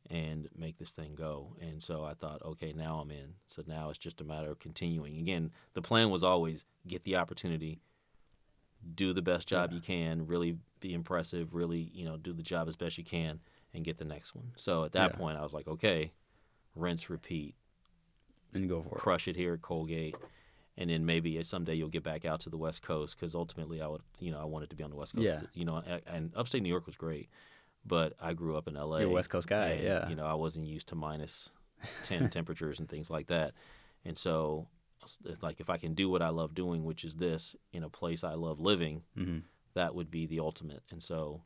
and 0.10 0.50
make 0.58 0.78
this 0.78 0.92
thing 0.92 1.14
go. 1.16 1.56
And 1.62 1.82
so 1.84 2.04
I 2.04 2.14
thought, 2.14 2.42
okay, 2.44 2.74
now 2.74 3.00
I'm 3.00 3.12
in. 3.12 3.34
So 3.48 3.64
now 3.68 3.90
it's 3.90 4.00
just 4.00 4.22
a 4.22 4.24
matter 4.24 4.50
of 4.52 4.60
continuing. 4.60 5.18
Again, 5.20 5.52
the 5.74 5.82
plan 5.82 6.10
was 6.10 6.24
always 6.24 6.64
get 6.88 7.04
the 7.04 7.16
opportunity, 7.18 7.80
do 8.96 9.14
the 9.14 9.22
best 9.22 9.48
job 9.48 9.70
Yeah. 9.72 9.76
you 9.76 9.82
can, 9.82 10.26
really 10.26 10.58
be 10.80 10.94
impressive, 10.94 11.54
really, 11.54 11.92
you 11.94 12.06
know, 12.06 12.18
do 12.18 12.34
the 12.34 12.42
job 12.44 12.68
as 12.68 12.76
best 12.76 12.98
you 12.98 13.04
can 13.04 13.40
and 13.74 13.84
get 13.84 13.98
the 13.98 14.06
next 14.06 14.34
one. 14.34 14.52
So 14.56 14.84
at 14.84 14.94
that 14.94 15.12
Yeah. 15.12 15.18
point, 15.18 15.38
I 15.38 15.42
was 15.44 15.54
like, 15.54 15.68
okay, 15.68 16.12
rinse, 16.76 17.10
repeat, 17.10 17.56
And 18.54 18.68
go 18.68 18.82
for 18.82 18.96
it. 18.96 19.00
crush 19.02 19.28
it 19.28 19.36
here 19.36 19.54
at 19.54 19.62
Colgate, 19.62 20.16
and 20.78 20.90
then 20.90 21.06
maybe 21.06 21.44
someday 21.44 21.76
you'll 21.76 21.90
get 21.90 22.04
back 22.04 22.26
out 22.26 22.40
to 22.42 22.50
the 22.50 22.58
West 22.58 22.82
Coast 22.82 23.16
because 23.16 23.36
ultimately 23.36 23.82
I 23.82 23.88
would, 23.88 24.02
you 24.20 24.32
know, 24.32 24.40
I 24.40 24.46
wanted 24.46 24.70
to 24.72 24.76
be 24.76 24.84
on 24.84 24.90
the 24.90 24.96
West 24.96 25.14
Coast. 25.14 25.26
Yeah. 25.26 25.42
You 25.54 25.66
know, 25.66 25.78
a- 25.86 26.02
and 26.08 26.34
upstate 26.36 26.64
New 26.64 26.70
York 26.70 26.88
was 26.88 26.96
great, 26.96 27.30
but 27.86 28.14
I 28.20 28.34
grew 28.34 28.58
up 28.58 28.68
in 28.68 28.76
L.A. 28.76 29.02
You're 29.02 29.10
a 29.10 29.14
West 29.14 29.30
Coast 29.30 29.48
guy, 29.48 29.68
and, 29.68 29.84
yeah. 29.84 30.10
You 30.10 30.16
know, 30.16 30.26
I 30.26 30.34
wasn't 30.34 30.68
used 30.68 30.88
to 30.90 30.96
minus 30.96 31.50
ten 32.04 32.30
temperatures 32.32 32.80
and 32.80 32.90
things 32.90 33.10
like 33.10 33.28
that, 33.28 33.54
and 34.06 34.18
so 34.18 34.68
it's 35.26 35.42
like 35.42 35.60
if 35.60 35.70
I 35.70 35.78
can 35.78 35.94
do 35.94 36.10
what 36.10 36.22
I 36.22 36.30
love 36.30 36.54
doing, 36.54 36.84
which 36.84 37.04
is 37.04 37.16
this, 37.16 37.56
in 37.72 37.84
a 37.84 37.90
place 37.90 38.24
I 38.24 38.34
love 38.34 38.60
living, 38.60 39.04
hmm 39.16 39.40
that 39.76 39.94
would 39.94 40.10
be 40.10 40.26
the 40.26 40.40
ultimate. 40.40 40.82
And 40.90 41.02
so 41.02 41.42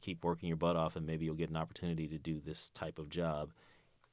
keep 0.00 0.24
working 0.24 0.48
your 0.48 0.56
butt 0.56 0.76
off 0.76 0.96
and 0.96 1.06
maybe 1.06 1.24
you'll 1.24 1.36
get 1.36 1.48
an 1.48 1.56
opportunity 1.56 2.08
to 2.08 2.18
do 2.18 2.40
this 2.44 2.70
type 2.70 2.98
of 2.98 3.08
job 3.08 3.52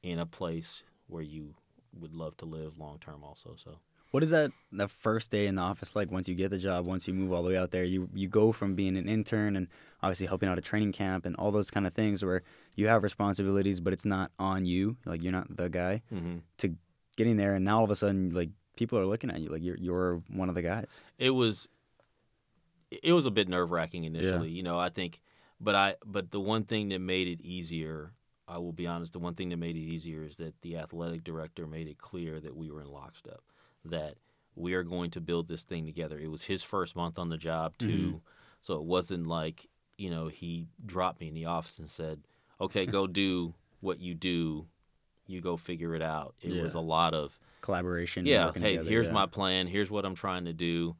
in 0.02 0.20
a 0.20 0.24
place 0.24 0.84
where 1.08 1.22
you 1.22 1.52
would 1.98 2.14
love 2.14 2.36
to 2.38 2.44
live 2.46 2.78
long 2.78 2.98
term 3.00 3.24
also. 3.24 3.56
So 3.62 3.80
What 4.10 4.22
is 4.22 4.30
that 4.30 4.50
the 4.72 4.88
first 4.88 5.30
day 5.30 5.46
in 5.46 5.54
the 5.54 5.62
office 5.62 5.94
like 5.94 6.10
once 6.10 6.28
you 6.28 6.34
get 6.34 6.50
the 6.50 6.58
job, 6.58 6.86
once 6.86 7.06
you 7.06 7.14
move 7.14 7.32
all 7.32 7.42
the 7.42 7.50
way 7.50 7.56
out 7.56 7.70
there? 7.70 7.84
You 7.84 8.08
you 8.14 8.28
go 8.28 8.52
from 8.52 8.74
being 8.74 8.96
an 8.96 9.08
intern 9.08 9.56
and 9.56 9.68
obviously 10.02 10.26
helping 10.26 10.48
out 10.48 10.58
a 10.58 10.62
training 10.62 10.92
camp 10.92 11.26
and 11.26 11.36
all 11.36 11.52
those 11.52 11.70
kind 11.70 11.86
of 11.86 11.94
things 11.94 12.24
where 12.24 12.42
you 12.74 12.88
have 12.88 13.02
responsibilities 13.02 13.80
but 13.80 13.92
it's 13.92 14.04
not 14.04 14.30
on 14.38 14.64
you, 14.64 14.96
like 15.06 15.22
you're 15.22 15.32
not 15.32 15.56
the 15.56 15.68
guy, 15.68 16.02
mm-hmm. 16.12 16.38
to 16.58 16.74
getting 17.16 17.36
there 17.36 17.54
and 17.54 17.64
now 17.64 17.78
all 17.78 17.84
of 17.84 17.90
a 17.90 17.96
sudden 17.96 18.30
like 18.30 18.50
people 18.76 18.98
are 18.98 19.06
looking 19.06 19.30
at 19.30 19.40
you 19.40 19.48
like 19.48 19.62
you're 19.62 19.76
you're 19.76 20.22
one 20.28 20.48
of 20.48 20.54
the 20.54 20.62
guys. 20.62 21.00
it 21.18 21.30
was 21.30 21.68
it 22.90 23.12
was 23.12 23.26
a 23.26 23.30
bit 23.30 23.48
nerve 23.48 23.70
wracking 23.70 24.04
initially, 24.04 24.50
you 24.50 24.62
know, 24.62 24.78
I 24.78 24.88
think 24.88 25.20
but 25.60 25.74
I 25.74 25.94
but 26.04 26.30
the 26.30 26.40
one 26.40 26.64
thing 26.64 26.88
that 26.88 26.98
made 26.98 27.28
it 27.28 27.40
easier 27.42 28.12
I 28.48 28.58
will 28.58 28.72
be 28.72 28.86
honest, 28.86 29.12
the 29.12 29.20
one 29.20 29.34
thing 29.34 29.50
that 29.50 29.58
made 29.58 29.76
it 29.76 29.80
easier 29.80 30.24
is 30.24 30.36
that 30.36 30.60
the 30.62 30.76
athletic 30.78 31.22
director 31.22 31.68
made 31.68 31.86
it 31.86 31.98
clear 31.98 32.40
that 32.40 32.56
we 32.56 32.68
were 32.68 32.80
in 32.80 32.88
lockstep, 32.88 33.40
that 33.84 34.14
we 34.56 34.74
are 34.74 34.82
going 34.82 35.10
to 35.12 35.20
build 35.20 35.48
this 35.48 35.64
thing 35.64 35.86
together. 35.86 36.18
It 36.18 36.28
was 36.30 36.42
his 36.44 36.62
first 36.62 36.94
month 36.96 37.18
on 37.18 37.28
the 37.28 37.38
job 37.38 37.76
too, 37.78 38.14
Mhm. 38.16 38.20
so 38.60 38.74
it 38.74 38.82
wasn't 38.84 39.26
like 39.26 39.68
you 39.96 40.10
know 40.10 40.28
he 40.28 40.66
dropped 40.86 41.20
me 41.20 41.28
in 41.28 41.34
the 41.34 41.44
office 41.46 41.78
and 41.78 41.88
said, 41.88 42.22
"Okay, 42.60 42.86
go 42.86 43.06
do 43.22 43.54
what 43.80 44.00
you 44.00 44.14
do. 44.14 44.66
You 45.26 45.40
go 45.40 45.56
figure 45.56 45.94
it 45.94 46.02
out." 46.02 46.34
It 46.40 46.52
Yeah. 46.52 46.62
was 46.62 46.74
a 46.74 46.80
lot 46.80 47.14
of 47.14 47.38
Collaboration. 47.60 48.24
yeah, 48.26 48.52
hey, 48.52 48.72
together, 48.72 48.88
here's 48.88 49.06
yeah. 49.08 49.12
my 49.12 49.26
plan. 49.26 49.66
Here's 49.66 49.90
what 49.90 50.04
I'm 50.04 50.14
trying 50.14 50.46
to 50.46 50.52
do. 50.52 50.96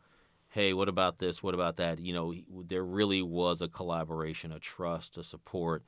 Hey, 0.51 0.73
what 0.75 0.89
about 0.89 1.19
this? 1.19 1.43
What 1.43 1.55
about 1.55 1.77
that? 1.77 1.99
You 2.01 2.13
know, 2.13 2.35
there 2.67 2.85
really 2.85 3.23
was 3.23 3.63
a 3.63 3.69
collaboration, 3.69 4.53
a 4.53 4.59
trust, 4.59 5.17
a 5.17 5.23
support. 5.23 5.85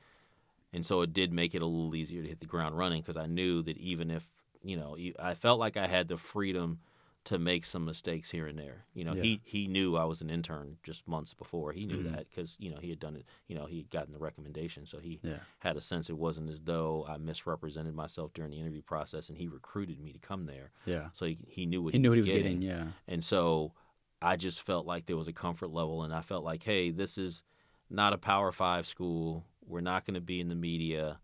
And 0.71 0.85
so 0.85 1.01
it 1.01 1.13
did 1.13 1.31
make 1.33 1.53
it 1.53 1.61
a 1.61 1.65
little 1.67 1.93
easier 1.95 2.23
to 2.23 2.27
hit 2.27 2.39
the 2.39 2.47
ground 2.47 2.75
running 2.77 3.01
because 3.01 3.17
I 3.17 3.27
knew 3.27 3.61
that 3.63 3.77
even 3.77 4.09
if, 4.09 4.27
you 4.63 4.77
know, 4.77 4.97
I 5.19 5.33
felt 5.33 5.59
like 5.59 5.77
I 5.77 5.87
had 5.87 6.07
the 6.07 6.17
freedom 6.17 6.79
to 7.25 7.39
make 7.39 7.63
some 7.63 7.85
mistakes 7.85 8.29
here 8.29 8.47
and 8.47 8.59
there. 8.59 8.83
You 8.93 9.05
know, 9.05 9.13
Yeah. 9.13 9.21
he 9.23 9.41
he 9.45 9.67
knew 9.67 9.95
I 9.95 10.03
was 10.03 10.19
an 10.21 10.29
intern 10.29 10.77
just 10.83 11.07
months 11.07 11.33
before. 11.33 11.71
He 11.71 11.85
knew 11.85 11.99
Mhm. 12.03 12.11
that 12.11 12.27
because, 12.29 12.57
you 12.59 12.69
know, 12.69 12.77
he 12.81 12.89
had 12.89 12.99
done 12.99 13.15
it, 13.15 13.25
you 13.47 13.55
know, 13.55 13.65
he 13.65 13.77
had 13.77 13.89
gotten 13.89 14.11
the 14.11 14.19
recommendation. 14.19 14.85
So 14.85 14.99
he 14.99 15.21
Yeah. 15.23 15.39
had 15.59 15.77
a 15.77 15.81
sense 15.81 16.09
it 16.09 16.17
wasn't 16.17 16.49
as 16.49 16.59
though 16.59 17.05
I 17.07 17.15
misrepresented 17.17 17.95
myself 17.95 18.33
during 18.33 18.51
the 18.51 18.59
interview 18.59 18.81
process 18.81 19.29
and 19.29 19.37
he 19.37 19.47
recruited 19.47 20.01
me 20.01 20.11
to 20.11 20.19
come 20.19 20.45
there 20.45 20.71
Yeah. 20.85 21.09
so 21.13 21.25
he, 21.25 21.37
he 21.47 21.65
knew 21.65 21.81
what 21.81 21.93
He 21.93 21.97
he, 21.99 22.01
knew 22.01 22.09
was 22.09 22.17
what 22.17 22.25
he 22.25 22.31
was 22.31 22.41
getting. 22.41 22.59
getting, 22.59 22.77
yeah. 22.85 22.91
And 23.07 23.23
so 23.23 23.73
I 24.21 24.35
just 24.35 24.61
felt 24.61 24.85
like 24.85 25.05
there 25.05 25.17
was 25.17 25.27
a 25.29 25.33
comfort 25.33 25.67
level, 25.69 26.03
and 26.03 26.13
I 26.13 26.21
felt 26.21 26.43
like, 26.45 26.63
hey, 26.63 26.91
this 26.91 27.17
is 27.17 27.41
not 27.89 28.11
a 28.13 28.17
Power 28.17 28.51
Five 28.51 28.85
school. 28.87 29.45
We're 29.65 29.81
not 29.81 30.05
going 30.05 30.13
to 30.15 30.21
be 30.21 30.39
in 30.41 30.47
the 30.49 30.55
media. 30.55 31.19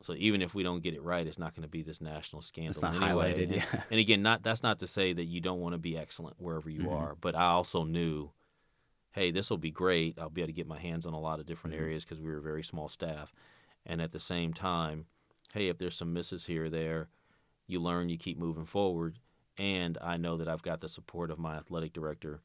So 0.00 0.14
even 0.14 0.42
if 0.42 0.54
we 0.54 0.62
don't 0.62 0.82
get 0.82 0.94
it 0.94 1.02
right, 1.02 1.26
it's 1.26 1.38
not 1.38 1.54
going 1.56 1.62
to 1.64 1.68
be 1.68 1.82
this 1.82 2.00
national 2.00 2.42
scandal. 2.42 2.70
It's 2.70 2.82
not 2.82 2.94
anyway. 2.94 3.32
highlighted, 3.32 3.42
and, 3.44 3.52
yeah. 3.56 3.82
and 3.90 3.98
again, 3.98 4.22
not 4.22 4.42
that's 4.42 4.62
not 4.62 4.78
to 4.78 4.86
say 4.86 5.12
that 5.12 5.24
you 5.24 5.40
don't 5.40 5.60
want 5.60 5.72
to 5.74 5.78
be 5.78 5.98
excellent 5.98 6.36
wherever 6.38 6.70
you 6.70 6.82
Mhm. 6.82 6.92
are, 6.92 7.16
but 7.20 7.34
I 7.34 7.46
also 7.48 7.82
knew, 7.82 8.30
hey, 9.12 9.32
this 9.32 9.50
will 9.50 9.58
be 9.58 9.72
great. 9.72 10.18
I'll 10.18 10.30
be 10.30 10.42
able 10.42 10.48
to 10.48 10.52
get 10.52 10.68
my 10.68 10.78
hands 10.78 11.04
on 11.04 11.14
a 11.14 11.20
lot 11.20 11.40
of 11.40 11.46
different 11.46 11.74
Mhm. 11.74 11.80
areas 11.80 12.04
because 12.04 12.20
we 12.20 12.30
were 12.30 12.38
a 12.38 12.42
very 12.42 12.62
small 12.62 12.88
staff, 12.88 13.34
and 13.84 14.00
at 14.00 14.12
the 14.12 14.20
same 14.20 14.54
time, 14.54 15.06
hey, 15.52 15.68
if 15.68 15.78
there's 15.78 15.96
some 15.96 16.12
misses 16.12 16.46
here 16.46 16.66
or 16.66 16.70
there, 16.70 17.08
you 17.66 17.80
learn, 17.80 18.08
you 18.08 18.18
keep 18.18 18.38
moving 18.38 18.66
forward, 18.66 19.18
and 19.56 19.98
I 20.00 20.16
know 20.16 20.36
that 20.36 20.48
I've 20.48 20.62
got 20.62 20.80
the 20.80 20.88
support 20.88 21.32
of 21.32 21.40
my 21.40 21.56
athletic 21.56 21.92
director. 21.92 22.40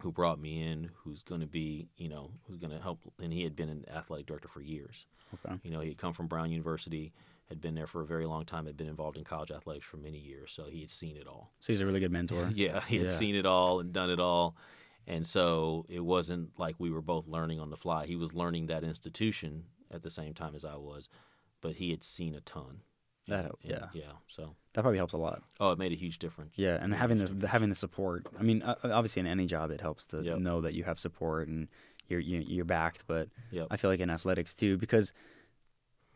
Who 0.00 0.12
brought 0.12 0.38
me 0.40 0.62
in? 0.62 0.90
Who's 1.02 1.22
going 1.22 1.40
to 1.40 1.46
be, 1.46 1.88
you 1.96 2.08
know, 2.08 2.30
who's 2.46 2.58
going 2.58 2.72
to 2.72 2.80
help? 2.82 3.00
And 3.22 3.32
he 3.32 3.42
had 3.42 3.56
been 3.56 3.68
an 3.68 3.84
athletic 3.94 4.26
director 4.26 4.48
for 4.48 4.60
years. 4.60 5.06
Okay. 5.34 5.56
You 5.62 5.70
know, 5.70 5.80
he 5.80 5.88
had 5.88 5.98
come 5.98 6.12
from 6.12 6.26
Brown 6.26 6.50
University, 6.50 7.12
had 7.48 7.60
been 7.60 7.74
there 7.74 7.86
for 7.86 8.02
a 8.02 8.06
very 8.06 8.26
long 8.26 8.44
time, 8.44 8.66
had 8.66 8.76
been 8.76 8.88
involved 8.88 9.16
in 9.16 9.24
college 9.24 9.50
athletics 9.50 9.86
for 9.86 9.96
many 9.96 10.18
years, 10.18 10.52
so 10.52 10.64
he 10.66 10.80
had 10.80 10.90
seen 10.90 11.16
it 11.16 11.26
all. 11.26 11.52
So 11.60 11.72
he's 11.72 11.80
a 11.80 11.86
really 11.86 12.00
good 12.00 12.12
mentor. 12.12 12.50
Yeah, 12.54 12.80
he 12.86 12.98
had 12.98 13.08
Yeah. 13.08 13.16
seen 13.16 13.34
it 13.34 13.46
all 13.46 13.80
and 13.80 13.92
done 13.92 14.10
it 14.10 14.20
all. 14.20 14.56
And 15.06 15.26
so 15.26 15.84
it 15.88 16.00
wasn't 16.00 16.58
like 16.58 16.76
we 16.78 16.90
were 16.90 17.02
both 17.02 17.26
learning 17.28 17.60
on 17.60 17.70
the 17.70 17.76
fly. 17.76 18.06
He 18.06 18.16
was 18.16 18.32
learning 18.34 18.66
that 18.66 18.84
institution 18.84 19.64
at 19.90 20.02
the 20.02 20.10
same 20.10 20.34
time 20.34 20.54
as 20.54 20.64
I 20.64 20.76
was, 20.76 21.08
but 21.60 21.74
he 21.76 21.90
had 21.90 22.02
seen 22.02 22.34
a 22.34 22.40
ton. 22.40 22.80
That 23.28 23.52
yeah. 23.62 23.86
yeah. 23.94 24.02
So 24.28 24.54
That 24.74 24.82
probably 24.82 24.98
helps 24.98 25.14
a 25.14 25.16
lot. 25.18 25.42
oh, 25.60 25.70
it 25.72 25.78
made 25.78 25.92
a 25.92 25.96
huge 25.96 26.18
difference. 26.18 26.52
Yeah, 26.56 26.78
and 26.80 26.94
having 26.94 27.18
this, 27.18 27.32
the, 27.32 27.48
having 27.48 27.68
the 27.70 27.74
support. 27.74 28.26
I 28.38 28.42
mean, 28.42 28.62
uh, 28.62 28.74
obviously 28.84 29.20
in 29.20 29.26
any 29.26 29.46
job, 29.46 29.70
it 29.70 29.80
helps 29.80 30.06
to 30.08 30.22
Yep. 30.22 30.38
know 30.38 30.60
that 30.60 30.74
you 30.74 30.84
have 30.84 30.98
support 30.98 31.48
and 31.48 31.68
you're 32.08 32.20
you're, 32.20 32.42
you're 32.42 32.64
backed. 32.66 33.04
But 33.06 33.28
Yep. 33.50 33.68
I 33.70 33.76
feel 33.78 33.90
like 33.90 34.00
in 34.00 34.10
athletics 34.10 34.54
too, 34.54 34.76
because 34.76 35.12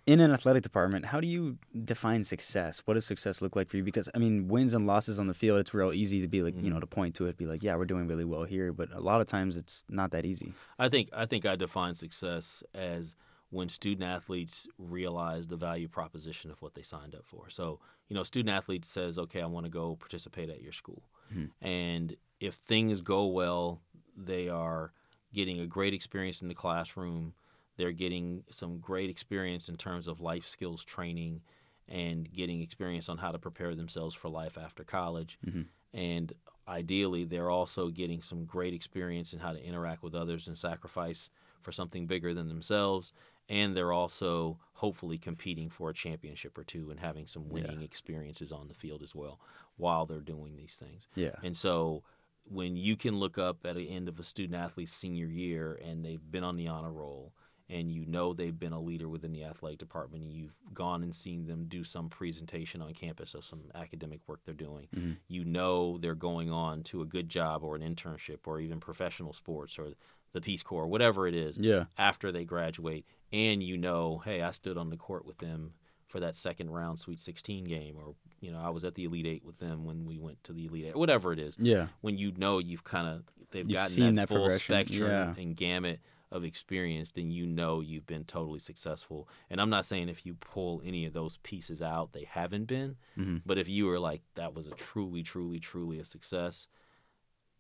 in 0.07 0.21
an 0.21 0.33
athletic 0.33 0.63
department, 0.63 1.05
how 1.05 1.21
do 1.21 1.27
you 1.27 1.59
define 1.85 2.25
success? 2.25 2.81
What 2.87 2.95
does 2.95 3.05
success 3.05 3.43
look 3.43 3.55
like 3.55 3.69
for 3.69 3.77
you? 3.77 3.83
Because 3.83 4.09
I 4.15 4.19
mean, 4.19 4.49
wins 4.49 4.73
and 4.73 4.87
losses 4.87 5.19
on 5.21 5.27
the 5.27 5.35
field, 5.35 5.61
it's 5.61 5.75
real 5.75 5.93
easy 5.93 6.21
to 6.23 6.29
be 6.29 6.41
like, 6.43 6.55
you 6.63 6.71
know, 6.71 6.81
to 6.81 6.87
point 6.87 7.15
to 7.17 7.27
it, 7.27 7.37
be 7.37 7.45
like, 7.47 7.63
yeah, 7.63 7.77
we're 7.77 7.85
doing 7.85 8.07
really 8.09 8.25
well 8.25 8.45
here. 8.45 8.73
But 8.73 8.91
a 8.93 9.01
lot 9.01 9.21
of 9.21 9.27
times, 9.27 9.57
it's 9.59 9.85
not 9.91 10.11
that 10.13 10.25
easy. 10.25 10.55
I 10.79 10.89
think 10.89 11.11
I 11.13 11.27
think 11.27 11.45
I 11.45 11.57
define 11.57 11.93
success 11.95 12.63
as 12.75 13.17
when 13.51 13.69
student 13.69 14.03
athletes 14.03 14.69
realize 14.79 15.47
the 15.47 15.57
value 15.57 15.89
proposition 15.89 16.51
of 16.51 16.61
what 16.61 16.75
they 16.75 16.83
signed 16.83 17.15
up 17.15 17.25
for. 17.25 17.49
So, 17.49 17.81
you 18.09 18.15
know, 18.15 18.23
student 18.23 18.55
athlete 18.55 18.85
says, 18.85 19.19
"Okay, 19.19 19.41
I 19.41 19.47
want 19.47 19.65
to 19.65 19.71
go 19.71 19.97
participate 19.97 20.51
at 20.51 20.61
your 20.61 20.73
school." 20.73 21.03
Mhm. 21.33 21.51
And 21.61 22.17
if 22.41 22.55
things 22.55 23.01
go 23.01 23.27
well, 23.27 23.81
they 24.17 24.49
are 24.49 24.93
getting 25.33 25.61
a 25.61 25.67
great 25.67 25.95
experience 25.95 26.43
in 26.43 26.49
the 26.49 26.55
classroom. 26.55 27.35
They're 27.77 27.93
getting 27.93 28.45
some 28.51 28.79
great 28.79 29.09
experience 29.09 29.69
in 29.69 29.77
terms 29.77 30.09
of 30.09 30.21
life 30.21 30.47
skills 30.47 30.85
training 30.85 31.43
and 31.87 32.31
getting 32.33 32.61
experience 32.61 33.09
on 33.09 33.19
how 33.19 33.33
to 33.33 33.39
prepare 33.39 33.75
themselves 33.75 34.15
for 34.15 34.29
life 34.29 34.59
after 34.59 34.85
college. 34.85 35.39
Mhm. 35.47 35.69
And 35.95 36.33
ideally, 36.67 37.25
they're 37.25 37.51
also 37.51 37.89
getting 37.89 38.21
some 38.21 38.45
great 38.45 38.75
experience 38.75 39.33
in 39.33 39.39
how 39.39 39.53
to 39.53 39.65
interact 39.65 40.03
with 40.03 40.15
others 40.15 40.49
and 40.49 40.59
sacrifice 40.59 41.31
for 41.63 41.73
something 41.73 42.07
bigger 42.07 42.35
than 42.35 42.49
themselves. 42.49 43.13
And 43.49 43.77
they're 43.77 43.93
also 43.93 44.59
hopefully 44.75 45.19
competing 45.19 45.71
for 45.71 45.91
a 45.91 45.95
championship 45.95 46.57
or 46.59 46.65
two 46.65 46.91
and 46.91 47.01
having 47.01 47.27
some 47.27 47.45
Yeah. 47.47 47.53
winning 47.53 47.83
experiences 47.83 48.53
on 48.53 48.69
the 48.69 48.75
field 48.75 49.03
as 49.03 49.15
well 49.15 49.41
while 49.77 50.07
they're 50.07 50.21
doing 50.21 50.57
these 50.57 50.77
things. 50.77 51.09
Yeah. 51.15 51.35
And 51.43 51.57
so 51.57 52.05
when 52.45 52.77
you 52.77 52.97
can 52.97 53.19
look 53.19 53.39
up 53.39 53.65
at 53.67 53.77
the 53.77 53.89
end 53.91 54.09
of 54.09 54.19
a 54.19 54.23
student 54.23 54.55
athlete's 54.55 54.93
senior 54.93 55.27
year 55.27 55.75
and 55.85 56.05
they've 56.05 56.31
been 56.31 56.45
on 56.45 56.57
the 56.57 56.69
honor 56.69 56.93
roll 56.93 57.33
and 57.71 57.93
you 57.93 58.07
know 58.07 58.33
they've 58.33 58.59
been 58.59 58.73
a 58.73 58.81
leader 58.81 59.09
within 59.09 59.31
the 59.33 59.45
athletic 59.45 59.79
department 59.79 60.23
and 60.25 60.33
you've 60.33 60.55
gone 60.73 61.03
and 61.03 61.15
seen 61.15 61.45
them 61.47 61.67
do 61.69 61.85
some 61.85 62.09
presentation 62.09 62.81
on 62.81 62.95
campus 62.95 63.35
of 63.35 63.45
some 63.45 63.61
academic 63.75 64.21
work 64.27 64.41
they're 64.45 64.55
doing, 64.55 64.89
Mhm. 64.95 65.17
you 65.29 65.45
know 65.45 65.99
they're 65.99 66.15
going 66.15 66.51
on 66.51 66.83
to 66.85 67.03
a 67.03 67.05
good 67.05 67.29
job 67.29 67.63
or 67.63 67.77
an 67.77 67.83
internship 67.83 68.47
or 68.47 68.59
even 68.61 68.81
professional 68.81 69.33
sports 69.35 69.79
or 69.79 69.93
the 70.33 70.41
Peace 70.41 70.63
Corps, 70.63 70.87
whatever 70.87 71.27
it 71.27 71.35
is, 71.35 71.59
Yeah. 71.59 71.87
after 71.99 72.31
they 72.33 72.45
graduate, 72.47 73.05
and 73.33 73.63
you 73.63 73.77
know, 73.77 74.19
hey, 74.25 74.43
I 74.43 74.51
stood 74.53 74.77
on 74.79 74.91
the 74.91 74.97
court 74.97 75.27
with 75.27 75.39
them 75.39 75.73
for 76.07 76.21
that 76.21 76.37
second 76.37 76.71
round 76.71 76.99
Sweet 76.99 77.21
16 77.21 77.65
game, 77.65 77.97
or 77.97 78.15
you 78.41 78.51
know, 78.51 78.61
I 78.61 78.71
was 78.71 78.85
at 78.85 78.95
the 78.95 79.05
Elite 79.05 79.27
Eight 79.27 79.45
with 79.45 79.59
them 79.59 79.85
when 79.85 80.05
we 80.07 80.19
went 80.19 80.43
to 80.45 80.53
the 80.53 80.67
Elite 80.67 80.87
Eight, 80.87 80.97
whatever 80.97 81.33
it 81.33 81.39
is. 81.39 81.55
Yeah. 81.59 81.89
When 82.01 82.17
you 82.17 82.33
know 82.37 82.59
you've 82.59 82.85
kind 82.85 83.09
of 83.09 83.23
they've 83.51 83.69
You've 83.69 83.77
gotten 83.79 83.93
seen 83.95 84.15
that, 84.15 84.29
that 84.29 84.35
full 84.35 84.51
spectrum 84.51 85.11
yeah. 85.11 85.35
and 85.43 85.55
gamut 85.57 86.01
of 86.31 86.45
experience, 86.45 87.13
then 87.13 87.31
you 87.31 87.47
know 87.47 87.81
you've 87.81 88.07
been 88.07 88.25
totally 88.25 88.59
successful. 88.59 89.29
And 89.51 89.61
I'm 89.61 89.71
not 89.71 89.87
saying 89.87 90.09
if 90.11 90.27
you 90.27 90.35
pull 90.35 90.83
any 90.85 91.07
of 91.07 91.15
those 91.15 91.39
pieces 91.39 91.81
out, 91.81 92.13
they 92.13 92.25
haven't 92.25 92.67
been, 92.67 92.97
Mhm. 93.17 93.43
but 93.47 93.57
if 93.59 93.67
you 93.69 93.87
were 93.87 93.99
like 93.99 94.21
that 94.35 94.55
was 94.55 94.67
a 94.67 94.73
truly, 94.73 95.23
truly, 95.23 95.59
truly 95.59 95.99
a 95.99 96.05
success, 96.05 96.69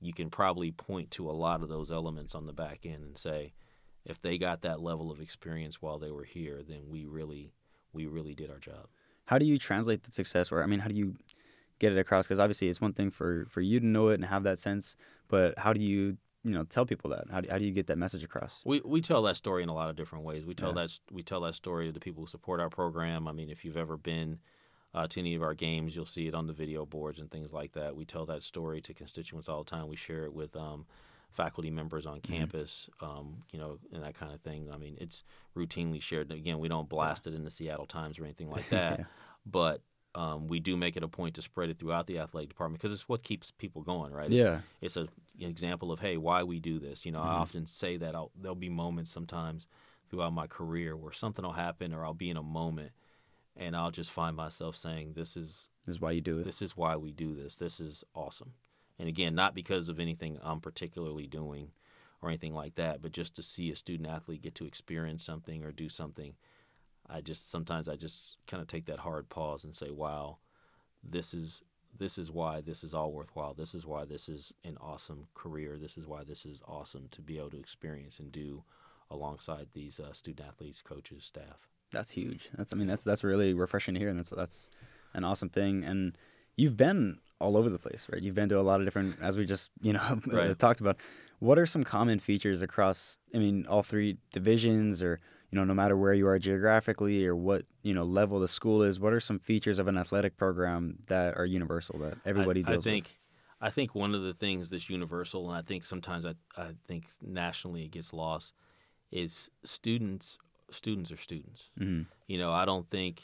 you 0.00 0.12
can 0.12 0.30
probably 0.30 0.70
point 0.70 1.10
to 1.12 1.30
a 1.30 1.32
lot 1.32 1.62
of 1.62 1.68
those 1.68 1.90
elements 1.90 2.34
on 2.34 2.46
the 2.46 2.52
back 2.52 2.84
end 2.84 3.02
and 3.04 3.16
say, 3.18 3.52
if 4.08 4.20
they 4.20 4.38
got 4.38 4.62
that 4.62 4.80
level 4.80 5.10
of 5.10 5.20
experience 5.20 5.80
while 5.82 5.98
they 5.98 6.10
were 6.10 6.24
here, 6.24 6.62
then 6.66 6.82
we 6.88 7.04
really, 7.04 7.52
we 7.92 8.06
really 8.06 8.34
did 8.34 8.50
our 8.50 8.58
job. 8.58 8.86
How 9.26 9.38
do 9.38 9.44
you 9.44 9.58
translate 9.58 10.04
the 10.04 10.12
success, 10.12 10.50
or 10.50 10.62
I 10.62 10.66
mean, 10.66 10.80
how 10.80 10.88
do 10.88 10.94
you 10.94 11.16
get 11.78 11.92
it 11.92 11.98
across? 11.98 12.26
Because 12.26 12.38
obviously, 12.38 12.68
it's 12.68 12.80
one 12.80 12.94
thing 12.94 13.10
for 13.10 13.46
for 13.50 13.60
you 13.60 13.78
to 13.80 13.86
know 13.86 14.08
it 14.08 14.14
and 14.14 14.24
have 14.24 14.42
that 14.44 14.58
sense, 14.58 14.96
but 15.28 15.58
how 15.58 15.72
do 15.72 15.80
you 15.80 16.16
you 16.44 16.52
know 16.54 16.64
tell 16.64 16.86
people 16.86 17.10
that? 17.10 17.26
How 17.30 17.42
do, 17.42 17.50
how 17.50 17.58
do 17.58 17.64
you 17.64 17.72
get 17.72 17.88
that 17.88 17.98
message 17.98 18.24
across? 18.24 18.62
We 18.64 18.80
we 18.84 19.00
tell 19.02 19.22
that 19.24 19.36
story 19.36 19.62
in 19.62 19.68
a 19.68 19.74
lot 19.74 19.90
of 19.90 19.96
different 19.96 20.24
ways. 20.24 20.46
We 20.46 20.54
tell 20.54 20.70
Yeah. 20.70 20.82
that 20.86 20.98
we 21.12 21.22
tell 21.22 21.40
that 21.42 21.54
story 21.54 21.86
to 21.86 21.92
the 21.92 22.00
people 22.00 22.22
who 22.22 22.26
support 22.26 22.58
our 22.60 22.70
program. 22.70 23.28
I 23.28 23.32
mean, 23.32 23.50
if 23.50 23.64
you've 23.64 23.76
ever 23.76 23.98
been 23.98 24.38
uh, 24.94 25.06
to 25.08 25.20
any 25.20 25.34
of 25.34 25.42
our 25.42 25.52
games, 25.54 25.94
you'll 25.94 26.06
see 26.06 26.26
it 26.26 26.34
on 26.34 26.46
the 26.46 26.54
video 26.54 26.86
boards 26.86 27.18
and 27.18 27.30
things 27.30 27.52
like 27.52 27.72
that. 27.72 27.94
We 27.94 28.06
tell 28.06 28.24
that 28.26 28.42
story 28.42 28.80
to 28.80 28.94
constituents 28.94 29.46
all 29.46 29.62
the 29.62 29.70
time. 29.70 29.88
We 29.88 29.96
share 29.96 30.24
it 30.24 30.32
with 30.32 30.56
um, 30.56 30.86
faculty 31.30 31.70
members 31.70 32.06
on 32.06 32.20
campus, 32.20 32.88
um, 33.00 33.42
you 33.52 33.58
know, 33.58 33.78
and 33.92 34.02
that 34.02 34.14
kind 34.14 34.32
of 34.32 34.40
thing. 34.40 34.68
I 34.72 34.76
mean, 34.78 34.96
it's 35.00 35.22
routinely 35.56 36.00
shared. 36.02 36.32
Again, 36.32 36.58
we 36.58 36.68
don't 36.68 36.88
blast 36.88 37.26
it 37.26 37.34
in 37.34 37.44
the 37.44 37.50
Seattle 37.50 37.86
Times 37.86 38.18
or 38.18 38.24
anything 38.24 38.50
like 38.50 38.68
that, 38.70 38.98
Yeah. 39.00 39.04
but 39.46 39.82
um, 40.14 40.48
we 40.48 40.58
do 40.58 40.76
make 40.76 40.96
it 40.96 41.04
a 41.04 41.08
point 41.08 41.34
to 41.34 41.42
spread 41.42 41.68
it 41.68 41.78
throughout 41.78 42.06
the 42.06 42.18
athletic 42.18 42.48
department 42.48 42.80
because 42.80 42.92
it's 42.92 43.08
what 43.08 43.22
keeps 43.22 43.50
people 43.52 43.82
going, 43.82 44.12
right? 44.12 44.32
It's, 44.32 44.38
Yeah. 44.40 44.60
it's 44.80 44.96
a, 44.96 45.02
an 45.02 45.08
example 45.50 45.92
of 45.92 46.00
hey 46.00 46.16
why 46.16 46.42
we 46.42 46.58
do 46.58 46.80
this 46.80 47.04
you 47.04 47.12
know 47.12 47.20
i 47.20 47.28
Mhm. 47.28 47.40
often 47.42 47.66
say 47.66 47.96
that 47.98 48.16
I'll, 48.16 48.32
there'll 48.34 48.56
be 48.56 48.68
moments 48.68 49.12
sometimes 49.12 49.68
throughout 50.10 50.32
my 50.32 50.48
career 50.48 50.96
where 50.96 51.12
something 51.12 51.44
will 51.44 51.52
happen 51.52 51.94
or 51.94 52.04
i'll 52.04 52.12
be 52.14 52.28
in 52.30 52.36
a 52.36 52.42
moment 52.42 52.90
and 53.56 53.76
i'll 53.76 53.92
just 53.92 54.10
find 54.10 54.34
myself 54.34 54.74
saying 54.76 55.12
this 55.12 55.36
is 55.36 55.62
This 55.86 55.94
is 55.94 56.00
why 56.00 56.10
you 56.12 56.20
do 56.20 56.38
it. 56.40 56.44
this 56.44 56.60
is 56.60 56.76
why 56.76 56.96
we 56.96 57.12
do 57.12 57.36
this 57.36 57.54
this 57.54 57.78
is 57.78 58.02
awesome 58.14 58.52
and 58.98 59.08
again 59.08 59.34
not 59.34 59.54
because 59.54 59.88
of 59.88 60.00
anything 60.00 60.38
i'm 60.42 60.60
particularly 60.60 61.26
doing 61.26 61.68
or 62.22 62.28
anything 62.28 62.54
like 62.54 62.74
that 62.74 63.00
but 63.00 63.12
just 63.12 63.34
to 63.36 63.42
see 63.42 63.70
a 63.70 63.76
student 63.76 64.08
athlete 64.08 64.42
get 64.42 64.54
to 64.54 64.66
experience 64.66 65.24
something 65.24 65.64
or 65.64 65.72
do 65.72 65.88
something 65.88 66.34
i 67.08 67.20
just 67.20 67.50
sometimes 67.50 67.88
i 67.88 67.96
just 67.96 68.36
kind 68.46 68.60
of 68.60 68.66
take 68.66 68.86
that 68.86 68.98
hard 68.98 69.28
pause 69.28 69.64
and 69.64 69.74
say 69.74 69.90
wow 69.90 70.36
this 71.02 71.34
is 71.34 71.62
this 71.98 72.18
is 72.18 72.30
why 72.30 72.60
this 72.60 72.84
is 72.84 72.94
all 72.94 73.12
worthwhile 73.12 73.54
this 73.54 73.74
is 73.74 73.86
why 73.86 74.04
this 74.04 74.28
is 74.28 74.52
an 74.64 74.76
awesome 74.80 75.26
career 75.34 75.78
this 75.78 75.96
is 75.96 76.06
why 76.06 76.22
this 76.24 76.44
is 76.44 76.60
awesome 76.66 77.06
to 77.10 77.22
be 77.22 77.38
able 77.38 77.50
to 77.50 77.58
experience 77.58 78.18
and 78.18 78.32
do 78.32 78.62
alongside 79.10 79.66
these 79.72 80.00
uh, 80.00 80.12
student 80.12 80.46
athletes 80.46 80.82
coaches 80.82 81.24
staff 81.24 81.68
That's 81.90 82.10
huge. 82.10 82.50
That's 82.56 82.72
I 82.72 82.76
mean 82.76 82.88
that's 82.88 83.04
that's 83.04 83.24
really 83.24 83.54
refreshing 83.54 83.94
to 83.94 84.00
hear, 84.00 84.10
and 84.10 84.18
that's 84.18 84.30
that's 84.30 84.70
an 85.14 85.24
awesome 85.24 85.48
thing. 85.48 85.84
And 85.84 86.16
you've 86.56 86.76
been 86.76 87.18
all 87.40 87.56
over 87.56 87.70
the 87.70 87.78
place, 87.78 88.06
right? 88.12 88.22
You've 88.22 88.34
been 88.34 88.48
to 88.48 88.58
a 88.58 88.62
lot 88.62 88.80
of 88.80 88.86
different, 88.86 89.16
as 89.22 89.36
we 89.36 89.46
just 89.46 89.70
you 89.80 89.92
know 89.92 90.20
Right. 90.26 90.58
talked 90.58 90.80
about. 90.80 90.96
What 91.40 91.56
are 91.58 91.66
some 91.66 91.84
common 91.84 92.18
features 92.18 92.62
across? 92.62 93.20
I 93.32 93.38
mean, 93.38 93.64
all 93.68 93.84
three 93.84 94.16
divisions, 94.32 95.02
or 95.02 95.20
you 95.52 95.56
know, 95.56 95.64
no 95.64 95.74
matter 95.74 95.96
where 95.96 96.12
you 96.12 96.26
are 96.26 96.38
geographically, 96.38 97.24
or 97.26 97.36
what 97.36 97.64
you 97.82 97.94
know 97.94 98.04
level 98.04 98.40
the 98.40 98.48
school 98.48 98.82
is. 98.82 98.98
What 98.98 99.12
are 99.12 99.20
some 99.20 99.38
features 99.38 99.78
of 99.78 99.86
an 99.86 99.96
athletic 99.96 100.36
program 100.36 100.98
that 101.06 101.36
are 101.36 101.46
universal 101.46 101.98
that 102.00 102.18
everybody 102.24 102.64
I, 102.64 102.72
deals 102.72 102.86
I 102.86 102.90
think 102.90 103.04
with? 103.04 103.14
I 103.60 103.70
think 103.70 103.94
one 103.94 104.14
of 104.14 104.22
the 104.22 104.34
things 104.34 104.70
that's 104.70 104.90
universal, 104.90 105.48
and 105.48 105.58
I 105.58 105.62
think 105.62 105.84
sometimes 105.84 106.24
I, 106.24 106.34
I 106.56 106.70
think 106.86 107.06
nationally 107.22 107.84
it 107.84 107.90
gets 107.90 108.12
lost, 108.12 108.52
is 109.10 109.50
students. 109.64 110.38
Students 110.70 111.10
are 111.10 111.16
students. 111.16 111.70
hmm 111.78 112.02
You 112.26 112.38
know, 112.38 112.52
I 112.52 112.64
don't 112.64 112.88
think 112.90 113.22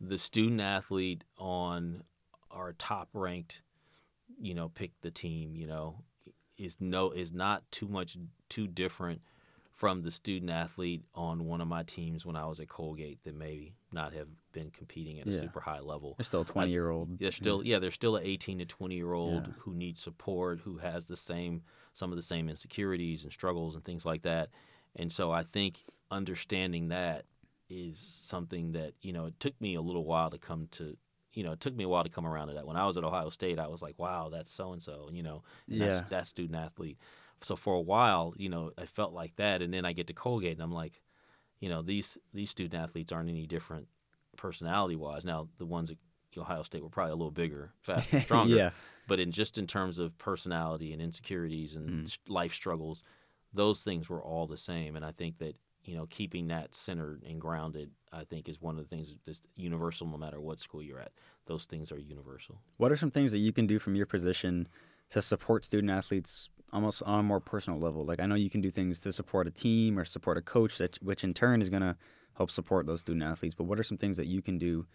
the 0.00 0.18
student 0.18 0.60
athlete 0.60 1.24
on 1.38 2.02
our 2.54 2.72
top 2.74 3.08
ranked, 3.12 3.62
you 4.40 4.54
know, 4.54 4.68
pick 4.68 4.92
the 5.02 5.10
team, 5.10 5.54
you 5.56 5.66
know, 5.66 6.02
is 6.56 6.76
no 6.80 7.10
is 7.10 7.32
not 7.32 7.62
too 7.70 7.88
much 7.88 8.16
too 8.48 8.66
different 8.66 9.20
from 9.72 10.02
the 10.02 10.10
student 10.10 10.50
athlete 10.50 11.02
on 11.14 11.46
one 11.46 11.60
of 11.60 11.66
my 11.66 11.82
teams 11.82 12.24
when 12.24 12.36
I 12.36 12.46
was 12.46 12.60
at 12.60 12.68
Colgate 12.68 13.18
that 13.24 13.34
may 13.34 13.72
not 13.92 14.12
have 14.14 14.28
been 14.52 14.70
competing 14.70 15.18
at 15.18 15.26
a 15.26 15.32
Yeah. 15.32 15.40
super 15.40 15.60
high 15.60 15.80
level. 15.80 16.14
They're 16.16 16.24
still 16.24 16.42
a 16.42 16.44
twenty 16.44 16.70
year 16.70 16.90
old. 16.90 17.18
They're 17.18 17.32
still 17.32 17.64
yeah, 17.64 17.80
they're 17.80 17.90
still 17.90 18.16
an 18.16 18.24
18 18.24 18.60
to 18.60 18.66
20 18.66 18.94
year 18.94 19.12
old 19.12 19.48
Yeah. 19.48 19.52
who 19.58 19.74
needs 19.74 20.00
support, 20.00 20.60
who 20.60 20.78
has 20.78 21.06
the 21.06 21.16
same 21.16 21.62
some 21.92 22.12
of 22.12 22.16
the 22.16 22.22
same 22.22 22.48
insecurities 22.48 23.24
and 23.24 23.32
struggles 23.32 23.74
and 23.74 23.84
things 23.84 24.06
like 24.06 24.22
that. 24.22 24.50
And 24.96 25.12
so 25.12 25.32
I 25.32 25.42
think 25.42 25.84
understanding 26.10 26.88
that 26.88 27.24
is 27.68 27.98
something 27.98 28.72
that, 28.72 28.92
you 29.00 29.12
know, 29.12 29.26
it 29.26 29.40
took 29.40 29.60
me 29.60 29.74
a 29.74 29.80
little 29.80 30.04
while 30.04 30.30
to 30.30 30.38
come 30.38 30.68
to 30.72 30.96
you 31.34 31.42
know, 31.44 31.52
it 31.52 31.60
took 31.60 31.74
me 31.74 31.84
a 31.84 31.88
while 31.88 32.04
to 32.04 32.10
come 32.10 32.26
around 32.26 32.48
to 32.48 32.54
that. 32.54 32.66
When 32.66 32.76
I 32.76 32.86
was 32.86 32.96
at 32.96 33.04
Ohio 33.04 33.28
State, 33.30 33.58
I 33.58 33.66
was 33.68 33.82
like, 33.82 33.98
wow, 33.98 34.28
that's 34.30 34.50
so 34.52 34.72
and 34.72 34.82
so, 34.82 35.08
you 35.12 35.22
know, 35.22 35.42
Yeah. 35.66 35.86
that's 35.86 36.08
that 36.08 36.26
student 36.26 36.56
athlete. 36.58 36.98
So 37.42 37.56
for 37.56 37.74
a 37.74 37.80
while, 37.80 38.32
you 38.36 38.48
know, 38.48 38.70
I 38.78 38.86
felt 38.86 39.12
like 39.12 39.36
that 39.36 39.60
and 39.60 39.72
then 39.74 39.84
I 39.84 39.92
get 39.92 40.06
to 40.06 40.12
Colgate 40.14 40.52
and 40.52 40.62
I'm 40.62 40.72
like, 40.72 41.02
you 41.60 41.68
know, 41.68 41.82
these 41.82 42.16
these 42.32 42.50
student 42.50 42.80
athletes 42.82 43.12
aren't 43.12 43.28
any 43.28 43.46
different 43.46 43.88
personality 44.36 44.96
wise. 44.96 45.24
Now 45.24 45.48
the 45.58 45.66
ones 45.66 45.90
at 45.90 45.96
Ohio 46.36 46.62
State 46.62 46.82
were 46.82 46.88
probably 46.88 47.12
a 47.12 47.16
little 47.16 47.30
bigger, 47.30 47.72
faster, 47.80 48.20
stronger. 48.20 48.56
yeah. 48.56 48.70
But 49.06 49.20
in 49.20 49.30
just 49.30 49.58
in 49.58 49.66
terms 49.66 49.98
of 49.98 50.16
personality 50.18 50.92
and 50.92 51.02
insecurities 51.02 51.76
and 51.76 52.06
Mm. 52.06 52.18
life 52.28 52.54
struggles, 52.54 53.02
those 53.52 53.82
things 53.82 54.08
were 54.08 54.22
all 54.22 54.46
the 54.46 54.56
same. 54.56 54.96
And 54.96 55.04
I 55.04 55.12
think 55.12 55.38
that 55.38 55.56
you 55.84 55.96
know 55.96 56.06
keeping 56.06 56.48
that 56.48 56.74
centered 56.74 57.22
and 57.28 57.40
grounded, 57.40 57.90
I 58.12 58.24
think, 58.24 58.48
is 58.48 58.60
one 58.60 58.78
of 58.78 58.82
the 58.82 58.88
things 58.88 59.14
that's 59.26 59.42
universal, 59.56 60.06
no 60.06 60.16
matter 60.16 60.40
what 60.40 60.60
school 60.60 60.82
you're 60.82 61.00
at. 61.00 61.12
Those 61.46 61.66
things 61.66 61.92
are 61.92 61.98
universal. 61.98 62.60
What 62.76 62.92
are 62.92 62.96
some 62.96 63.10
things 63.10 63.32
that 63.32 63.38
you 63.38 63.52
can 63.52 63.66
do 63.66 63.78
from 63.78 63.94
your 63.94 64.06
position 64.06 64.68
to 65.10 65.20
support 65.20 65.64
student 65.64 65.90
athletes 65.90 66.48
almost 66.72 67.02
on 67.02 67.20
a 67.20 67.22
more 67.22 67.40
personal 67.40 67.78
level? 67.78 68.04
Like 68.04 68.20
I 68.20 68.26
know 68.26 68.34
you 68.34 68.50
can 68.50 68.60
do 68.60 68.70
things 68.70 69.00
to 69.00 69.12
support 69.12 69.46
a 69.46 69.50
team 69.50 69.98
or 69.98 70.04
support 70.04 70.38
a 70.38 70.42
coach 70.42 70.78
that 70.78 70.96
which 71.02 71.24
in 71.24 71.34
turn 71.34 71.60
is 71.60 71.68
going 71.68 71.82
to 71.82 71.96
help 72.36 72.50
support 72.50 72.86
those 72.86 73.00
student 73.00 73.24
athletes, 73.24 73.54
but 73.54 73.64
what 73.64 73.78
are 73.78 73.84
some 73.84 73.98
things 73.98 74.16
that 74.16 74.26
you 74.26 74.42
can 74.42 74.58
do 74.58 74.86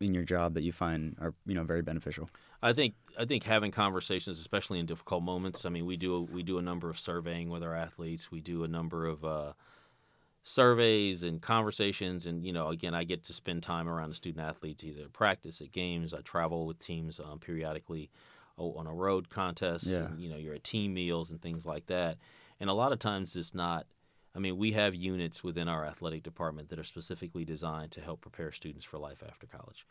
in 0.00 0.12
your 0.12 0.24
job 0.24 0.54
that 0.54 0.62
you 0.62 0.72
find 0.72 1.16
are 1.20 1.34
you 1.46 1.54
know 1.54 1.64
very 1.64 1.82
beneficial? 1.82 2.28
I 2.62 2.72
think 2.72 2.94
I 3.18 3.24
think 3.24 3.44
having 3.44 3.70
conversations, 3.70 4.38
especially 4.38 4.78
in 4.78 4.86
difficult 4.86 5.22
moments. 5.22 5.64
I 5.64 5.70
mean, 5.70 5.86
we 5.86 5.96
do 5.96 6.28
we 6.30 6.42
do 6.42 6.58
a 6.58 6.62
number 6.62 6.90
of 6.90 6.98
surveying 6.98 7.48
with 7.48 7.62
our 7.62 7.74
athletes. 7.74 8.30
We 8.30 8.40
do 8.40 8.64
a 8.64 8.68
number 8.68 9.06
of 9.06 9.24
uh, 9.24 9.52
surveys 10.48 11.24
and 11.24 11.42
conversations, 11.42 12.24
and 12.24 12.44
you 12.46 12.52
know, 12.52 12.68
again, 12.68 12.94
I 12.94 13.02
get 13.02 13.24
to 13.24 13.32
spend 13.32 13.64
time 13.64 13.88
around 13.88 14.10
the 14.10 14.14
student 14.14 14.46
athletes, 14.46 14.84
either 14.84 15.08
practice, 15.08 15.60
at 15.60 15.72
games. 15.72 16.14
I 16.14 16.20
travel 16.20 16.66
with 16.66 16.78
teams 16.78 17.18
um, 17.20 17.40
periodically 17.40 18.10
on 18.56 18.86
a 18.86 18.94
road 18.94 19.28
contest. 19.28 19.86
Yeah. 19.86 20.06
And, 20.06 20.20
you 20.20 20.30
know, 20.30 20.36
you're 20.36 20.54
at 20.54 20.64
team 20.64 20.94
meals 20.94 21.30
and 21.30 21.42
things 21.42 21.66
like 21.66 21.86
that. 21.88 22.16
And 22.60 22.70
a 22.70 22.72
lot 22.72 22.92
of 22.92 22.98
times 23.00 23.36
it's 23.36 23.54
not. 23.54 23.86
I 24.34 24.38
mean, 24.38 24.56
we 24.56 24.72
have 24.72 24.94
units 24.94 25.42
within 25.42 25.66
our 25.66 25.84
athletic 25.84 26.22
department 26.22 26.68
that 26.68 26.78
are 26.78 26.84
specifically 26.84 27.44
designed 27.44 27.90
to 27.92 28.00
help 28.00 28.20
prepare 28.20 28.52
students 28.52 28.84
for 28.84 28.98
life 28.98 29.22
after 29.26 29.46
college. 29.46 29.84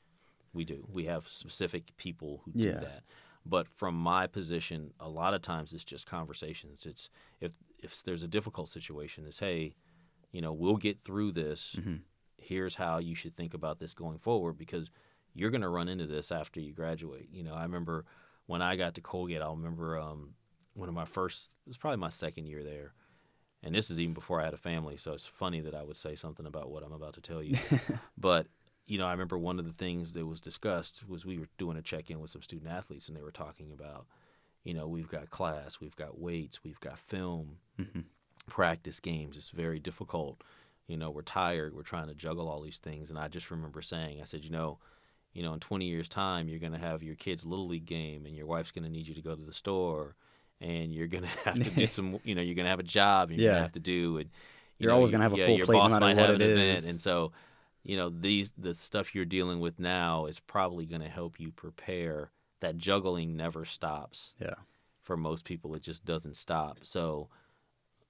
We 0.54 0.64
do. 0.64 0.88
We 0.90 1.06
have 1.06 1.28
specific 1.28 1.96
people 1.98 2.42
who 2.46 2.52
do 2.54 2.60
Yeah. 2.60 2.80
that. 2.80 3.04
But 3.46 3.68
from 3.68 3.94
my 3.96 4.26
position, 4.26 4.94
a 5.00 5.10
lot 5.10 5.34
of 5.34 5.42
times 5.42 5.74
it's 5.74 5.84
just 5.84 6.06
conversations. 6.08 6.86
It's 6.86 7.10
if 7.42 7.58
if 7.84 8.04
there's 8.04 8.24
a 8.24 8.28
difficult 8.28 8.70
situation, 8.70 9.26
it's 9.28 9.40
hey, 9.40 9.76
you 10.36 10.42
know, 10.42 10.52
we'll 10.52 10.76
get 10.76 11.00
through 11.00 11.32
this. 11.32 11.78
Mhm. 11.80 12.02
Here's 12.38 12.76
how 12.76 12.98
you 12.98 13.16
should 13.16 13.38
think 13.38 13.54
about 13.54 13.80
this 13.80 13.94
going 13.94 14.18
forward 14.18 14.58
because 14.58 14.92
you're 15.34 15.50
going 15.50 15.62
to 15.62 15.70
run 15.70 15.88
into 15.88 16.06
this 16.06 16.30
after 16.30 16.60
you 16.60 16.74
graduate. 16.74 17.30
You 17.32 17.42
know, 17.44 17.54
I 17.54 17.64
remember 17.64 18.04
when 18.46 18.62
I 18.62 18.76
got 18.76 18.96
to 18.96 19.02
Colgate, 19.02 19.42
I'll 19.42 19.56
remember 19.56 19.98
um, 19.98 20.36
one 20.74 20.90
of 20.90 20.94
my 20.94 21.06
first, 21.06 21.52
it 21.66 21.70
was 21.70 21.78
probably 21.78 22.00
my 22.00 22.10
second 22.10 22.48
year 22.48 22.66
there. 22.66 22.94
And 23.64 23.74
this 23.74 23.90
is 23.90 23.98
even 23.98 24.14
before 24.14 24.42
I 24.42 24.44
had 24.44 24.54
a 24.54 24.58
family, 24.58 24.98
so 24.98 25.14
it's 25.14 25.26
funny 25.26 25.62
that 25.62 25.74
I 25.74 25.84
would 25.84 25.96
say 25.96 26.16
something 26.16 26.46
about 26.46 26.70
what 26.70 26.84
I'm 26.84 26.92
about 26.92 27.14
to 27.14 27.22
tell 27.22 27.42
you. 27.42 27.58
but, 28.18 28.48
you 28.88 28.98
know, 28.98 29.08
I 29.08 29.12
remember 29.12 29.38
one 29.38 29.58
of 29.58 29.66
the 29.66 29.72
things 29.72 30.12
that 30.14 30.26
was 30.26 30.42
discussed 30.42 31.08
was 31.08 31.26
we 31.26 31.40
were 31.40 31.48
doing 31.58 31.78
a 31.78 31.82
check 31.82 32.12
in 32.12 32.20
with 32.20 32.30
some 32.32 32.42
student 32.42 32.70
athletes, 32.70 33.08
and 33.08 33.16
they 33.16 33.24
were 33.24 33.32
talking 33.32 33.72
about, 33.72 34.06
you 34.66 34.74
know, 34.74 34.86
we've 34.90 35.10
got 35.10 35.30
class, 35.30 35.80
we've 35.80 35.96
got 35.96 36.20
weights, 36.20 36.62
we've 36.62 36.80
got 36.82 37.00
film, 37.00 37.60
Mhm. 37.80 38.04
Practice 38.48 39.00
games. 39.00 39.38
It's 39.38 39.50
very 39.52 39.80
difficult. 39.80 40.42
You 40.88 40.98
know, 40.98 41.10
we're 41.12 41.24
tired, 41.24 41.76
we're 41.76 41.84
trying 41.84 42.08
to 42.08 42.16
juggle 42.16 42.48
all 42.48 42.62
these 42.62 42.78
things. 42.78 43.10
And 43.10 43.18
I 43.20 43.28
just 43.28 43.50
remember 43.52 43.82
saying, 43.82 44.22
I 44.22 44.26
said, 44.26 44.44
you 44.44 44.52
know, 44.52 44.80
you 45.34 45.44
know, 45.44 45.54
in 45.54 45.60
20 45.60 45.86
years' 45.86 46.10
time, 46.10 46.48
you're 46.48 46.60
going 46.60 46.72
to 46.74 46.78
have 46.80 47.04
your 47.04 47.16
kid's 47.16 47.46
little 47.46 47.68
league 47.68 47.86
game, 47.86 48.26
and 48.26 48.36
your 48.36 48.46
wife's 48.48 48.72
going 48.72 48.86
to 48.86 48.90
need 48.92 49.08
you 49.08 49.14
to 49.16 49.22
go 49.22 49.36
to 49.36 49.42
the 49.42 49.52
store, 49.54 50.16
and 50.62 50.94
you're 50.94 51.08
going 51.08 51.24
to 51.44 51.50
have 51.50 51.62
to 51.62 51.72
do 51.72 51.86
some, 51.88 52.20
you 52.24 52.36
know, 52.36 52.42
you're 52.42 52.56
going 52.56 52.66
to 52.66 52.70
have 52.70 52.80
a 52.80 52.84
job, 52.84 53.30
and 53.30 53.38
you're 53.38 53.46
going 53.46 53.58
to 53.58 53.62
have 53.62 53.74
to 53.74 53.80
do, 53.80 54.18
and 54.18 54.30
you 54.80 54.88
You're 54.88 54.92
know, 54.92 54.94
always 54.94 55.12
gonna 55.12 55.24
have 55.24 55.34
a 55.34 55.38
yeah, 55.38 55.48
full 55.48 55.58
your 55.58 55.68
plate 55.68 55.84
no 55.84 55.90
matter 55.90 56.10
might 56.10 56.16
what 56.16 56.30
have 56.30 56.34
it 56.34 56.36
an 56.36 56.42
event, 56.42 56.86
and 56.86 57.00
so, 57.00 57.32
you 57.84 57.98
know, 57.98 58.10
these 58.10 58.52
the 58.58 58.74
stuff 58.74 59.14
you're 59.16 59.26
dealing 59.26 59.60
with 59.60 59.80
now 59.80 60.26
is 60.26 60.40
probably 60.40 60.86
going 60.86 61.02
to 61.02 61.10
help 61.10 61.40
you 61.40 61.52
prepare. 61.52 62.32
That 62.62 62.78
juggling 62.78 63.36
never 63.36 63.66
stops 63.66 64.34
Yeah. 64.40 64.56
for 65.04 65.18
most 65.18 65.46
people 65.46 65.76
it 65.76 65.82
just 65.84 66.06
doesn't 66.06 66.36
stop 66.38 66.80
so 66.84 67.30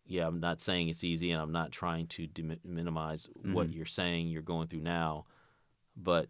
yeah 0.08 0.28
i'm 0.28 0.40
not 0.40 0.62
saying 0.62 0.88
it's 0.90 1.04
easy 1.04 1.32
and 1.32 1.42
i'm 1.42 1.52
not 1.52 1.72
trying 1.72 2.08
to 2.08 2.28
dim- 2.28 2.60
minimize 2.64 3.28
what 3.44 3.68
Mhm. 3.70 3.76
you're 3.76 3.86
saying 3.86 4.28
you're 4.30 4.42
going 4.42 4.68
through 4.68 4.82
now 4.82 5.26
but 5.98 6.30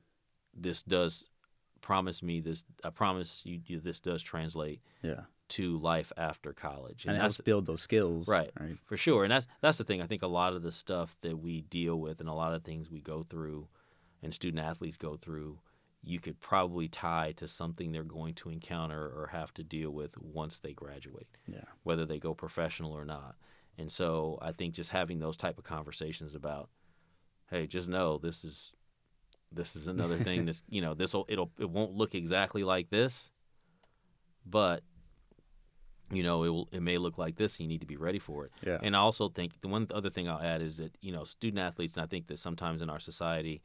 this 0.53 0.84
does 0.84 1.30
promise 1.82 2.23
me 2.23 2.39
this 2.39 2.63
i 2.84 2.89
promise 2.89 3.41
you, 3.45 3.59
you 3.65 3.80
this 3.80 3.99
does 3.99 4.21
translate 4.23 4.82
Yeah. 5.03 5.26
to 5.49 5.78
life 5.78 6.11
after 6.17 6.53
college 6.53 7.05
And, 7.05 7.15
it 7.15 7.19
that's 7.19 7.36
helps 7.38 7.45
build 7.45 7.65
those 7.67 7.82
skills. 7.82 8.28
right, 8.28 8.51
Right. 8.59 8.78
for 8.86 8.97
sure 8.97 9.23
and 9.23 9.32
that's 9.32 9.47
that's 9.61 9.78
the 9.78 9.84
thing 9.84 10.01
i 10.01 10.07
think 10.07 10.21
a 10.23 10.28
lot 10.28 10.53
of 10.53 10.61
the 10.63 10.71
stuff 10.71 11.17
that 11.21 11.38
we 11.38 11.61
deal 11.61 11.99
with 11.99 12.19
and 12.19 12.30
a 12.30 12.34
lot 12.34 12.53
of 12.53 12.63
things 12.63 12.89
we 12.89 13.01
go 13.01 13.23
through 13.23 13.67
and 14.23 14.34
student 14.34 14.63
athletes 14.65 14.97
go 14.97 15.15
through 15.17 15.59
you 16.07 16.19
could 16.19 16.39
probably 16.39 16.88
tie 16.88 17.32
to 17.34 17.47
something 17.47 17.91
they're 17.91 18.03
going 18.03 18.34
to 18.36 18.49
encounter 18.51 19.07
or 19.07 19.28
have 19.32 19.51
to 19.55 19.63
deal 19.63 19.89
with 19.91 20.15
once 20.19 20.59
they 20.59 20.73
graduate 20.73 21.28
Yeah. 21.47 21.63
whether 21.84 22.05
they 22.05 22.19
go 22.19 22.34
professional 22.34 22.91
or 22.93 23.05
not 23.05 23.36
and 23.78 23.91
so 23.91 24.38
i 24.41 24.51
think 24.51 24.73
just 24.73 24.89
having 24.91 25.19
those 25.19 25.38
type 25.38 25.57
of 25.57 25.63
conversations 25.63 26.36
about 26.36 26.69
hey 27.49 27.67
just 27.67 27.88
know 27.89 28.17
this 28.17 28.43
is 28.43 28.73
this 29.51 29.76
is 29.76 29.88
another 29.88 30.17
thing 30.17 30.45
that's 30.47 30.63
you 30.69 30.82
know 30.82 30.93
this 30.93 31.13
will 31.13 31.26
it'll 31.30 31.51
it 31.59 31.69
won't 31.69 31.93
look 31.93 32.15
exactly 32.15 32.63
like 32.63 32.89
this 32.89 33.30
but 34.45 34.82
you 36.11 36.21
know 36.23 36.43
it 36.43 36.49
will 36.49 36.69
it 36.71 36.82
may 36.82 36.97
look 36.97 37.17
like 37.17 37.36
this 37.36 37.55
and 37.57 37.61
you 37.61 37.67
need 37.67 37.82
to 37.82 37.88
be 37.88 37.97
ready 37.97 38.19
for 38.19 38.45
it 38.45 38.51
Yeah. 38.65 38.78
and 38.84 38.95
I 38.95 38.99
also 38.99 39.30
think 39.30 39.59
the 39.61 39.67
one 39.67 39.88
other 39.93 40.09
thing 40.09 40.30
I'll 40.30 40.41
add 40.41 40.61
is 40.61 40.78
that 40.78 40.95
you 41.01 41.11
know 41.11 41.23
student 41.23 41.59
athletes, 41.59 41.97
and 41.97 42.03
I 42.03 42.07
think 42.07 42.28
that 42.28 42.38
sometimes 42.38 42.82
in 42.84 42.89
our 42.89 42.99
society, 42.99 43.61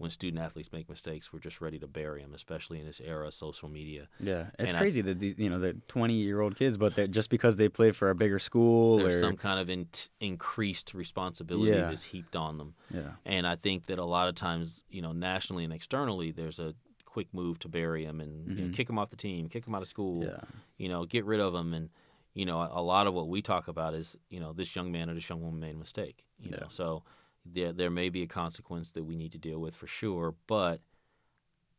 when 0.00 0.10
student 0.10 0.42
athletes 0.42 0.72
make 0.72 0.88
mistakes, 0.88 1.32
we're 1.32 1.38
just 1.40 1.60
ready 1.60 1.78
to 1.78 1.86
bury 1.86 2.22
them, 2.22 2.32
especially 2.34 2.80
in 2.80 2.86
this 2.86 3.00
era 3.04 3.26
of 3.26 3.34
social 3.34 3.68
media. 3.68 4.08
Yeah, 4.18 4.46
it's 4.58 4.70
And 4.70 4.76
I- 4.76 4.80
crazy 4.80 5.02
that 5.02 5.18
these, 5.18 5.34
you 5.38 5.50
know, 5.50 5.58
they're 5.60 5.74
20 5.88 6.14
year 6.14 6.40
old 6.40 6.56
kids, 6.56 6.76
but 6.78 6.94
they're 6.94 7.06
just 7.06 7.28
because 7.30 7.56
they 7.56 7.68
played 7.68 7.94
for 7.94 8.08
a 8.10 8.14
bigger 8.14 8.38
school 8.38 8.96
There's 8.98 9.16
or 9.16 9.20
some 9.20 9.36
kind 9.36 9.60
of 9.60 9.68
in- 9.68 9.88
increased 10.20 10.94
responsibility 10.94 11.72
Yeah. 11.72 11.88
that's 11.88 12.02
heaped 12.04 12.36
on 12.36 12.58
them, 12.58 12.74
yeah, 12.90 13.12
and 13.24 13.46
I 13.46 13.56
think 13.56 13.86
that 13.86 13.98
a 13.98 14.04
lot 14.04 14.28
of 14.28 14.34
times, 14.34 14.84
you 14.88 15.02
know, 15.02 15.12
nationally 15.12 15.64
and 15.64 15.72
externally, 15.72 16.30
there's 16.30 16.58
a 16.58 16.74
quick 17.04 17.32
move 17.34 17.58
to 17.58 17.68
bury 17.68 18.04
them 18.06 18.20
and 18.20 18.48
you 18.56 18.64
know, 18.64 18.68
Mhm. 18.70 18.72
kick 18.72 18.86
them 18.86 18.98
off 18.98 19.10
the 19.10 19.16
team, 19.16 19.48
kick 19.48 19.64
them 19.64 19.74
out 19.74 19.82
of 19.82 19.88
school, 19.88 20.24
yeah, 20.24 20.40
you 20.78 20.88
know, 20.88 21.04
get 21.04 21.24
rid 21.24 21.40
of 21.40 21.52
them. 21.52 21.74
And, 21.74 21.90
you 22.34 22.46
know, 22.46 22.60
a, 22.60 22.80
a 22.80 22.82
lot 22.82 23.06
of 23.08 23.14
what 23.14 23.26
we 23.28 23.42
talk 23.42 23.66
about 23.66 23.94
is, 23.94 24.16
you 24.30 24.38
know, 24.38 24.52
this 24.52 24.76
young 24.76 24.92
man 24.92 25.10
or 25.10 25.14
this 25.14 25.28
young 25.28 25.42
woman 25.42 25.58
made 25.60 25.74
a 25.74 25.78
mistake, 25.78 26.24
you 26.38 26.50
Yeah. 26.52 26.60
know. 26.60 26.66
So 26.68 27.02
there, 27.44 27.72
there 27.72 27.90
may 27.90 28.08
be 28.08 28.22
a 28.22 28.26
consequence 28.26 28.90
that 28.92 29.04
we 29.04 29.16
need 29.16 29.32
to 29.32 29.38
deal 29.38 29.58
with 29.58 29.74
for 29.74 29.86
sure. 29.86 30.34
But 30.46 30.80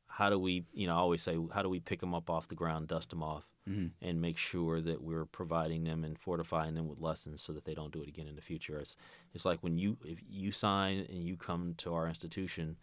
how 0.08 0.30
do 0.30 0.38
we, 0.38 0.66
you 0.74 0.88
know, 0.88 0.94
I 0.94 1.00
always 1.00 1.22
say, 1.24 1.38
how 1.54 1.62
do 1.62 1.70
we 1.70 1.80
pick 1.80 2.00
them 2.00 2.14
up 2.14 2.30
off 2.30 2.48
the 2.48 2.56
ground, 2.56 2.88
dust 2.88 3.10
them 3.10 3.24
off, 3.24 3.46
hmm 3.68 3.88
and 4.02 4.20
make 4.20 4.38
sure 4.38 4.82
that 4.82 5.02
we're 5.02 5.26
providing 5.26 5.84
them 5.84 6.04
and 6.04 6.18
fortifying 6.18 6.74
them 6.74 6.88
with 6.88 7.00
lessons 7.00 7.42
so 7.42 7.54
that 7.54 7.66
they 7.66 7.76
don't 7.76 7.94
do 7.94 8.02
it 8.02 8.10
again 8.10 8.28
in 8.28 8.36
the 8.36 8.42
future? 8.42 8.80
It's, 8.80 8.98
it's 9.34 9.46
like 9.46 9.60
when 9.62 9.78
you, 9.78 9.98
if 10.04 10.20
you 10.28 10.52
sign 10.52 11.06
and 11.10 11.24
you 11.24 11.38
come 11.38 11.76
to 11.78 11.94
our 11.94 12.08
institution, 12.08 12.78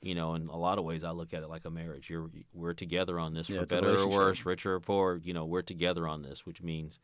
you 0.00 0.14
know, 0.14 0.34
in 0.34 0.48
a 0.48 0.56
lot 0.56 0.78
of 0.78 0.84
ways, 0.84 1.04
I 1.04 1.10
look 1.10 1.32
at 1.34 1.42
it 1.42 1.48
like 1.48 1.64
a 1.64 1.70
marriage. 1.70 2.10
You're 2.10 2.30
we're 2.52 2.74
together 2.74 3.18
on 3.18 3.34
this 3.34 3.48
Yeah, 3.48 3.60
for 3.60 3.66
better 3.66 3.96
or 3.96 4.08
worse, 4.08 4.44
richer 4.44 4.74
or 4.74 4.80
poor. 4.80 5.20
You 5.22 5.32
know, 5.32 5.44
we're 5.44 5.62
together 5.62 6.08
on 6.08 6.22
this, 6.22 6.44
which 6.44 6.62
means 6.62 6.98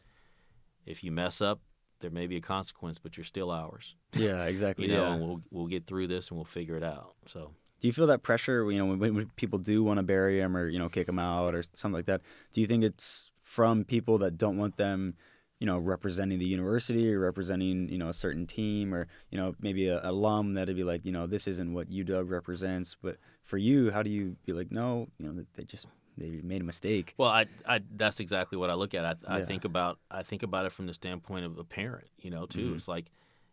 if 0.86 1.04
you 1.04 1.12
mess 1.12 1.40
up, 1.40 1.60
there 2.00 2.10
may 2.10 2.26
be 2.26 2.36
a 2.36 2.40
consequence, 2.40 2.98
but 2.98 3.16
you're 3.16 3.24
still 3.24 3.50
ours. 3.50 3.94
yeah, 4.14 4.44
exactly. 4.44 4.86
You 4.88 4.94
know, 4.94 5.04
yeah. 5.04 5.14
and 5.14 5.22
we'll 5.22 5.42
we'll 5.50 5.66
get 5.66 5.86
through 5.86 6.08
this 6.08 6.28
and 6.28 6.36
we'll 6.38 6.44
figure 6.44 6.76
it 6.76 6.84
out. 6.84 7.14
So 7.26 7.50
Do 7.80 7.86
you 7.88 7.92
feel 7.92 8.06
that 8.08 8.22
pressure? 8.22 8.70
You 8.70 8.78
know, 8.78 8.86
when, 8.86 9.14
when 9.14 9.26
people 9.36 9.58
do 9.58 9.82
want 9.82 9.98
to 9.98 10.02
bury 10.02 10.38
them 10.40 10.56
or 10.56 10.68
you 10.68 10.78
know 10.78 10.88
kick 10.88 11.06
them 11.06 11.18
out 11.18 11.54
or 11.54 11.62
something 11.62 11.92
like 11.96 12.06
that. 12.06 12.22
Do 12.52 12.60
you 12.60 12.66
think 12.66 12.84
it's 12.84 13.30
from 13.42 13.84
people 13.84 14.18
that 14.18 14.36
don't 14.36 14.58
want 14.58 14.76
them, 14.76 15.14
you 15.58 15.66
know, 15.66 15.78
representing 15.78 16.38
the 16.38 16.44
university 16.44 17.12
or 17.12 17.18
representing 17.20 17.88
you 17.88 17.98
know 17.98 18.08
a 18.08 18.12
certain 18.14 18.46
team 18.46 18.94
or 18.94 19.06
you 19.30 19.38
know 19.38 19.54
maybe 19.60 19.88
a, 19.88 20.00
alum 20.08 20.54
that'd 20.54 20.76
be 20.76 20.84
like, 20.84 21.04
you 21.04 21.12
know, 21.12 21.26
this 21.26 21.46
isn't 21.46 21.72
what 21.72 21.90
UW 21.90 22.28
represents. 22.28 22.96
But 23.02 23.16
for 23.42 23.58
you, 23.58 23.90
how 23.90 24.02
do 24.02 24.10
you 24.10 24.36
be 24.46 24.52
like, 24.52 24.70
no, 24.70 25.08
you 25.18 25.26
know, 25.26 25.44
they 25.54 25.64
just 25.64 25.86
they 26.18 26.40
made 26.42 26.60
a 26.60 26.64
mistake. 26.64 27.14
Well, 27.16 27.30
I, 27.30 27.46
I 27.66 27.80
that's 27.96 28.20
exactly 28.20 28.58
what 28.58 28.70
I 28.70 28.74
look 28.74 28.94
at. 28.94 29.04
I, 29.04 29.14
I 29.26 29.38
Yeah. 29.38 29.44
think 29.44 29.64
about 29.64 29.98
I 30.10 30.22
think 30.22 30.42
about 30.42 30.66
it 30.66 30.72
from 30.72 30.86
the 30.86 30.94
standpoint 30.94 31.44
of 31.46 31.58
a 31.58 31.64
parent, 31.64 32.08
you 32.18 32.30
know, 32.30 32.46
too. 32.46 32.72
Mhm. 32.72 32.76
It's 32.76 32.88
like, 32.88 33.06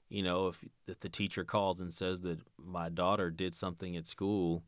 you 0.10 0.24
know, 0.24 0.48
if 0.48 0.64
if 0.88 1.00
the 1.00 1.10
teacher 1.10 1.44
calls 1.44 1.80
and 1.82 1.94
says 1.94 2.22
that 2.22 2.40
my 2.58 2.90
daughter 2.90 3.30
did 3.32 3.56
something 3.56 3.96
at 3.98 4.06
school, 4.08 4.64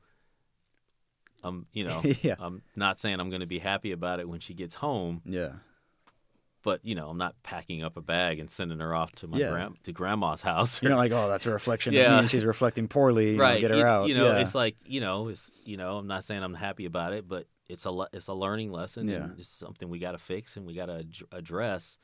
I'm, 1.43 1.67
you 1.73 1.83
know, 1.83 2.01
yeah, 2.21 2.35
I'm 2.39 2.61
not 2.75 2.99
saying 2.99 3.19
I'm 3.19 3.29
going 3.29 3.41
to 3.41 3.47
be 3.47 3.59
happy 3.59 3.91
about 3.91 4.19
it 4.19 4.27
when 4.27 4.39
she 4.39 4.53
gets 4.53 4.75
home, 4.75 5.21
yeah, 5.25 5.51
but 6.63 6.83
you 6.83 6.95
know, 6.95 7.09
I'm 7.09 7.17
not 7.17 7.35
packing 7.43 7.83
up 7.83 7.95
a 7.97 8.01
bag 8.01 8.39
and 8.39 8.49
sending 8.49 8.79
her 8.79 8.93
off 8.95 9.11
to 9.13 9.27
my 9.27 9.37
Yeah. 9.37 9.49
grand 9.51 9.75
to 9.83 9.93
grandma's 9.93 10.41
house. 10.41 10.81
you're 10.81 10.89
not 10.89 10.97
like, 10.97 11.11
oh, 11.11 11.27
that's 11.29 11.45
a 11.45 11.51
reflection 11.51 11.93
of 11.95 11.99
Yeah. 12.01 12.15
me 12.15 12.19
and 12.21 12.29
she's 12.29 12.43
reflecting 12.45 12.87
poorly. 12.87 13.31
You 13.31 13.37
know, 13.37 13.43
right? 13.43 13.61
get 13.61 13.71
her 13.71 13.77
you, 13.77 13.83
out. 13.83 14.07
you 14.09 14.15
know, 14.15 14.31
yeah. 14.31 14.39
it's 14.41 14.55
like 14.55 14.75
you 14.85 14.99
know, 14.99 15.27
it's 15.29 15.51
you 15.63 15.77
know, 15.77 15.97
I'm 15.97 16.07
not 16.07 16.23
saying 16.23 16.43
I'm 16.43 16.55
happy 16.55 16.85
about 16.85 17.13
it, 17.13 17.27
but 17.27 17.45
it's 17.69 17.85
a 17.85 17.91
le- 17.91 18.09
it's 18.13 18.27
a 18.27 18.33
learning 18.33 18.71
lesson. 18.71 19.07
Yeah. 19.07 19.23
and 19.25 19.39
it's 19.39 19.49
something 19.49 19.89
we 19.89 19.99
got 19.99 20.13
to 20.13 20.17
fix 20.17 20.55
and 20.55 20.65
we 20.65 20.73
got 20.73 20.85
to 20.87 20.99
ad- 20.99 21.15
address. 21.31 21.97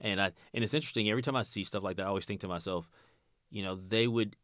And 0.00 0.20
I 0.20 0.32
and 0.52 0.62
it's 0.64 0.74
interesting 0.74 1.08
every 1.10 1.22
time 1.22 1.36
I 1.36 1.42
see 1.42 1.64
stuff 1.64 1.82
like 1.82 1.96
that, 1.96 2.04
I 2.04 2.08
always 2.08 2.26
think 2.26 2.40
to 2.40 2.48
myself, 2.48 2.90
you 3.50 3.62
know, 3.62 3.76
they 3.76 4.06
would 4.06 4.36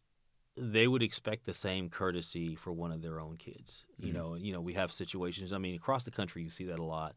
they 0.56 0.86
would 0.86 1.02
expect 1.02 1.46
the 1.46 1.54
same 1.54 1.88
courtesy 1.88 2.54
for 2.54 2.72
one 2.72 2.92
of 2.92 3.00
their 3.02 3.18
own 3.20 3.36
kids. 3.38 3.84
You 3.98 4.12
Mhm. 4.12 4.14
know, 4.14 4.34
you 4.34 4.52
know, 4.52 4.60
we 4.60 4.74
have 4.74 4.92
situations. 4.92 5.52
I 5.52 5.58
mean, 5.58 5.74
across 5.74 6.04
the 6.04 6.10
country, 6.10 6.42
you 6.42 6.50
see 6.50 6.64
that 6.64 6.78
a 6.78 6.84
lot. 6.84 7.14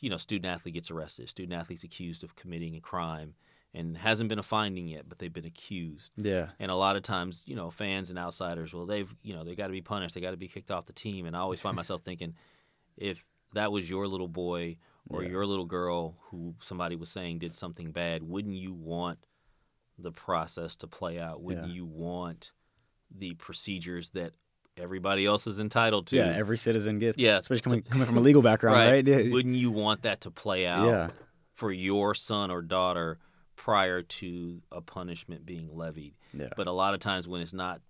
You 0.00 0.10
know, 0.10 0.16
student 0.16 0.46
athlete 0.46 0.74
gets 0.74 0.90
arrested. 0.90 1.28
Student 1.28 1.52
athlete's 1.60 1.84
accused 1.84 2.24
of 2.24 2.34
committing 2.34 2.74
a 2.76 2.80
crime 2.80 3.34
and 3.74 3.96
hasn't 3.96 4.28
been 4.28 4.38
a 4.40 4.42
finding 4.42 4.88
yet, 4.88 5.08
but 5.08 5.18
they've 5.18 5.32
been 5.32 5.44
accused. 5.44 6.10
yeah, 6.16 6.50
And 6.58 6.70
a 6.70 6.74
lot 6.74 6.96
of 6.96 7.02
times, 7.02 7.44
you 7.46 7.54
know, 7.54 7.70
fans 7.70 8.10
and 8.10 8.18
outsiders, 8.18 8.74
well, 8.74 8.84
they've, 8.84 9.14
you 9.22 9.32
know, 9.34 9.44
they 9.44 9.54
got 9.54 9.68
to 9.68 9.72
be 9.72 9.80
punished. 9.80 10.14
They 10.14 10.20
got 10.20 10.32
to 10.32 10.36
be 10.36 10.48
kicked 10.48 10.70
off 10.70 10.86
the 10.86 10.92
team. 10.92 11.24
And 11.26 11.36
I 11.36 11.38
always 11.40 11.60
find 11.60 11.76
myself 11.76 12.02
thinking, 12.02 12.34
if 12.96 13.24
that 13.54 13.72
was 13.72 13.88
your 13.88 14.06
little 14.06 14.28
boy 14.28 14.76
or 15.08 15.22
Yeah. 15.22 15.30
your 15.30 15.46
little 15.46 15.66
girl 15.66 16.16
who 16.30 16.54
somebody 16.60 16.96
was 16.96 17.10
saying 17.10 17.40
did 17.40 17.54
something 17.54 17.92
bad, 17.92 18.22
wouldn't 18.22 18.54
you 18.56 18.72
want 18.72 19.18
the 19.98 20.12
process 20.12 20.76
to 20.76 20.86
play 20.86 21.18
out? 21.18 21.42
Wouldn't 21.42 21.68
Yeah. 21.68 21.74
you 21.74 21.86
want 21.86 22.52
the 23.10 23.34
procedures 23.34 24.10
that 24.10 24.32
everybody 24.76 25.26
else 25.26 25.46
is 25.46 25.60
entitled 25.60 26.06
to. 26.06 26.16
Yeah, 26.16 26.28
every 26.34 26.56
citizen 26.56 26.98
gets. 26.98 27.18
Yeah, 27.18 27.38
especially 27.38 27.60
coming, 27.62 27.82
coming 27.82 28.06
from 28.06 28.16
a 28.16 28.20
legal 28.28 28.40
background, 28.42 28.76
right? 28.76 29.06
Yeah. 29.06 29.30
Wouldn't 29.32 29.56
you 29.56 29.70
want 29.70 30.02
that 30.02 30.22
to 30.22 30.30
play 30.30 30.66
out 30.66 30.86
yeah. 30.86 31.10
for 31.52 31.70
your 31.70 32.14
son 32.14 32.50
or 32.50 32.62
daughter 32.62 33.18
prior 33.54 34.02
to 34.02 34.62
a 34.72 34.80
punishment 34.80 35.44
being 35.44 35.68
levied? 35.76 36.14
Yeah. 36.32 36.48
But 36.56 36.68
a 36.68 36.72
lot 36.72 36.94
of 36.94 37.00
times 37.00 37.28
when 37.28 37.42
it's 37.42 37.52
not 37.52 37.82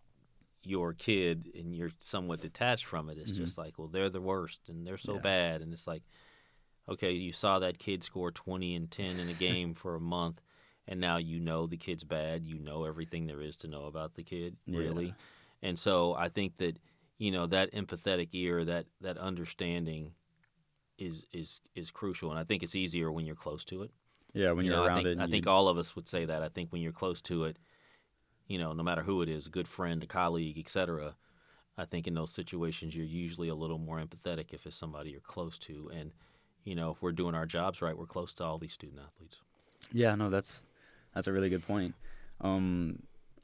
your 0.64 0.92
kid 0.92 1.50
and 1.54 1.74
you're 1.74 1.90
somewhat 1.98 2.40
detached 2.40 2.84
from 2.86 3.08
it, 3.10 3.18
it's 3.18 3.32
Mhm. 3.32 3.36
just 3.36 3.58
like, 3.58 3.78
well, 3.78 3.88
they're 3.88 4.10
the 4.10 4.20
worst 4.20 4.68
and 4.68 4.86
they're 4.86 4.98
so 4.98 5.14
Yeah. 5.14 5.20
bad, 5.20 5.62
and 5.62 5.72
it's 5.72 5.86
like, 5.86 6.02
okay, 6.88 7.12
you 7.12 7.32
saw 7.32 7.58
that 7.60 7.78
kid 7.78 8.02
score 8.04 8.30
20 8.30 8.74
and 8.74 8.90
10 8.90 9.18
in 9.20 9.28
a 9.28 9.34
game 9.48 9.74
for 9.74 9.94
a 9.94 10.00
month. 10.00 10.40
And 10.88 10.98
now 11.00 11.16
you 11.18 11.38
know 11.38 11.66
the 11.68 11.76
kid's 11.76 12.02
bad. 12.02 12.44
You 12.44 12.58
know 12.58 12.84
everything 12.84 13.26
there 13.26 13.40
is 13.40 13.56
to 13.58 13.68
know 13.68 13.84
about 13.84 14.14
the 14.14 14.24
kid, 14.24 14.56
Yeah. 14.66 14.78
really. 14.78 15.14
And 15.62 15.78
so 15.78 16.14
I 16.14 16.28
think 16.28 16.56
that 16.56 16.76
you 17.18 17.30
know 17.30 17.46
that 17.46 17.72
empathetic 17.72 18.30
ear, 18.32 18.64
that 18.64 18.86
that 19.00 19.16
understanding, 19.16 20.12
is 20.98 21.24
is 21.32 21.60
is 21.76 21.90
crucial. 21.90 22.30
And 22.30 22.38
I 22.38 22.44
think 22.44 22.62
it's 22.64 22.74
easier 22.74 23.12
when 23.12 23.26
you're 23.26 23.36
close 23.36 23.64
to 23.66 23.82
it. 23.82 23.92
Yeah, 24.34 24.52
when 24.52 24.64
You 24.64 24.70
you're 24.72 24.80
know, 24.80 24.86
around 24.86 24.98
I 24.98 25.02
think, 25.02 25.18
it. 25.18 25.18
I 25.20 25.24
you- 25.26 25.30
think 25.30 25.46
all 25.46 25.68
of 25.68 25.78
us 25.78 25.94
would 25.94 26.08
say 26.08 26.24
that. 26.24 26.42
I 26.42 26.48
think 26.48 26.72
when 26.72 26.82
you're 26.82 26.92
close 26.92 27.20
to 27.22 27.44
it, 27.44 27.58
you 28.53 28.59
know, 28.59 28.74
no 28.74 28.82
matter 28.82 29.00
who 29.00 29.22
it 29.22 29.30
is, 29.30 29.46
a 29.46 29.50
good 29.50 29.66
friend, 29.66 30.03
a 30.03 30.07
colleague, 30.07 30.59
etc. 30.59 31.14
I 31.78 31.86
think 31.86 32.07
in 32.07 32.12
those 32.12 32.30
situations 32.30 32.94
you're 32.94 33.07
usually 33.07 33.48
a 33.48 33.55
little 33.55 33.78
more 33.78 33.98
empathetic 33.98 34.53
if 34.53 34.66
it's 34.66 34.76
somebody 34.76 35.11
you're 35.11 35.20
close 35.20 35.57
to. 35.61 35.90
And 35.94 36.11
you 36.64 36.74
know, 36.74 36.90
if 36.90 37.00
we're 37.00 37.12
doing 37.12 37.34
our 37.34 37.46
jobs 37.46 37.80
right, 37.80 37.96
we're 37.96 38.05
close 38.05 38.34
to 38.34 38.44
all 38.44 38.59
these 38.59 38.74
student 38.74 39.00
athletes. 39.00 39.36
Yeah, 39.90 40.14
no, 40.16 40.28
that's 40.28 40.66
that's 41.14 41.28
a 41.28 41.32
really 41.32 41.48
good 41.48 41.66
point. 41.66 41.94
Um, 42.42 42.98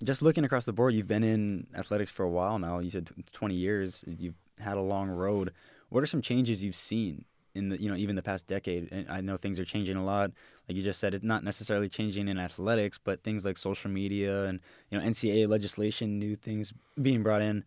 just 0.05 0.21
looking 0.21 0.45
across 0.45 0.67
the 0.67 0.75
board, 0.75 0.93
you've 0.93 1.09
been 1.09 1.25
in 1.25 1.67
athletics 1.75 2.11
for 2.11 2.25
a 2.25 2.31
while 2.31 2.59
now. 2.59 2.79
You 2.79 2.91
said 2.91 3.07
t- 3.07 3.25
20 3.33 3.55
years. 3.55 4.05
You've 4.07 4.35
had 4.61 4.77
a 4.77 4.83
long 4.83 5.09
road. 5.09 5.55
What 5.89 6.03
are 6.03 6.07
some 6.07 6.21
changes 6.21 6.63
you've 6.63 6.77
seen 6.77 7.25
in 7.59 7.69
the 7.69 7.83
you 7.83 7.91
know 7.91 7.97
even 7.97 8.17
the 8.17 8.23
past 8.23 8.47
decade? 8.47 8.89
And 8.91 9.09
I 9.11 9.21
know 9.21 9.37
things 9.37 9.59
are 9.59 9.65
changing 9.65 9.97
a 9.97 10.05
lot. 10.05 10.31
Like 10.69 10.77
you 10.77 10.83
just 10.83 11.01
said, 11.01 11.15
it's 11.15 11.25
not 11.25 11.45
necessarily 11.45 11.89
changing 11.89 12.29
in 12.29 12.39
athletics, 12.39 12.99
but 13.03 13.23
things 13.23 13.45
like 13.45 13.59
social 13.59 13.91
media 13.91 14.45
and 14.45 14.61
you 14.91 14.99
know 14.99 15.05
NCAA 15.05 15.49
legislation, 15.49 16.19
new 16.19 16.37
things 16.37 16.73
being 17.01 17.23
brought 17.23 17.43
in. 17.43 17.65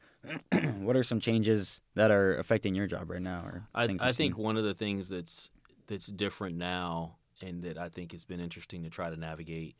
what 0.79 0.95
are 0.95 1.03
some 1.03 1.19
changes 1.19 1.81
that 1.95 2.11
are 2.11 2.37
affecting 2.37 2.75
your 2.75 2.87
job 2.87 3.09
right 3.09 3.21
now? 3.21 3.41
Or 3.45 3.67
I, 3.75 3.83
I 3.83 3.87
think 4.11 4.35
seen? 4.35 4.43
one 4.43 4.57
of 4.57 4.63
the 4.63 4.73
things 4.73 5.09
that's 5.09 5.49
that's 5.87 6.07
different 6.07 6.57
now, 6.57 7.17
and 7.41 7.63
that 7.63 7.77
I 7.77 7.89
think 7.89 8.13
has 8.13 8.23
been 8.23 8.39
interesting 8.39 8.83
to 8.83 8.89
try 8.89 9.09
to 9.09 9.17
navigate, 9.17 9.75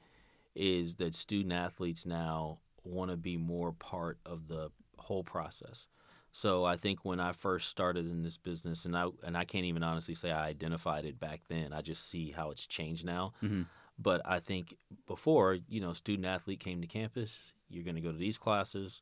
is 0.56 0.96
that 0.96 1.16
student 1.16 1.54
athletes 1.54 2.06
now 2.06 2.60
want 2.84 3.12
to 3.12 3.18
be 3.18 3.38
more 3.38 3.72
part 3.74 4.18
of 4.26 4.48
the 4.48 4.70
whole 4.98 5.24
process. 5.24 5.88
So 6.32 6.64
I 6.64 6.78
think 6.78 7.04
when 7.04 7.20
I 7.20 7.34
first 7.34 7.70
started 7.70 8.10
in 8.10 8.24
this 8.24 8.38
business, 8.38 8.86
and 8.86 8.96
I 8.96 9.08
and 9.24 9.38
I 9.38 9.44
can't 9.44 9.66
even 9.66 9.84
honestly 9.84 10.16
say 10.16 10.32
I 10.32 10.48
identified 10.48 11.06
it 11.06 11.20
back 11.20 11.42
then. 11.50 11.74
I 11.74 11.82
just 11.82 12.08
see 12.08 12.32
how 12.32 12.52
it's 12.52 12.66
changed 12.66 13.06
now. 13.06 13.34
Mhm. 13.44 13.66
But 14.00 14.22
I 14.26 14.40
think 14.40 14.76
before, 15.08 15.58
you 15.68 15.82
know, 15.82 15.94
student 15.94 16.26
athlete 16.26 16.60
came 16.60 16.82
to 16.82 16.88
campus. 16.88 17.38
You're 17.70 17.84
going 17.84 17.96
to 17.96 18.02
go 18.02 18.12
to 18.12 18.18
these 18.18 18.38
classes. 18.38 19.02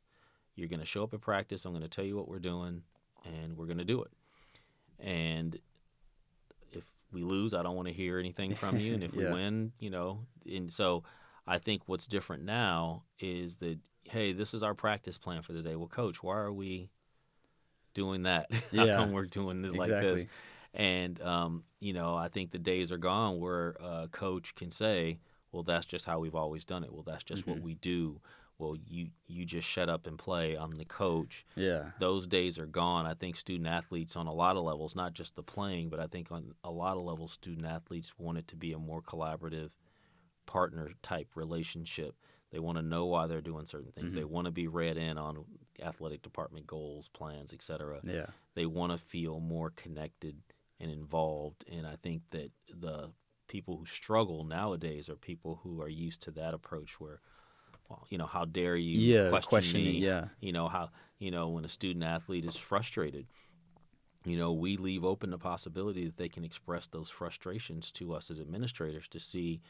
You're 0.56 0.68
going 0.68 0.82
to 0.82 0.86
show 0.86 1.04
up 1.04 1.14
at 1.14 1.22
practice. 1.22 1.66
I'm 1.66 1.72
going 1.72 1.84
to 1.84 1.88
tell 1.90 2.04
you 2.04 2.18
what 2.18 2.28
we're 2.28 2.40
doing, 2.40 2.84
and 3.24 3.56
we're 3.56 3.66
going 3.68 3.78
to 3.78 3.86
do 3.86 4.02
it. 4.04 4.12
And 5.00 5.58
if 6.72 6.84
we 7.12 7.22
lose, 7.24 7.54
I 7.54 7.64
don't 7.64 7.76
want 7.76 7.88
to 7.88 7.94
hear 7.94 8.20
anything 8.20 8.56
from 8.56 8.78
you. 8.78 8.94
And 8.96 9.04
if 9.06 9.14
we 9.14 9.26
win, 9.26 9.72
you 9.80 9.90
know, 9.90 10.26
and 10.46 10.74
so 10.74 11.04
I 11.48 11.60
think 11.60 11.84
what's 11.86 12.08
different 12.08 12.44
now 12.44 13.04
is 13.20 13.58
that 13.58 13.78
hey, 14.10 14.34
this 14.34 14.54
is 14.56 14.64
our 14.64 14.74
practice 14.74 15.18
plan 15.20 15.44
for 15.44 15.54
the 15.54 15.62
day. 15.62 15.76
Well, 15.76 15.88
coach, 15.88 16.24
why 16.24 16.36
are 16.38 16.52
we 16.52 16.90
doing 18.00 18.24
that? 18.24 18.48
How 18.76 18.86
Yeah. 18.86 18.96
come 18.96 19.12
we're 19.12 19.26
doing 19.26 19.62
this 19.62 19.74
like 19.74 19.90
this? 19.90 20.22
exactly. 20.22 20.30
And 20.74 21.22
um, 21.22 21.64
you 21.80 21.94
know, 21.94 22.16
I 22.16 22.28
think 22.30 22.52
the 22.52 22.60
days 22.60 22.92
are 22.92 22.98
gone 22.98 23.40
where 23.40 23.70
a 23.80 24.08
coach 24.12 24.54
can 24.56 24.72
say, 24.72 25.20
"Well, 25.52 25.64
that's 25.64 25.86
just 25.86 26.06
how 26.06 26.20
we've 26.20 26.36
always 26.44 26.64
done 26.64 26.84
it. 26.84 26.92
Well, 26.94 27.04
that's 27.04 27.24
just 27.24 27.48
what 27.48 27.58
Mhm. 27.58 27.64
we 27.64 27.74
do. 27.76 28.22
Well, 28.60 28.76
you 28.88 29.08
you 29.28 29.46
just 29.46 29.68
shut 29.68 29.90
up 29.90 30.06
and 30.08 30.18
play. 30.18 30.56
I'm 30.56 30.76
the 30.78 30.86
coach." 30.86 31.46
Yeah. 31.56 31.92
Those 32.00 32.28
days 32.28 32.58
are 32.60 32.68
gone. 32.68 33.06
I 33.08 33.14
think 33.16 33.36
student 33.36 33.68
athletes 33.68 34.16
on 34.16 34.28
a 34.28 34.34
lot 34.34 34.56
of 34.58 34.64
levels, 34.64 34.96
not 34.96 35.14
just 35.14 35.36
the 35.36 35.44
playing, 35.44 35.90
but 35.90 36.00
I 36.00 36.08
think 36.08 36.32
on 36.32 36.54
a 36.64 36.72
lot 36.72 36.98
of 36.98 37.04
levels, 37.04 37.32
student 37.34 37.66
athletes 37.66 38.14
want 38.20 38.38
it 38.38 38.48
to 38.50 38.56
be 38.56 38.72
a 38.74 38.78
more 38.80 39.02
collaborative, 39.02 39.72
partner 40.46 40.92
type 41.02 41.30
relationship. 41.36 42.16
They 42.52 42.60
want 42.60 42.78
to 42.78 42.82
know 42.84 43.06
why 43.08 43.28
they're 43.28 43.42
doing 43.42 43.66
certain 43.66 43.92
things. 43.92 44.14
Mhm. 44.14 44.16
They 44.18 44.24
want 44.24 44.46
to 44.46 44.52
be 44.52 44.68
read 44.68 44.98
in 44.98 45.18
on 45.18 45.46
athletic 45.82 46.22
department 46.22 46.68
goals, 46.68 47.10
plans, 47.10 47.54
etc 47.54 48.00
Yeah. 48.04 48.28
they 48.56 48.66
want 48.66 48.92
to 48.92 48.98
feel 48.98 49.40
more 49.40 49.70
connected 49.72 50.36
and 50.80 50.92
involved. 50.92 51.66
And 51.72 51.86
I 51.86 51.96
think 51.98 52.22
that 52.32 52.52
the 52.74 53.12
people 53.48 53.78
who 53.78 53.86
struggle 53.86 54.44
nowadays 54.44 55.10
are 55.10 55.16
people 55.16 55.60
who 55.64 55.82
are 55.82 55.90
used 55.90 56.22
to 56.24 56.32
that 56.32 56.54
approach 56.54 57.00
where, 57.00 57.20
well, 57.90 58.06
you 58.10 58.18
know, 58.18 58.28
how 58.28 58.46
dare 58.46 58.76
you 58.76 59.00
Yeah. 59.00 59.30
question 59.30 59.50
Questioning. 59.50 59.94
me? 59.96 60.00
Yeah. 60.00 60.30
You 60.40 60.52
know, 60.52 60.68
how, 60.68 60.90
you 61.18 61.32
know, 61.32 61.50
when 61.50 61.66
a 61.66 61.70
student 61.70 62.04
athlete 62.04 62.46
is 62.46 62.56
frustrated, 62.56 63.28
you 64.26 64.38
know, 64.38 64.52
we 64.54 64.78
leave 64.78 65.04
open 65.04 65.32
the 65.32 65.38
possibility 65.38 66.06
that 66.06 66.18
they 66.18 66.30
can 66.30 66.44
express 66.44 66.88
those 66.88 67.10
frustrations 67.10 67.92
to 67.94 68.14
us 68.14 68.30
as 68.30 68.40
administrators 68.40 69.08
to 69.10 69.20
see 69.20 69.62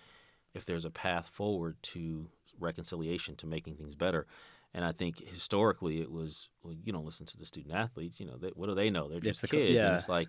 if 0.53 0.65
there's 0.65 0.85
a 0.85 0.91
path 0.91 1.29
forward 1.29 1.77
to 1.83 2.27
reconciliation, 2.59 3.35
to 3.37 3.47
making 3.47 3.75
things 3.75 3.95
better. 3.95 4.25
And 4.73 4.85
I 4.85 4.91
think 4.91 5.19
historically 5.27 5.99
it 6.01 6.11
was, 6.11 6.47
well, 6.63 6.73
you 6.73 6.93
don't 6.93 7.05
listen 7.05 7.25
to 7.27 7.37
the 7.37 7.45
student 7.45 7.73
athletes. 7.73 8.19
You 8.19 8.27
know, 8.27 8.37
they, 8.37 8.49
what 8.49 8.67
do 8.67 8.75
they 8.75 8.89
know? 8.89 9.07
They're 9.07 9.19
just 9.19 9.41
the 9.41 9.47
kids. 9.47 9.75
yeah. 9.75 9.87
And 9.87 9.95
it's 9.95 10.09
like, 10.09 10.27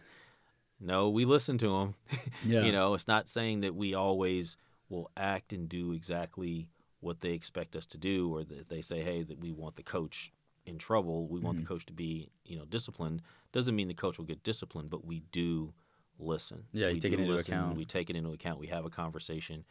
no, 0.80 1.10
we 1.10 1.24
listen 1.24 1.58
to 1.58 1.68
them. 1.68 1.94
Yeah. 2.46 2.62
You 2.62 2.72
know, 2.72 2.94
it's 2.94 3.06
not 3.06 3.28
saying 3.28 3.60
that 3.60 3.74
we 3.74 3.92
always 3.92 4.56
will 4.88 5.10
act 5.14 5.52
and 5.52 5.68
do 5.68 5.92
exactly 5.92 6.70
what 7.00 7.20
they 7.20 7.32
expect 7.32 7.76
us 7.76 7.84
to 7.86 7.98
do, 7.98 8.34
or 8.34 8.44
that 8.44 8.68
they 8.70 8.80
say, 8.80 9.02
hey, 9.02 9.22
that 9.22 9.38
we 9.40 9.52
want 9.52 9.76
the 9.76 9.82
coach 9.82 10.32
in 10.64 10.78
trouble. 10.78 11.26
We 11.28 11.38
want 11.40 11.58
Mhm. 11.58 11.60
the 11.62 11.66
coach 11.66 11.84
to 11.86 11.92
be, 11.92 12.30
you 12.46 12.56
know, 12.58 12.64
disciplined. 12.64 13.20
Doesn't 13.52 13.76
mean 13.76 13.88
the 13.88 13.94
coach 13.94 14.16
will 14.18 14.24
get 14.24 14.42
disciplined, 14.42 14.88
but 14.90 15.04
we 15.04 15.20
do 15.32 15.74
listen. 16.18 16.64
Yeah, 16.72 16.88
you 16.88 16.94
we 16.94 17.00
take 17.00 17.12
it 17.12 17.20
into 17.20 17.32
listen, 17.32 17.52
account. 17.54 17.76
We 17.76 17.84
take 17.84 18.08
it 18.10 18.16
into 18.16 18.30
account. 18.32 18.58
We 18.58 18.68
have 18.68 18.84
a 18.86 18.90
conversation 18.90 19.64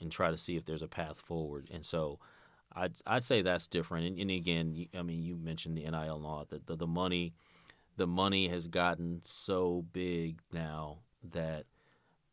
and 0.00 0.10
try 0.10 0.30
to 0.30 0.36
see 0.38 0.56
if 0.56 0.64
there's 0.64 0.82
a 0.82 0.88
path 0.88 1.18
forward. 1.20 1.68
And 1.70 1.84
so, 1.84 2.18
I'd 2.74 2.94
I'd 3.06 3.24
say 3.24 3.42
that's 3.42 3.66
different. 3.66 4.06
And, 4.06 4.18
and 4.20 4.30
again, 4.30 4.86
I 4.96 5.02
mean, 5.02 5.22
you 5.22 5.36
mentioned 5.36 5.76
the 5.76 5.82
NIL 5.90 6.20
law 6.20 6.44
that 6.50 6.66
the, 6.66 6.76
the 6.76 6.86
money, 6.86 7.32
the 7.96 8.06
money 8.06 8.48
has 8.48 8.66
gotten 8.68 9.20
so 9.24 9.84
big 9.92 10.40
now 10.52 10.98
that 11.32 11.64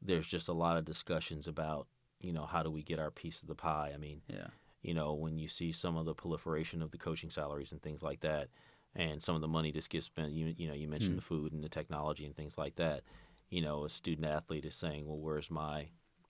there's 0.02 0.28
just 0.28 0.48
a 0.48 0.54
lot 0.54 0.78
of 0.78 0.86
discussions 0.86 1.48
about 1.48 1.88
you 2.22 2.32
know 2.32 2.46
how 2.46 2.64
do 2.64 2.70
we 2.72 2.84
get 2.84 3.00
our 3.00 3.12
piece 3.12 3.42
of 3.42 3.48
the 3.48 3.56
pie. 3.56 3.92
I 3.94 3.98
mean, 3.98 4.22
Yeah. 4.28 4.48
you 4.82 4.94
know, 4.94 5.14
when 5.14 5.38
you 5.38 5.48
see 5.48 5.72
some 5.72 5.98
of 5.98 6.06
the 6.06 6.14
proliferation 6.14 6.82
of 6.82 6.92
the 6.92 6.98
coaching 6.98 7.30
salaries 7.30 7.72
and 7.72 7.82
things 7.82 8.04
like 8.04 8.22
that, 8.22 8.50
and 8.96 9.22
some 9.22 9.36
of 9.36 9.42
the 9.42 9.48
money 9.48 9.72
just 9.72 9.90
gets 9.90 10.06
spent. 10.06 10.32
You 10.32 10.54
you 10.58 10.68
know, 10.68 10.74
you 10.74 10.88
mentioned 10.88 11.14
Mm. 11.14 11.18
the 11.18 11.26
food 11.26 11.52
and 11.54 11.64
the 11.64 11.70
technology 11.70 12.26
and 12.26 12.36
things 12.36 12.58
like 12.58 12.76
that. 12.76 13.02
You 13.50 13.62
know, 13.62 13.86
a 13.86 13.90
student 13.90 14.28
athlete 14.28 14.66
is 14.66 14.76
saying, 14.76 15.08
well, 15.08 15.18
where's 15.18 15.50
my, 15.50 15.88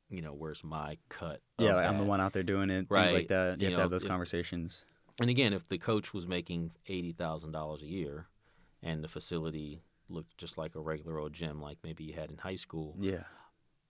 you 0.09 0.21
know, 0.21 0.33
where's 0.33 0.63
my 0.63 0.97
cut? 1.09 1.41
Yeah, 1.59 1.75
like 1.75 1.85
I'm 1.87 1.97
the 1.97 2.03
one 2.03 2.21
out 2.21 2.33
there 2.33 2.43
doing 2.43 2.69
it, 2.69 2.87
right. 2.89 3.03
things 3.09 3.13
like 3.13 3.27
that. 3.29 3.59
You, 3.59 3.65
You 3.65 3.67
have 3.71 3.75
to 3.75 3.81
have 3.81 3.91
those 3.91 4.03
if- 4.03 4.09
conversations. 4.09 4.83
And 5.19 5.29
again, 5.29 5.51
if 5.53 5.67
the 5.67 5.77
coach 5.79 6.13
was 6.13 6.27
making 6.27 6.71
eighty 6.87 7.11
thousand 7.11 7.51
dollars 7.51 7.81
a 7.81 7.87
year, 7.87 8.27
and 8.83 9.03
the 9.03 9.07
facility 9.07 9.81
looked 10.09 10.37
just 10.37 10.57
like 10.57 10.75
a 10.75 10.79
regular 10.79 11.17
old 11.17 11.33
gym, 11.33 11.59
like 11.61 11.77
maybe 11.83 12.03
you 12.03 12.13
had 12.13 12.29
in 12.29 12.37
high 12.37 12.55
school, 12.55 12.95
Yeah. 12.99 13.23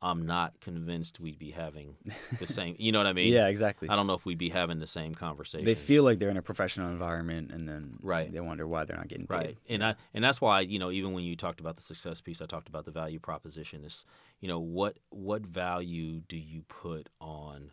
I'm 0.02 0.26
not 0.28 0.60
convinced 0.62 1.20
we'd 1.20 1.40
be 1.40 1.50
having 1.52 1.96
the 2.40 2.46
same. 2.60 2.76
You 2.78 2.92
know 2.92 3.00
what 3.00 3.08
I 3.08 3.14
mean? 3.14 3.34
yeah, 3.34 3.48
exactly. 3.48 3.90
I 3.90 3.96
don't 3.96 4.06
know 4.06 4.14
if 4.14 4.26
we'd 4.26 4.38
be 4.38 4.50
having 4.50 4.78
the 4.80 4.86
same 4.88 5.16
conversation. 5.16 5.66
They 5.66 5.74
feel 5.76 6.04
like 6.04 6.20
they're 6.20 6.30
in 6.30 6.38
a 6.38 6.42
professional 6.42 6.90
environment, 6.92 7.52
and 7.52 7.68
then 7.68 7.98
Right. 8.02 8.32
they 8.32 8.40
wonder 8.40 8.68
why 8.68 8.86
they're 8.86 8.98
not 8.98 9.08
getting 9.08 9.26
paid. 9.28 9.36
right, 9.36 9.58
and 9.68 9.84
I 9.84 9.96
and 10.14 10.24
that's 10.24 10.40
why 10.40 10.62
you 10.62 10.78
know 10.80 10.92
even 10.92 11.14
when 11.14 11.24
you 11.24 11.36
talked 11.36 11.60
about 11.60 11.78
the 11.78 11.84
success 11.84 12.22
piece, 12.22 12.42
I 12.42 12.46
talked 12.46 12.70
about 12.70 12.86
the 12.86 12.92
value 12.92 13.20
proposition. 13.20 13.84
Is 13.84 14.06
you 14.40 14.48
know 14.48 14.60
what 14.60 14.98
what 15.10 15.42
value 15.42 16.22
do 16.28 16.38
you 16.38 16.62
put 16.70 17.10
on 17.20 17.72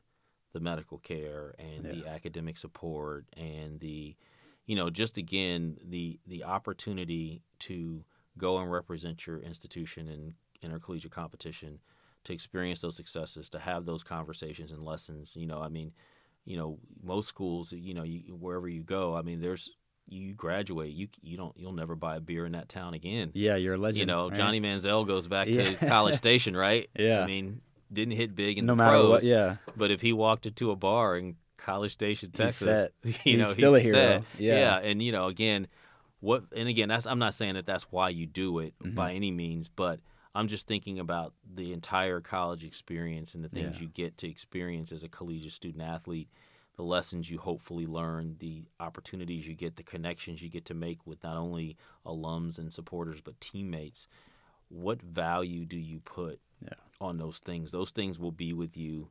the 0.54 0.60
medical 0.60 0.98
care 0.98 1.54
and 1.58 1.84
the 1.84 2.06
academic 2.06 2.56
support 2.56 3.26
and 3.36 3.80
the 3.80 4.14
you 4.66 4.76
know 4.76 4.88
just 4.88 5.18
again 5.18 5.76
the 5.84 6.18
the 6.26 6.44
opportunity 6.44 7.42
to 7.58 8.04
go 8.38 8.56
and 8.58 8.70
represent 8.72 9.26
your 9.26 9.40
institution 9.40 10.08
in 10.08 10.34
intercollegiate 10.62 11.12
competition 11.12 11.80
to 12.24 12.32
experience 12.32 12.80
those 12.80 12.96
successes 12.96 13.48
to 13.50 13.58
have 13.58 13.84
those 13.84 14.02
conversations 14.02 14.70
and 14.72 14.82
lessons 14.84 15.34
you 15.36 15.46
know 15.46 15.60
i 15.60 15.68
mean 15.68 15.92
you 16.44 16.56
know 16.56 16.78
most 17.02 17.28
schools 17.28 17.72
you 17.72 17.94
know 17.94 18.02
you, 18.02 18.20
wherever 18.34 18.68
you 18.68 18.82
go 18.82 19.14
i 19.14 19.22
mean 19.22 19.40
there's 19.40 19.70
you 20.08 20.32
graduate 20.34 20.92
you 20.92 21.08
you 21.22 21.36
don't 21.36 21.56
you'll 21.56 21.72
never 21.72 21.94
buy 21.94 22.16
a 22.16 22.20
beer 22.20 22.44
in 22.44 22.52
that 22.52 22.68
town 22.68 22.92
again 22.94 23.30
Yeah, 23.32 23.56
you're 23.56 23.74
a 23.74 23.78
legend. 23.78 23.98
you 24.00 24.06
know 24.06 24.28
right? 24.28 24.36
johnny 24.36 24.60
manziel 24.60 25.06
goes 25.06 25.28
back 25.28 25.48
Yeah. 25.48 25.70
to 25.74 25.86
college 25.86 26.14
station 26.24 26.56
right 26.56 26.90
Yeah. 26.98 27.20
i 27.22 27.26
mean 27.26 27.60
didn't 27.92 28.14
hit 28.16 28.34
big 28.34 28.58
in 28.58 28.66
no 28.66 28.72
the 28.72 28.76
matter 28.76 28.98
pros 28.98 29.08
what. 29.10 29.22
Yeah, 29.22 29.56
but 29.76 29.90
if 29.90 30.00
he 30.00 30.12
walked 30.12 30.46
into 30.46 30.70
a 30.72 30.76
bar 30.76 31.16
in 31.16 31.36
college 31.56 31.92
station 31.92 32.30
He's 32.32 32.36
texas 32.38 32.90
you 33.04 33.12
He's 33.22 33.38
know 33.38 33.44
still 33.44 33.74
a 33.74 33.80
he's 33.80 33.92
hero. 33.92 34.18
set. 34.18 34.24
Yeah. 34.38 34.78
and 34.78 35.02
you 35.02 35.12
know 35.12 35.26
again 35.28 35.68
what 36.20 36.42
and 36.54 36.68
again 36.68 36.88
that's 36.88 37.06
i'm 37.06 37.18
not 37.18 37.32
saying 37.34 37.54
that 37.54 37.64
that's 37.66 37.84
why 37.90 38.08
you 38.10 38.26
do 38.26 38.58
it 38.58 38.74
Mhm. 38.82 38.94
by 38.94 39.12
any 39.14 39.30
means 39.30 39.68
but 39.68 40.00
i'm 40.34 40.48
just 40.48 40.66
thinking 40.66 40.98
about 40.98 41.32
the 41.54 41.72
entire 41.72 42.20
college 42.20 42.64
experience 42.64 43.34
and 43.34 43.44
the 43.44 43.48
things 43.48 43.76
Yeah. 43.76 43.82
you 43.82 43.88
get 43.88 44.18
to 44.18 44.28
experience 44.28 44.92
as 44.92 45.02
a 45.02 45.08
collegiate 45.08 45.52
student 45.52 45.82
athlete 45.82 46.28
the 46.76 46.82
lessons 46.82 47.30
you 47.30 47.38
hopefully 47.38 47.86
learn 47.86 48.36
the 48.40 48.64
opportunities 48.80 49.46
you 49.46 49.54
get 49.54 49.76
the 49.76 49.82
connections 49.82 50.42
you 50.42 50.48
get 50.48 50.64
to 50.66 50.74
make 50.74 51.06
with 51.06 51.22
not 51.22 51.36
only 51.36 51.76
alums 52.04 52.58
and 52.58 52.72
supporters 52.72 53.20
but 53.20 53.40
teammates 53.40 54.08
what 54.68 55.00
value 55.02 55.64
do 55.64 55.76
you 55.76 56.00
put 56.00 56.40
Yeah. 56.60 56.74
on 57.00 57.18
those 57.18 57.38
things 57.38 57.70
those 57.70 57.90
things 57.90 58.18
will 58.18 58.32
be 58.32 58.52
with 58.52 58.76
you 58.76 59.08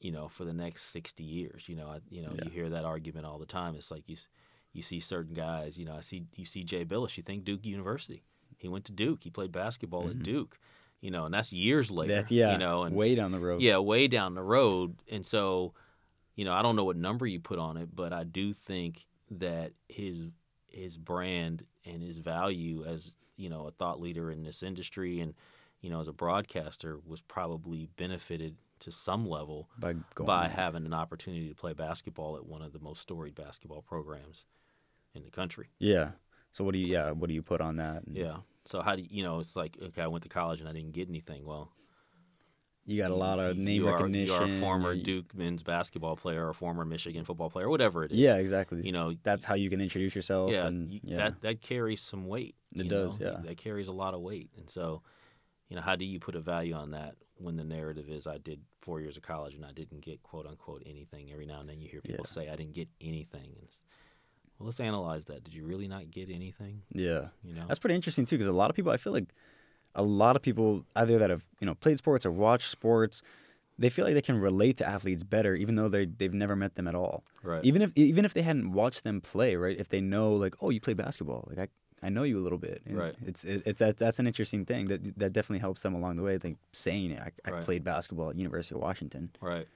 you 0.00 0.12
know 0.12 0.28
for 0.28 0.44
the 0.44 0.52
next 0.52 0.84
60 0.90 1.24
years 1.24 1.68
you 1.68 1.74
know 1.74 1.88
I, 1.88 2.00
you 2.10 2.22
know 2.22 2.32
Yeah. 2.34 2.44
you 2.44 2.50
hear 2.50 2.68
that 2.70 2.84
argument 2.84 3.26
all 3.26 3.38
the 3.38 3.46
time 3.46 3.74
it's 3.74 3.90
like 3.90 4.04
you 4.08 4.16
you 4.72 4.82
see 4.82 5.00
certain 5.00 5.34
guys 5.34 5.76
you 5.78 5.86
know 5.86 5.96
I 5.96 6.02
see 6.02 6.26
you 6.36 6.44
see 6.44 6.62
Jay 6.62 6.84
Bilas 6.84 7.16
you 7.16 7.22
think 7.22 7.44
Duke 7.44 7.64
University 7.64 8.22
he 8.56 8.68
went 8.68 8.84
to 8.86 8.92
Duke 8.92 9.22
he 9.24 9.30
played 9.30 9.52
basketball 9.52 10.04
Mhm. 10.04 10.10
at 10.10 10.22
Duke 10.22 10.58
you 11.00 11.10
know 11.10 11.24
and 11.26 11.34
that's 11.34 11.52
years 11.52 11.90
later 11.90 12.14
That's 12.14 12.30
yeah. 12.32 12.52
you 12.52 12.58
know 12.58 12.82
and 12.84 12.94
way 12.96 13.14
down 13.14 13.32
the 13.32 13.40
road. 13.40 13.60
yeah 13.60 13.78
way 13.78 14.08
down 14.08 14.34
the 14.34 14.42
road 14.42 14.96
and 15.10 15.24
so 15.24 15.74
you 16.34 16.44
know 16.44 16.52
I 16.52 16.62
don't 16.62 16.76
know 16.76 16.84
what 16.84 16.96
number 16.96 17.26
you 17.26 17.40
put 17.40 17.58
on 17.58 17.76
it 17.76 17.94
but 17.94 18.12
I 18.12 18.24
do 18.24 18.52
think 18.52 19.06
that 19.30 19.72
his 19.88 20.28
his 20.66 20.96
brand 20.98 21.64
and 21.84 22.02
his 22.02 22.18
value 22.18 22.84
as 22.86 23.14
you 23.36 23.48
know 23.48 23.66
a 23.66 23.70
thought 23.72 24.00
leader 24.00 24.30
in 24.30 24.42
this 24.42 24.62
industry 24.62 25.20
and 25.20 25.34
you 25.80 25.90
know 25.90 26.00
as 26.00 26.08
a 26.08 26.12
broadcaster 26.12 26.98
was 27.06 27.20
probably 27.20 27.88
benefited 27.96 28.56
to 28.80 28.90
some 28.92 29.26
level 29.26 29.68
by 29.78 29.94
by 30.18 30.48
having 30.48 30.84
an 30.86 30.92
opportunity 30.94 31.48
to 31.48 31.54
play 31.54 31.72
basketball 31.72 32.36
at 32.36 32.44
one 32.46 32.60
of 32.62 32.72
the 32.72 32.78
most 32.78 33.00
storied 33.02 33.34
basketball 33.34 33.80
programs 33.82 34.44
in 35.14 35.22
the 35.24 35.30
country. 35.30 35.68
Yeah. 35.78 36.10
So 36.56 36.64
what 36.64 36.72
do 36.72 36.78
you 36.78 36.86
yeah 36.86 37.10
what 37.10 37.28
do 37.28 37.34
you 37.34 37.42
put 37.42 37.60
on 37.60 37.76
that? 37.76 38.04
And 38.06 38.16
Yeah. 38.16 38.36
So 38.64 38.80
how 38.80 38.96
do 38.96 39.02
you, 39.02 39.08
you 39.10 39.22
know? 39.22 39.40
It's 39.40 39.54
like 39.56 39.76
okay, 39.88 40.00
I 40.00 40.06
went 40.06 40.22
to 40.22 40.30
college 40.30 40.60
and 40.60 40.68
I 40.68 40.72
didn't 40.72 40.92
get 40.92 41.06
anything. 41.06 41.44
Well, 41.44 41.70
You 42.86 42.96
got 42.96 43.10
a 43.10 43.14
lot 43.14 43.38
of 43.38 43.58
name 43.58 43.82
you 43.82 43.88
are, 43.88 43.92
recognition. 43.92 44.26
You 44.34 44.40
are 44.40 44.44
a 44.48 44.60
former 44.60 44.92
you- 44.94 45.02
Duke 45.02 45.34
men's 45.34 45.62
basketball 45.62 46.16
player 46.16 46.48
or 46.48 46.54
former 46.54 46.86
Michigan 46.86 47.24
football 47.26 47.50
player, 47.50 47.68
whatever 47.68 48.04
it 48.04 48.12
is. 48.12 48.18
Yeah, 48.18 48.36
exactly. 48.36 48.80
You 48.86 48.92
know, 48.92 49.14
That's 49.22 49.44
how 49.44 49.54
you 49.54 49.68
can 49.68 49.82
introduce 49.82 50.14
yourself. 50.16 50.50
yeah, 50.50 50.66
and 50.66 50.90
you- 50.90 51.00
yeah. 51.04 51.16
that 51.18 51.40
that 51.42 51.60
carries 51.60 52.00
some 52.00 52.26
weight. 52.26 52.54
It 52.74 52.88
does, 52.88 53.20
know? 53.20 53.32
yeah. 53.32 53.40
That 53.44 53.58
carries 53.58 53.88
a 53.88 53.92
lot 53.92 54.14
of 54.14 54.20
weight, 54.22 54.48
and 54.56 54.70
so, 54.70 55.02
you 55.68 55.76
know, 55.76 55.82
how 55.82 55.94
do 55.94 56.06
you 56.06 56.18
put 56.20 56.34
a 56.36 56.40
value 56.40 56.72
on 56.74 56.92
that 56.92 57.16
when 57.36 57.56
the 57.56 57.64
narrative 57.64 58.08
is 58.08 58.26
I 58.26 58.38
did 58.38 58.60
four 58.80 59.00
years 59.02 59.16
of 59.18 59.22
college 59.22 59.54
and 59.54 59.64
I 59.64 59.72
didn't 59.72 60.00
get 60.00 60.22
quote 60.22 60.46
unquote 60.46 60.82
anything? 60.86 61.30
Every 61.32 61.44
now 61.44 61.60
and 61.60 61.68
then 61.68 61.80
you 61.82 61.88
hear 61.88 62.00
people 62.00 62.24
Yeah. 62.26 62.32
say 62.32 62.48
I 62.48 62.56
didn't 62.56 62.72
get 62.74 62.88
anything. 63.00 63.50
And 63.60 63.68
well, 64.58 64.66
let's 64.66 64.80
analyze 64.80 65.24
that. 65.26 65.44
Did 65.44 65.54
you 65.54 65.64
really 65.64 65.88
not 65.88 66.10
get 66.10 66.30
anything? 66.30 66.82
yeah. 66.92 67.28
You 67.44 67.54
know, 67.54 67.64
That's 67.66 67.78
pretty 67.78 67.94
interesting 67.94 68.24
too, 68.24 68.36
because 68.36 68.46
a 68.48 68.52
lot 68.52 68.70
of 68.70 68.76
people, 68.76 68.92
I 68.92 68.96
feel 68.96 69.12
like, 69.12 69.28
a 69.94 70.02
lot 70.02 70.36
of 70.36 70.42
people 70.42 70.84
either 70.94 71.18
that 71.18 71.30
have 71.30 71.42
you 71.60 71.66
know 71.66 71.74
played 71.74 71.96
sports 71.98 72.26
or 72.26 72.30
watched 72.30 72.70
sports, 72.70 73.22
they 73.78 73.88
feel 73.88 74.04
like 74.04 74.14
they 74.14 74.22
can 74.22 74.38
relate 74.40 74.76
to 74.78 74.86
athletes 74.86 75.22
better, 75.22 75.54
even 75.54 75.74
though 75.76 75.88
they 75.88 76.04
they've 76.04 76.34
never 76.34 76.54
met 76.54 76.74
them 76.74 76.86
at 76.86 76.94
all. 76.94 77.24
right? 77.42 77.64
Even 77.64 77.80
if 77.82 77.96
even 77.96 78.24
if 78.24 78.34
they 78.34 78.42
hadn't 78.42 78.72
watched 78.72 79.04
them 79.04 79.20
play, 79.20 79.56
right? 79.56 79.78
If 79.78 79.88
they 79.88 80.00
know 80.00 80.34
like, 80.34 80.54
oh, 80.60 80.70
you 80.70 80.80
play 80.80 80.94
basketball, 80.94 81.44
like 81.48 81.58
I. 81.58 81.68
I 82.02 82.10
know 82.10 82.24
you 82.24 82.38
a 82.38 82.44
little 82.44 82.58
bit. 82.58 82.82
And 82.84 82.98
Right. 82.98 83.14
It's 83.24 83.42
it, 83.42 83.62
it's 83.64 83.78
that, 83.78 83.96
that's 83.96 84.18
an 84.18 84.26
interesting 84.26 84.66
thing 84.66 84.88
that 84.88 85.18
that 85.18 85.32
definitely 85.32 85.60
helps 85.60 85.80
them 85.80 85.94
along 85.94 86.16
the 86.16 86.22
way. 86.22 86.38
Like 86.44 86.58
saying 86.74 87.18
I, 87.18 87.30
I 87.46 87.50
Right. 87.52 87.64
played 87.64 87.84
basketball 87.84 88.28
at 88.28 88.36
University 88.36 88.74
of 88.74 88.82
Washington. 88.82 89.30
Right. 89.40 89.66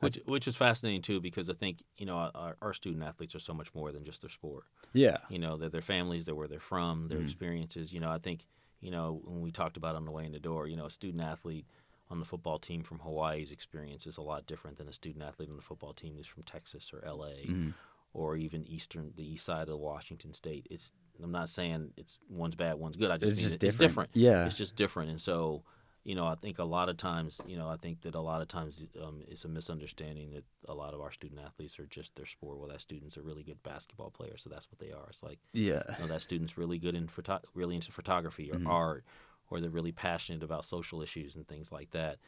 Which 0.00 0.20
which 0.26 0.46
is 0.48 0.56
fascinating 0.56 1.02
too 1.02 1.20
because 1.20 1.48
I 1.48 1.54
think 1.54 1.82
you 1.96 2.06
know 2.06 2.16
our, 2.34 2.56
our 2.60 2.72
student 2.74 3.02
athletes 3.04 3.34
are 3.34 3.38
so 3.40 3.54
much 3.54 3.74
more 3.74 3.92
than 3.92 4.04
just 4.04 4.20
their 4.20 4.30
sport. 4.30 4.64
Yeah. 4.92 5.18
You 5.30 5.38
know, 5.38 5.56
they're 5.56 5.68
their 5.70 5.80
families, 5.82 6.26
they're 6.26 6.34
where 6.34 6.48
they're 6.48 6.60
from, 6.60 7.08
their 7.08 7.18
Mhm. 7.18 7.24
experiences. 7.24 7.92
You 7.92 8.00
know, 8.00 8.10
I 8.10 8.18
think 8.18 8.46
you 8.80 8.90
know 8.90 9.20
when 9.24 9.40
we 9.40 9.50
talked 9.50 9.76
about 9.76 9.96
on 9.96 10.04
the 10.04 10.10
way 10.10 10.24
in 10.26 10.32
the 10.32 10.38
door, 10.40 10.66
you 10.68 10.76
know, 10.76 10.86
a 10.86 10.90
student 10.90 11.22
athlete 11.22 11.66
on 12.10 12.18
the 12.20 12.24
football 12.26 12.58
team 12.58 12.82
from 12.82 12.98
Hawaii's 13.00 13.50
experience 13.50 14.06
is 14.06 14.16
a 14.18 14.22
lot 14.22 14.46
different 14.46 14.76
than 14.76 14.86
a 14.88 14.92
student 14.92 15.24
athlete 15.24 15.48
on 15.50 15.56
the 15.56 15.62
football 15.62 15.92
team 15.92 16.14
who's 16.16 16.26
from 16.26 16.44
Texas 16.44 16.92
or 16.92 17.04
L.A. 17.04 17.46
Mhm. 17.48 17.74
or 18.12 18.36
even 18.36 18.66
eastern 18.66 19.12
the 19.16 19.24
east 19.32 19.44
side 19.44 19.68
of 19.68 19.78
Washington 19.78 20.32
State. 20.32 20.66
It's 20.70 20.92
I'm 21.22 21.32
not 21.32 21.48
saying 21.48 21.92
it's 21.96 22.18
one's 22.28 22.54
bad, 22.54 22.74
one's 22.74 22.96
good. 22.96 23.10
I 23.10 23.16
just 23.18 23.32
It's 23.32 23.38
mean 23.40 23.44
just 23.44 23.54
it- 23.56 23.58
different. 23.60 24.10
it's 24.10 24.14
different 24.14 24.16
Yeah. 24.16 24.46
it's 24.46 24.56
just 24.56 24.76
different 24.76 25.10
and 25.10 25.20
so 25.20 25.64
you 26.06 26.14
know 26.14 26.24
i 26.26 26.36
think 26.36 26.58
a 26.60 26.64
lot 26.64 26.88
of 26.88 26.96
times 26.96 27.40
you 27.46 27.56
know 27.56 27.68
i 27.68 27.76
think 27.76 28.00
that 28.02 28.14
a 28.14 28.20
lot 28.20 28.40
of 28.40 28.46
times 28.46 28.86
um, 29.04 29.20
it's 29.26 29.44
a 29.44 29.48
misunderstanding 29.48 30.30
that 30.32 30.44
a 30.68 30.74
lot 30.74 30.94
of 30.94 31.00
our 31.00 31.10
student 31.10 31.40
athletes 31.44 31.78
are 31.80 31.86
just 31.86 32.14
their 32.14 32.26
sport 32.26 32.58
well 32.58 32.68
that 32.68 32.80
student's 32.80 33.16
a 33.16 33.22
really 33.22 33.42
good 33.42 33.60
basketball 33.64 34.10
player 34.10 34.36
so 34.36 34.48
that's 34.48 34.70
what 34.70 34.78
they 34.78 34.92
are 34.92 35.06
it's 35.10 35.22
like 35.22 35.40
yeah. 35.52 35.82
you 35.98 36.04
know, 36.04 36.06
that 36.06 36.22
student's 36.22 36.56
really 36.56 36.78
good 36.78 36.94
in 36.94 37.08
photo- 37.08 37.40
really 37.54 37.74
into 37.74 37.90
photography 37.90 38.50
or 38.52 38.58
Mhm. 38.58 38.68
art 38.68 39.04
or 39.50 39.60
they're 39.60 39.68
really 39.70 39.92
passionate 39.92 40.42
about 40.44 40.64
social 40.64 41.02
issues 41.02 41.34
and 41.34 41.46
things 41.48 41.72
like 41.72 41.90
that 41.90 42.18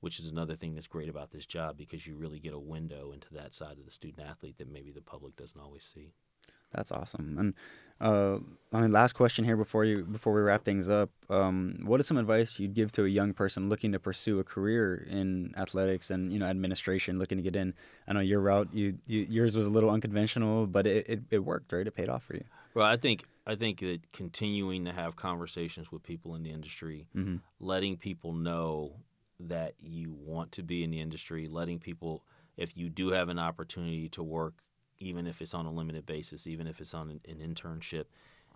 which 0.00 0.18
is 0.18 0.30
another 0.30 0.56
thing 0.56 0.74
that's 0.74 0.86
great 0.86 1.08
about 1.08 1.30
this 1.30 1.46
job 1.46 1.76
because 1.76 2.06
you 2.06 2.16
really 2.16 2.38
get 2.38 2.54
a 2.54 2.58
window 2.58 3.12
into 3.12 3.32
that 3.34 3.54
side 3.54 3.78
of 3.78 3.84
the 3.84 3.90
student 3.90 4.26
athlete 4.26 4.56
that 4.58 4.70
maybe 4.70 4.90
the 4.92 5.00
public 5.02 5.36
doesn't 5.36 5.60
always 5.60 5.84
see 5.84 6.14
That's 6.72 6.90
awesome. 6.92 7.36
And 7.38 7.54
uh, 7.98 8.38
I 8.72 8.80
mean, 8.82 8.92
last 8.92 9.14
question 9.14 9.44
here 9.44 9.56
before 9.56 9.84
you 9.84 10.04
before 10.04 10.34
we 10.34 10.40
wrap 10.42 10.64
things 10.64 10.90
up. 10.90 11.08
Um, 11.30 11.78
what 11.84 11.98
is 12.00 12.06
some 12.06 12.18
advice 12.18 12.58
you'd 12.58 12.74
give 12.74 12.92
to 12.92 13.04
a 13.04 13.08
young 13.08 13.32
person 13.32 13.68
looking 13.70 13.92
to 13.92 13.98
pursue 13.98 14.38
a 14.38 14.44
career 14.44 15.06
in 15.10 15.54
athletics 15.56 16.10
and 16.10 16.30
you 16.32 16.38
know 16.38 16.46
administration, 16.46 17.18
looking 17.18 17.38
to 17.38 17.42
get 17.42 17.56
in? 17.56 17.72
I 18.06 18.12
know 18.12 18.20
your 18.20 18.40
route, 18.40 18.68
you, 18.72 18.98
you 19.06 19.26
yours 19.30 19.56
was 19.56 19.64
a 19.66 19.70
little 19.70 19.88
unconventional, 19.90 20.66
but 20.66 20.86
it, 20.86 21.08
it, 21.08 21.20
it 21.30 21.38
worked, 21.38 21.72
right? 21.72 21.86
It 21.86 21.92
paid 21.92 22.10
off 22.10 22.24
for 22.24 22.34
you. 22.34 22.44
well 22.74 22.86
i 22.86 22.96
think 22.98 23.24
i 23.46 23.54
think 23.54 23.80
that 23.80 24.00
continuing 24.12 24.84
to 24.84 24.92
have 24.92 25.16
conversations 25.16 25.90
with 25.90 26.02
people 26.02 26.34
in 26.34 26.42
the 26.42 26.50
industry 26.50 27.06
Mm-hmm. 27.16 27.36
letting 27.60 27.96
people 27.96 28.34
know 28.34 28.96
that 29.40 29.72
you 29.80 30.12
want 30.12 30.52
to 30.52 30.62
be 30.62 30.82
in 30.82 30.90
the 30.90 31.00
industry, 31.00 31.46
letting 31.46 31.78
people, 31.78 32.24
if 32.56 32.74
you 32.76 32.88
do 32.88 33.10
have 33.10 33.28
an 33.28 33.38
opportunity 33.38 34.08
to 34.10 34.22
work, 34.22 34.54
even 34.98 35.26
if 35.26 35.42
it's 35.42 35.54
on 35.54 35.66
a 35.66 35.72
limited 35.72 36.06
basis, 36.06 36.46
even 36.46 36.66
if 36.66 36.80
it's 36.80 36.94
on 36.94 37.10
an, 37.10 37.20
an 37.28 37.54
internship, 37.54 38.04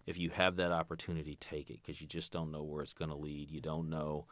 if 0.06 0.18
you 0.18 0.30
have 0.30 0.56
that 0.56 0.72
opportunity, 0.72 1.36
take 1.40 1.70
it 1.70 1.80
because 1.82 2.00
you 2.00 2.06
just 2.06 2.32
don't 2.32 2.50
know 2.50 2.62
where 2.62 2.82
it's 2.82 2.92
going 2.92 3.10
to 3.10 3.16
lead. 3.16 3.50
You 3.50 3.60
don't 3.60 3.90
know, 3.90 4.26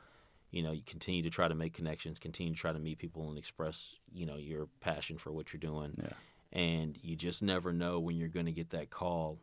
you 0.50 0.62
know, 0.62 0.72
you 0.72 0.82
continue 0.84 1.22
to 1.22 1.30
try 1.30 1.48
to 1.48 1.54
make 1.54 1.74
connections, 1.74 2.18
continue 2.18 2.54
to 2.54 2.58
try 2.58 2.72
to 2.72 2.78
meet 2.78 2.98
people 2.98 3.28
and 3.28 3.38
express, 3.38 3.96
you 4.12 4.26
know, 4.26 4.36
your 4.36 4.68
passion 4.80 5.18
for 5.18 5.30
what 5.30 5.52
you're 5.52 5.60
doing. 5.60 5.92
Yeah. 5.96 6.12
And 6.52 6.98
you 7.02 7.16
just 7.16 7.42
never 7.42 7.72
know 7.72 8.00
when 8.00 8.16
you're 8.16 8.28
going 8.28 8.46
to 8.46 8.52
get 8.52 8.70
that 8.70 8.90
call. 8.90 9.38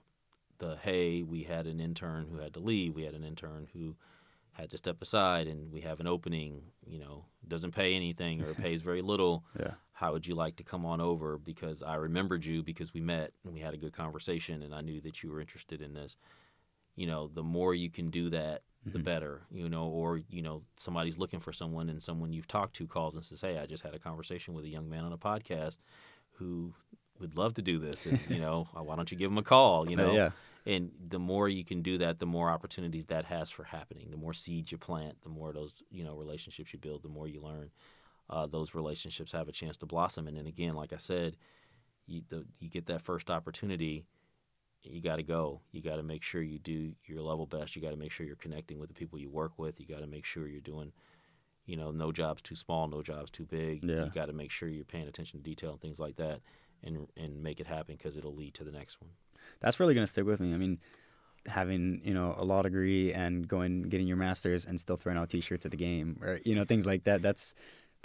The 0.57 0.77
hey, 0.81 1.21
we 1.21 1.43
had 1.43 1.67
an 1.67 1.79
intern 1.79 2.27
who 2.31 2.39
had 2.39 2.53
to 2.53 2.59
leave. 2.59 2.95
We 2.95 3.03
had 3.03 3.13
an 3.13 3.23
intern 3.23 3.67
who 3.73 3.95
had 4.53 4.71
to 4.71 4.77
step 4.77 5.01
aside 5.01 5.47
and 5.47 5.71
we 5.71 5.81
have 5.81 5.99
an 5.99 6.07
opening, 6.07 6.61
you 6.87 6.97
know, 6.97 7.25
doesn't 7.47 7.75
pay 7.75 7.93
anything 7.93 8.41
or 8.41 8.53
pays 8.55 8.81
very 8.81 9.01
little. 9.01 9.43
Yeah. 9.59 9.73
How 9.95 10.11
would 10.11 10.27
you 10.27 10.35
like 10.35 10.57
to 10.57 10.63
come 10.63 10.85
on 10.85 10.99
over? 10.99 11.37
Because 11.37 11.81
I 11.81 11.95
remembered 11.95 12.43
you 12.45 12.61
because 12.63 12.93
we 12.93 12.99
met 12.99 13.31
and 13.45 13.53
we 13.53 13.61
had 13.61 13.73
a 13.73 13.77
good 13.77 13.93
conversation 13.93 14.61
and 14.61 14.75
I 14.75 14.81
knew 14.81 14.99
that 15.01 15.23
you 15.23 15.31
were 15.31 15.39
interested 15.39 15.81
in 15.81 15.93
this. 15.93 16.17
You 16.97 17.07
know, 17.07 17.29
the 17.33 17.43
more 17.43 17.73
you 17.73 17.89
can 17.89 18.09
do 18.09 18.29
that, 18.29 18.61
the 18.85 18.99
Mhm. 18.99 19.03
better, 19.05 19.41
you 19.49 19.69
know, 19.69 19.87
or, 19.87 20.21
you 20.29 20.41
know, 20.41 20.63
somebody's 20.75 21.17
looking 21.17 21.39
for 21.39 21.53
someone 21.53 21.89
and 21.89 22.03
someone 22.03 22.33
you've 22.33 22.47
talked 22.47 22.75
to 22.75 22.87
calls 22.87 23.15
and 23.15 23.23
says, 23.25 23.39
Hey, 23.41 23.57
I 23.57 23.65
just 23.65 23.83
had 23.83 23.93
a 23.95 23.99
conversation 23.99 24.53
with 24.53 24.65
a 24.65 24.69
young 24.69 24.89
man 24.89 25.05
on 25.05 25.13
a 25.13 25.17
podcast 25.17 25.77
who 26.33 26.73
would 27.19 27.37
love 27.37 27.53
to 27.53 27.61
do 27.61 27.79
this. 27.79 28.05
And, 28.05 28.19
you 28.29 28.39
know, 28.41 28.67
why 28.73 28.95
don't 28.97 29.09
you 29.11 29.17
give 29.17 29.31
him 29.31 29.37
a 29.37 29.43
call, 29.43 29.89
you 29.89 29.95
Uh, 29.97 30.01
know? 30.03 30.13
yeah. 30.15 30.31
and 30.65 30.91
the 31.09 31.19
more 31.19 31.47
you 31.47 31.63
can 31.63 31.81
do 31.81 31.97
that 31.99 32.19
the 32.19 32.25
more 32.25 32.49
opportunities 32.49 33.05
that 33.05 33.23
has 33.25 33.49
for 33.51 33.63
happening 33.63 34.09
the 34.09 34.17
more 34.17 34.33
seeds 34.33 34.71
you 34.71 34.77
plant 34.79 35.15
the 35.21 35.29
more 35.29 35.53
those 35.53 35.83
you 35.91 36.03
know 36.03 36.15
relationships 36.15 36.73
you 36.73 36.79
build 36.79 37.03
the 37.03 37.07
more 37.09 37.27
you 37.27 37.39
learn 37.39 37.69
uh, 38.29 38.47
those 38.47 38.73
relationships 38.75 39.31
have 39.31 39.47
a 39.47 39.51
chance 39.51 39.77
to 39.77 39.85
blossom 39.85 40.27
and 40.27 40.37
then 40.37 40.47
again 40.47 40.73
like 40.73 40.93
i 40.93 40.97
said 40.97 41.37
you, 42.07 42.21
the, 42.29 42.45
you 42.59 42.69
get 42.69 42.85
that 42.87 43.01
first 43.01 43.29
opportunity 43.31 44.05
you 44.83 45.01
got 45.01 45.15
to 45.15 45.23
go 45.23 45.61
you 45.71 45.81
got 45.81 45.95
to 45.95 46.03
make 46.03 46.21
sure 46.23 46.41
you 46.41 46.59
do 46.59 46.93
your 47.05 47.21
level 47.21 47.45
best 47.45 47.75
you 47.75 47.81
got 47.81 47.89
to 47.91 47.97
make 47.97 48.11
sure 48.11 48.25
you're 48.25 48.35
connecting 48.35 48.77
with 48.79 48.87
the 48.89 48.93
people 48.93 49.17
you 49.17 49.29
work 49.29 49.53
with 49.57 49.79
you 49.79 49.87
got 49.87 50.01
to 50.01 50.07
make 50.07 50.25
sure 50.25 50.47
you're 50.47 50.61
doing 50.61 50.91
you 51.65 51.75
know 51.75 51.89
no 51.91 52.11
jobs 52.11 52.41
too 52.41 52.55
small 52.55 52.87
no 52.87 53.01
jobs 53.01 53.31
too 53.31 53.45
big 53.45 53.83
Yeah. 53.83 54.05
you 54.05 54.11
got 54.11 54.27
to 54.27 54.33
make 54.33 54.51
sure 54.51 54.69
you're 54.69 54.85
paying 54.85 55.07
attention 55.07 55.39
to 55.39 55.43
detail 55.43 55.71
and 55.71 55.81
things 55.81 55.99
like 55.99 56.17
that 56.17 56.41
and 56.83 57.07
and 57.17 57.41
make 57.41 57.59
it 57.59 57.65
happen 57.67 57.95
because 57.97 58.15
it'll 58.17 58.35
lead 58.35 58.53
to 58.55 58.63
the 58.63 58.71
next 58.71 59.01
one 59.01 59.09
That's 59.61 59.79
really 59.79 59.93
gonna 59.95 60.05
stick 60.07 60.25
with 60.25 60.39
me. 60.39 60.53
I 60.53 60.57
mean, 60.57 60.79
having 61.47 62.01
you 62.03 62.13
know 62.13 62.35
a 62.37 62.43
law 62.43 62.61
degree 62.61 63.13
and 63.13 63.47
going 63.47 63.83
getting 63.83 64.07
your 64.07 64.17
master's 64.17 64.65
and 64.65 64.79
still 64.79 64.97
throwing 64.97 65.17
out 65.17 65.29
t-shirts 65.29 65.65
at 65.65 65.71
the 65.71 65.77
game 65.77 66.19
or 66.21 66.39
you 66.45 66.53
know 66.55 66.65
things 66.65 66.85
like 66.85 67.03
that. 67.05 67.21
That's 67.21 67.55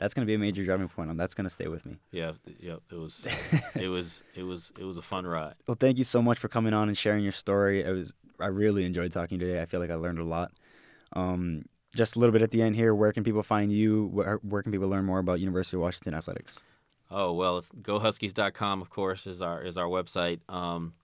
that's 0.00 0.14
gonna 0.14 0.26
be 0.26 0.34
a 0.34 0.38
major 0.38 0.64
driving 0.64 0.88
point. 0.88 1.10
And 1.10 1.20
that's 1.20 1.34
gonna 1.34 1.50
stay 1.50 1.68
with 1.68 1.86
me. 1.86 1.98
Yeah, 2.10 2.32
yeah, 2.58 2.76
it 2.90 2.96
was, 2.96 3.26
it 3.76 3.88
was, 3.88 4.24
it 4.34 4.42
was, 4.42 4.72
it 4.78 4.84
was 4.84 4.96
a 4.96 5.02
fun 5.02 5.26
ride. 5.26 5.54
Well, 5.68 5.76
thank 5.78 5.98
you 5.98 6.04
so 6.04 6.20
much 6.20 6.38
for 6.38 6.48
coming 6.48 6.72
on 6.72 6.88
and 6.88 6.98
sharing 6.98 7.22
your 7.22 7.32
story. 7.32 7.82
It 7.82 7.92
was 7.92 8.14
I 8.40 8.46
really 8.46 8.84
enjoyed 8.84 9.12
talking 9.12 9.38
today. 9.38 9.60
I 9.60 9.66
feel 9.66 9.80
like 9.80 9.90
I 9.90 9.94
learned 9.94 10.18
a 10.18 10.24
lot. 10.24 10.52
Um, 11.12 11.66
just 11.94 12.16
a 12.16 12.18
little 12.18 12.32
bit 12.32 12.42
at 12.42 12.50
the 12.50 12.62
end 12.62 12.76
here. 12.76 12.94
Where 12.94 13.12
can 13.12 13.24
people 13.24 13.42
find 13.42 13.72
you? 13.72 14.06
Where, 14.06 14.36
where 14.42 14.62
can 14.62 14.72
people 14.72 14.88
learn 14.88 15.04
more 15.04 15.18
about 15.18 15.40
University 15.40 15.76
of 15.76 15.82
Washington 15.82 16.14
athletics? 16.14 16.58
Oh 17.10 17.32
well, 17.32 17.58
it's 17.58 17.68
gohuskies.com, 17.82 18.80
of 18.80 18.90
course, 18.90 19.26
is 19.26 19.42
our 19.42 19.62
is 19.62 19.76
our 19.76 19.86
website. 19.86 20.40
Um, 20.48 20.94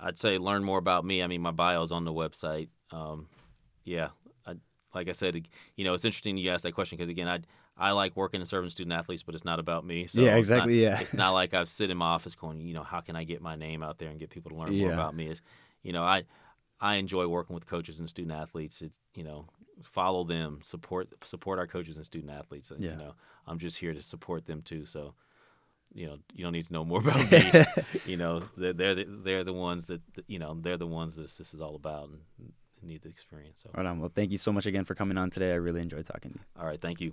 I'd 0.00 0.18
say 0.18 0.38
learn 0.38 0.64
more 0.64 0.78
about 0.78 1.04
me. 1.04 1.22
I 1.22 1.26
mean, 1.26 1.42
my 1.42 1.50
bio 1.50 1.82
is 1.82 1.92
on 1.92 2.04
the 2.04 2.12
website. 2.12 2.68
Um, 2.90 3.28
yeah, 3.84 4.08
I, 4.46 4.54
like 4.94 5.08
I 5.08 5.12
said, 5.12 5.46
you 5.76 5.84
know, 5.84 5.94
it's 5.94 6.04
interesting 6.04 6.38
you 6.38 6.50
asked 6.50 6.64
that 6.64 6.72
question 6.72 6.96
because 6.96 7.10
again, 7.10 7.28
I 7.28 7.40
I 7.78 7.90
like 7.92 8.16
working 8.16 8.40
and 8.40 8.48
serving 8.48 8.70
student 8.70 8.94
athletes, 8.94 9.22
but 9.22 9.34
it's 9.34 9.44
not 9.44 9.58
about 9.58 9.84
me. 9.84 10.06
So 10.06 10.20
yeah, 10.20 10.36
it's 10.36 10.48
not- 10.48 10.56
exactly. 10.56 10.82
yeah. 10.82 10.98
it's 11.00 11.12
not 11.12 11.30
like 11.32 11.52
I 11.54 11.64
sit 11.64 11.90
in 11.90 11.96
my 11.98 12.06
office 12.06 12.34
going, 12.34 12.60
you 12.60 12.72
know, 12.74 12.82
how 12.82 13.00
can 13.00 13.16
I 13.16 13.24
get 13.24 13.42
my 13.42 13.54
name 13.56 13.82
out 13.82 13.98
there 13.98 14.08
and 14.08 14.18
get 14.18 14.30
people 14.30 14.50
to 14.50 14.56
learn 14.56 14.78
more 14.78 14.92
about 14.92 15.14
me? 15.14 15.28
Is, 15.28 15.42
you 15.82 15.92
know, 15.92 16.02
I 16.02 16.24
I 16.80 16.94
enjoy 16.96 17.26
working 17.26 17.54
with 17.54 17.66
coaches 17.66 18.00
and 18.00 18.08
student 18.08 18.34
athletes. 18.34 18.80
It's 18.82 19.00
you 19.14 19.24
know, 19.24 19.46
follow 19.82 20.24
them, 20.24 20.60
support 20.62 21.08
support 21.24 21.58
our 21.58 21.66
coaches 21.66 21.96
and 21.96 22.04
student 22.06 22.32
athletes. 22.32 22.70
And, 22.70 22.82
Yeah. 22.82 22.92
You 22.92 22.96
know, 22.96 23.14
I'm 23.46 23.58
just 23.58 23.76
here 23.78 23.92
to 23.94 24.02
support 24.02 24.46
them 24.46 24.62
too. 24.62 24.86
So, 24.86 25.14
you 25.94 26.06
know, 26.06 26.18
you 26.34 26.44
don't 26.44 26.52
need 26.52 26.66
to 26.66 26.72
know 26.72 26.84
more 26.84 27.00
about 27.06 27.30
me. 27.30 27.64
you 28.06 28.16
know, 28.16 28.42
they're 28.56 28.72
they're 28.72 28.94
the, 28.94 29.04
they're 29.22 29.44
the 29.44 29.52
ones 29.52 29.86
that 29.86 30.00
that, 30.14 30.24
you 30.28 30.38
know 30.38 30.56
they're 30.60 30.78
the 30.78 30.86
ones 30.86 31.14
that 31.16 31.30
this 31.30 31.52
is 31.54 31.60
all 31.60 31.74
about 31.76 32.08
and 32.08 32.20
need 32.82 33.02
the 33.02 33.08
experience. 33.10 33.60
So, 33.62 33.70
Right 33.74 33.84
on. 33.86 34.00
Well, 34.00 34.12
thank 34.14 34.30
you 34.32 34.38
so 34.38 34.52
much 34.52 34.64
again 34.66 34.84
for 34.84 34.94
coming 34.94 35.18
on 35.18 35.28
today. 35.30 35.52
I 35.52 35.56
really 35.56 35.80
enjoyed 35.82 36.04
talking 36.06 36.32
to 36.32 36.38
you. 36.38 36.44
all 36.60 36.66
right, 36.66 36.80
thank 36.80 37.00
you. 37.00 37.12